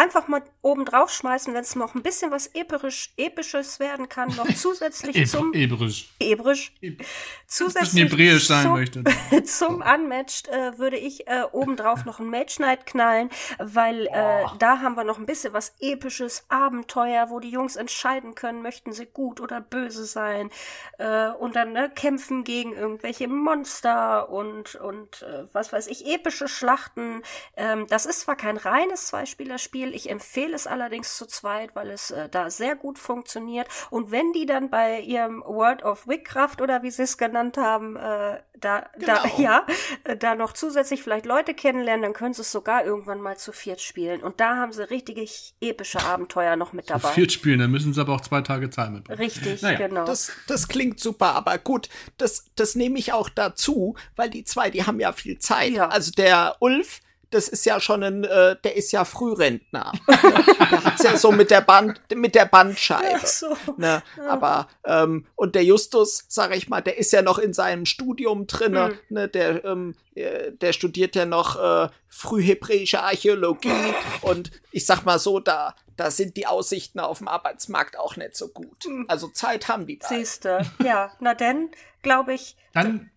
[0.00, 4.34] einfach mal oben drauf schmeißen, wenn es noch ein bisschen was episch, episches werden kann,
[4.36, 6.14] noch zusätzlich Eb zum Ebrisch.
[6.18, 7.04] Ebrisch, Eb
[7.46, 9.04] zusätzlich Hebräisch sein zum, möchte.
[9.44, 14.80] zum Unmatched äh, würde ich äh, obendrauf noch ein Mage Knight knallen, weil äh, da
[14.80, 19.06] haben wir noch ein bisschen was episches, Abenteuer, wo die Jungs entscheiden können, möchten sie
[19.06, 20.50] gut oder böse sein
[20.98, 26.48] äh, und dann ne, kämpfen gegen irgendwelche Monster und und äh, was weiß ich, epische
[26.48, 27.22] Schlachten.
[27.56, 29.08] Ähm, das ist zwar kein reines
[29.50, 33.66] Zweispielerspiel, ich empfehle es allerdings zu zweit, weil es äh, da sehr gut funktioniert.
[33.90, 37.96] Und wenn die dann bei ihrem World of Wickcraft oder wie sie es genannt haben,
[37.96, 39.22] äh, da, da, Genau.
[39.38, 39.66] ja,
[40.04, 43.52] äh, da noch zusätzlich vielleicht Leute kennenlernen, dann können sie es sogar irgendwann mal zu
[43.52, 44.22] viert spielen.
[44.22, 45.26] Und da haben sie richtige
[45.60, 47.08] epische Abenteuer noch mit dabei.
[47.08, 49.20] Viert spielen, dann müssen sie aber auch zwei Tage Zeit mitbringen.
[49.20, 50.04] Richtig, Naja, genau.
[50.04, 54.70] Das, das klingt super, aber gut, das, das nehme ich auch dazu, weil die zwei,
[54.70, 55.72] die haben ja viel Zeit.
[55.72, 55.88] Ja.
[55.88, 57.00] Also der Ulf,
[57.30, 59.92] das ist ja schon ein, äh, der ist ja Frührentner.
[60.08, 63.20] der hat's ja so mit der Band, mit der Bandscheibe.
[63.22, 63.56] Ach so.
[63.76, 67.86] Ne, aber ähm, und der Justus, sag ich mal, der ist ja noch in seinem
[67.86, 69.14] Studium drinne, Mhm.
[69.14, 75.18] ne, der ähm, äh, der studiert ja noch äh, frühhebräische Archäologie und ich sag mal
[75.18, 78.86] so, da da sind die Aussichten auf dem Arbeitsmarkt auch nicht so gut.
[78.86, 79.04] Mhm.
[79.08, 80.16] Also Zeit haben die beiden.
[80.18, 80.62] Siehste.
[80.82, 81.70] Ja, na denn,
[82.02, 83.10] glaube ich, Dann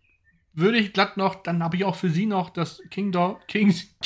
[0.54, 3.88] würde ich glatt noch, dann habe ich auch für sie noch das Kingdom, Kings.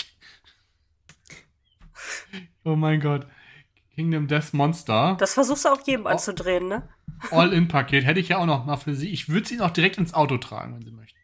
[2.64, 3.26] Oh mein Gott.
[3.96, 5.16] Kingdom Death Monster.
[5.20, 6.10] das versuchst du auch jedem Oh.
[6.10, 6.88] anzudrehen, ne?
[7.32, 9.10] All-In-Paket hätte ich ja auch noch mal für sie.
[9.10, 11.18] Ich würde sie noch direkt ins Auto tragen, wenn sie möchten.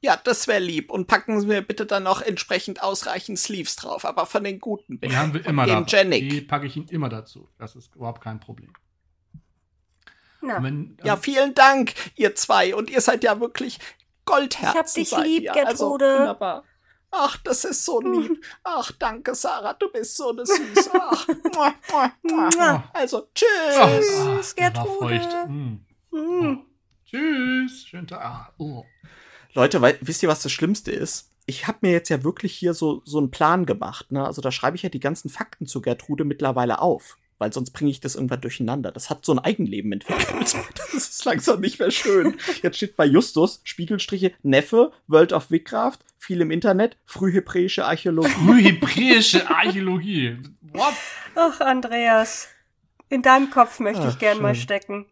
[0.00, 4.04] Ja, das wäre lieb und packen Sie mir bitte dann noch entsprechend ausreichend Sleeves drauf,
[4.04, 5.00] aber von den guten.
[5.00, 5.80] Die haben wir Von immer da.
[5.80, 7.48] Die packe ich ihnen immer dazu.
[7.58, 8.70] Das ist überhaupt kein Problem.
[10.42, 12.74] Wenn, Ja, vielen Dank, ihr zwei.
[12.74, 13.78] Und ihr seid ja wirklich
[14.24, 14.72] Goldherzen.
[14.72, 15.52] Ich hab dich seid lieb, ihr.
[15.52, 16.04] Gertrude.
[16.06, 16.64] Also, wunderbar.
[17.10, 18.44] Ach, das ist so lieb.
[18.64, 20.90] Ach, danke, Sarah, du bist so eine Süße.
[20.92, 22.50] Ach, mua, mua, mua.
[22.56, 22.90] Mua.
[22.92, 23.48] Also, tschüss.
[23.80, 24.98] Oh, Tschüss, Gertrude.
[24.98, 25.48] feucht.
[25.48, 25.76] Mm.
[26.10, 26.66] hm.
[27.06, 27.86] Tschüss.
[27.86, 28.20] Schönen Tag.
[28.20, 28.84] Ah, oh.
[29.52, 31.30] Leute, weil, wisst ihr, was das Schlimmste ist?
[31.46, 34.10] Ich habe mir jetzt ja wirklich hier so, so einen Plan gemacht.
[34.10, 34.24] Ne?
[34.24, 37.18] Also da schreibe ich ja die ganzen Fakten zu Gertrude mittlerweile auf.
[37.38, 38.92] Weil sonst bringe ich das irgendwann durcheinander.
[38.92, 40.54] Das hat so ein Eigenleben entwickelt.
[40.92, 42.36] Das ist langsam nicht mehr schön.
[42.62, 48.30] Jetzt steht bei Justus, Spiegelstriche, Neffe, World of Wickcraft, viel im Internet, frühhebräische Archäologie.
[48.30, 50.38] Frühhebräische Archäologie.
[50.72, 50.94] What?
[51.34, 52.46] Ach, Andreas.
[53.08, 54.62] In deinem Kopf möchte ich Ach, gern mal schön.
[54.62, 55.06] stecken.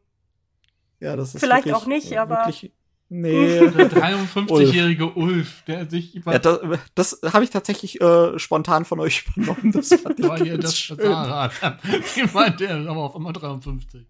[1.00, 2.72] Ja, das ist Vielleicht wirklich, auch nicht, aber- Wirklich,
[3.12, 3.58] nee.
[3.70, 9.00] Der 53-jährige Ulf, der sich über ja, das das habe ich tatsächlich äh, spontan von
[9.00, 9.72] euch übernommen.
[9.72, 10.96] Das fand ich war hier ganz das schön.
[10.98, 11.50] Sarah.
[12.16, 14.06] Ich meinte, er ist aber auf einmal 53.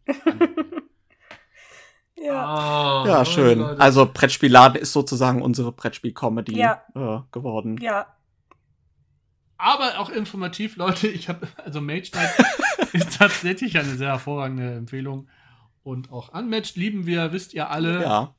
[2.17, 3.03] Ja.
[3.03, 3.59] Oh, Ja, schön.
[3.59, 3.81] Leute.
[3.81, 6.83] Also Brettspielladen ist sozusagen unsere Brettspiel-Comedy Ja.
[6.95, 7.79] äh, geworden.
[7.81, 8.07] Ja.
[9.59, 11.09] Aber auch informativ, Leute.
[11.09, 12.31] Ich habe, also Mage Knight
[12.93, 15.29] ist tatsächlich eine sehr hervorragende Empfehlung.
[15.85, 18.03] Und auch Unmatched lieben wir, wisst ihr alle.
[18.03, 18.35] Ja,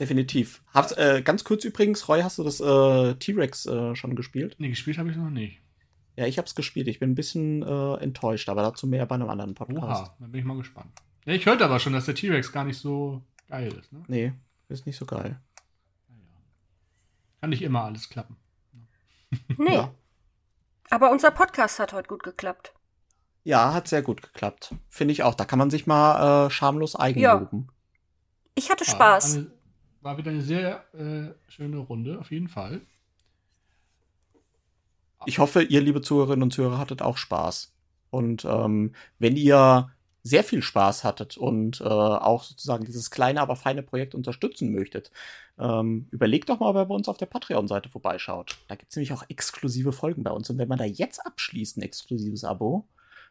[0.00, 0.62] definitiv.
[0.74, 4.56] Hab's, äh, ganz kurz übrigens, Roy, hast du das äh, T-Rex äh, schon gespielt?
[4.58, 5.60] Nee, gespielt habe ich noch nicht.
[6.16, 6.88] Ja, ich hab's gespielt.
[6.88, 9.82] Ich bin ein bisschen äh, enttäuscht, aber dazu mehr bei einem anderen Podcast.
[10.08, 10.90] Oha, dann bin ich mal gespannt.
[11.26, 13.92] Ja, ich hörte aber schon, dass der T-Rex gar nicht so geil ist.
[13.92, 14.02] Ne?
[14.08, 14.32] Nee,
[14.68, 15.38] ist nicht so geil.
[17.40, 18.36] Kann nicht immer alles klappen.
[19.58, 19.74] Nee.
[19.74, 19.90] Ja.
[20.90, 22.72] Aber unser Podcast hat heute gut geklappt.
[23.44, 24.74] ja, hat sehr gut geklappt.
[24.88, 25.34] Finde ich auch.
[25.34, 27.00] Da kann man sich mal äh, schamlos Ja.
[27.00, 27.68] eigenloben.
[28.54, 29.40] Ich hatte Ja, Spaß.
[30.06, 32.80] War wieder eine sehr äh, schöne Runde, auf jeden Fall.
[35.24, 37.74] Ich hoffe, ihr, liebe Zuhörerinnen und Zuhörer, hattet auch Spaß.
[38.10, 39.90] Und ähm, wenn ihr
[40.22, 45.10] sehr viel Spaß hattet und äh, auch sozusagen dieses kleine, aber feine Projekt unterstützen möchtet,
[45.58, 48.58] ähm, überlegt doch mal, ob ihr bei uns auf der Patreon-Seite vorbeischaut.
[48.68, 50.48] Da gibt es nämlich auch exklusive Folgen bei uns.
[50.48, 52.86] Und wenn man da jetzt abschließt, ein exklusives Abo,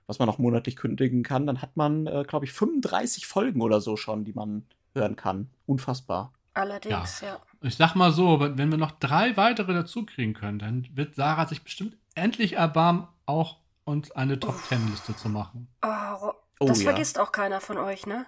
[0.08, 3.80] was man auch monatlich kündigen kann, dann hat man, äh, glaube ich, 35 Folgen oder
[3.80, 5.48] so schon, die man hören kann.
[5.66, 6.34] Unfassbar.
[6.56, 7.40] Allerdings, ja.
[7.62, 11.48] Ich sag mal so, wenn wir noch drei weitere dazu kriegen können, dann wird Sarah
[11.48, 15.68] sich bestimmt endlich erbarmen, auch uns eine Top Ten Liste zu machen.
[15.84, 16.86] Oh, Oh das ja.
[16.92, 18.26] vergisst auch keiner von euch, ne?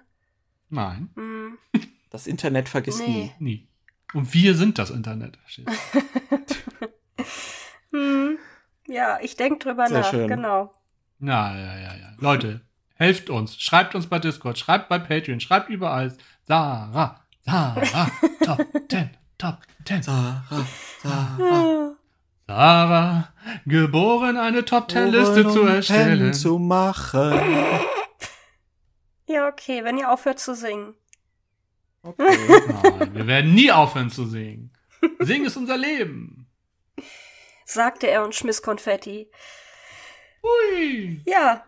[0.68, 1.58] Nein, Hm.
[2.10, 3.32] Das Internet vergisst Nee.
[3.38, 3.44] nie.
[3.44, 3.68] nie.
[4.14, 5.38] Und wir sind das Internet.
[7.92, 8.38] Hm.
[8.86, 10.28] Ja, ich denke drüber Sehr nach, schön.
[10.28, 10.74] genau.
[11.18, 12.12] Na, ja, ja, ja.
[12.18, 12.60] Leute,
[12.94, 13.56] helft uns.
[13.60, 16.16] Schreibt uns bei Discord, schreibt bei Patreon, schreibt überall.
[16.46, 18.10] Sarah, Sarah,
[18.44, 20.02] Top 10, Top 10.
[20.02, 20.44] Sarah,
[21.02, 21.38] Sarah.
[21.40, 21.94] Ah.
[22.46, 23.28] Sarah,
[23.66, 26.18] geboren eine Top 10 Liste zu erstellen.
[26.18, 27.40] Pen zu machen.
[29.30, 30.94] Ja, okay, wenn ihr aufhört zu singen.
[32.02, 32.24] Okay.
[32.82, 34.72] Nein, wir werden nie aufhören zu singen.
[35.18, 36.48] Singen ist unser Leben.
[37.66, 39.30] Sagte er und schmiss Konfetti.
[40.42, 41.20] Hui.
[41.26, 41.62] Ja.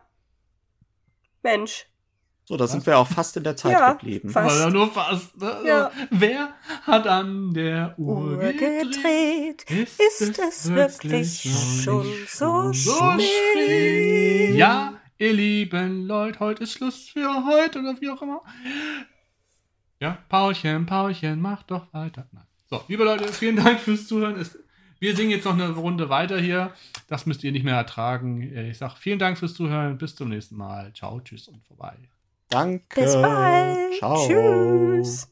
[1.42, 1.86] Mensch.
[2.50, 4.28] So, da sind wir auch fast in der Zeit ja, geblieben.
[4.28, 4.58] Fast.
[4.58, 5.40] Ja, nur fast.
[5.40, 5.56] Ne?
[5.64, 5.92] Ja.
[6.10, 6.52] Wer
[6.82, 9.62] hat an der Uhr, Uhr gedreht?
[9.70, 14.56] Ist, ist es wirklich schon so, so spät?
[14.56, 18.42] Ja, ihr lieben Leute, heute ist Schluss für heute oder wie auch immer.
[20.00, 22.26] Ja, Paulchen, Paulchen, mach doch weiter.
[22.32, 22.48] Nein.
[22.68, 24.44] So, liebe Leute, vielen Dank fürs Zuhören.
[24.98, 26.72] Wir singen jetzt noch eine Runde weiter hier.
[27.06, 28.42] Das müsst ihr nicht mehr ertragen.
[28.42, 29.98] Ich sage vielen Dank fürs Zuhören.
[29.98, 30.92] Bis zum nächsten Mal.
[30.94, 31.96] Ciao, tschüss und vorbei.
[32.50, 33.00] Danke.
[33.00, 33.94] Bis bald.
[33.98, 34.26] Ciao.
[34.26, 35.28] Tschüss.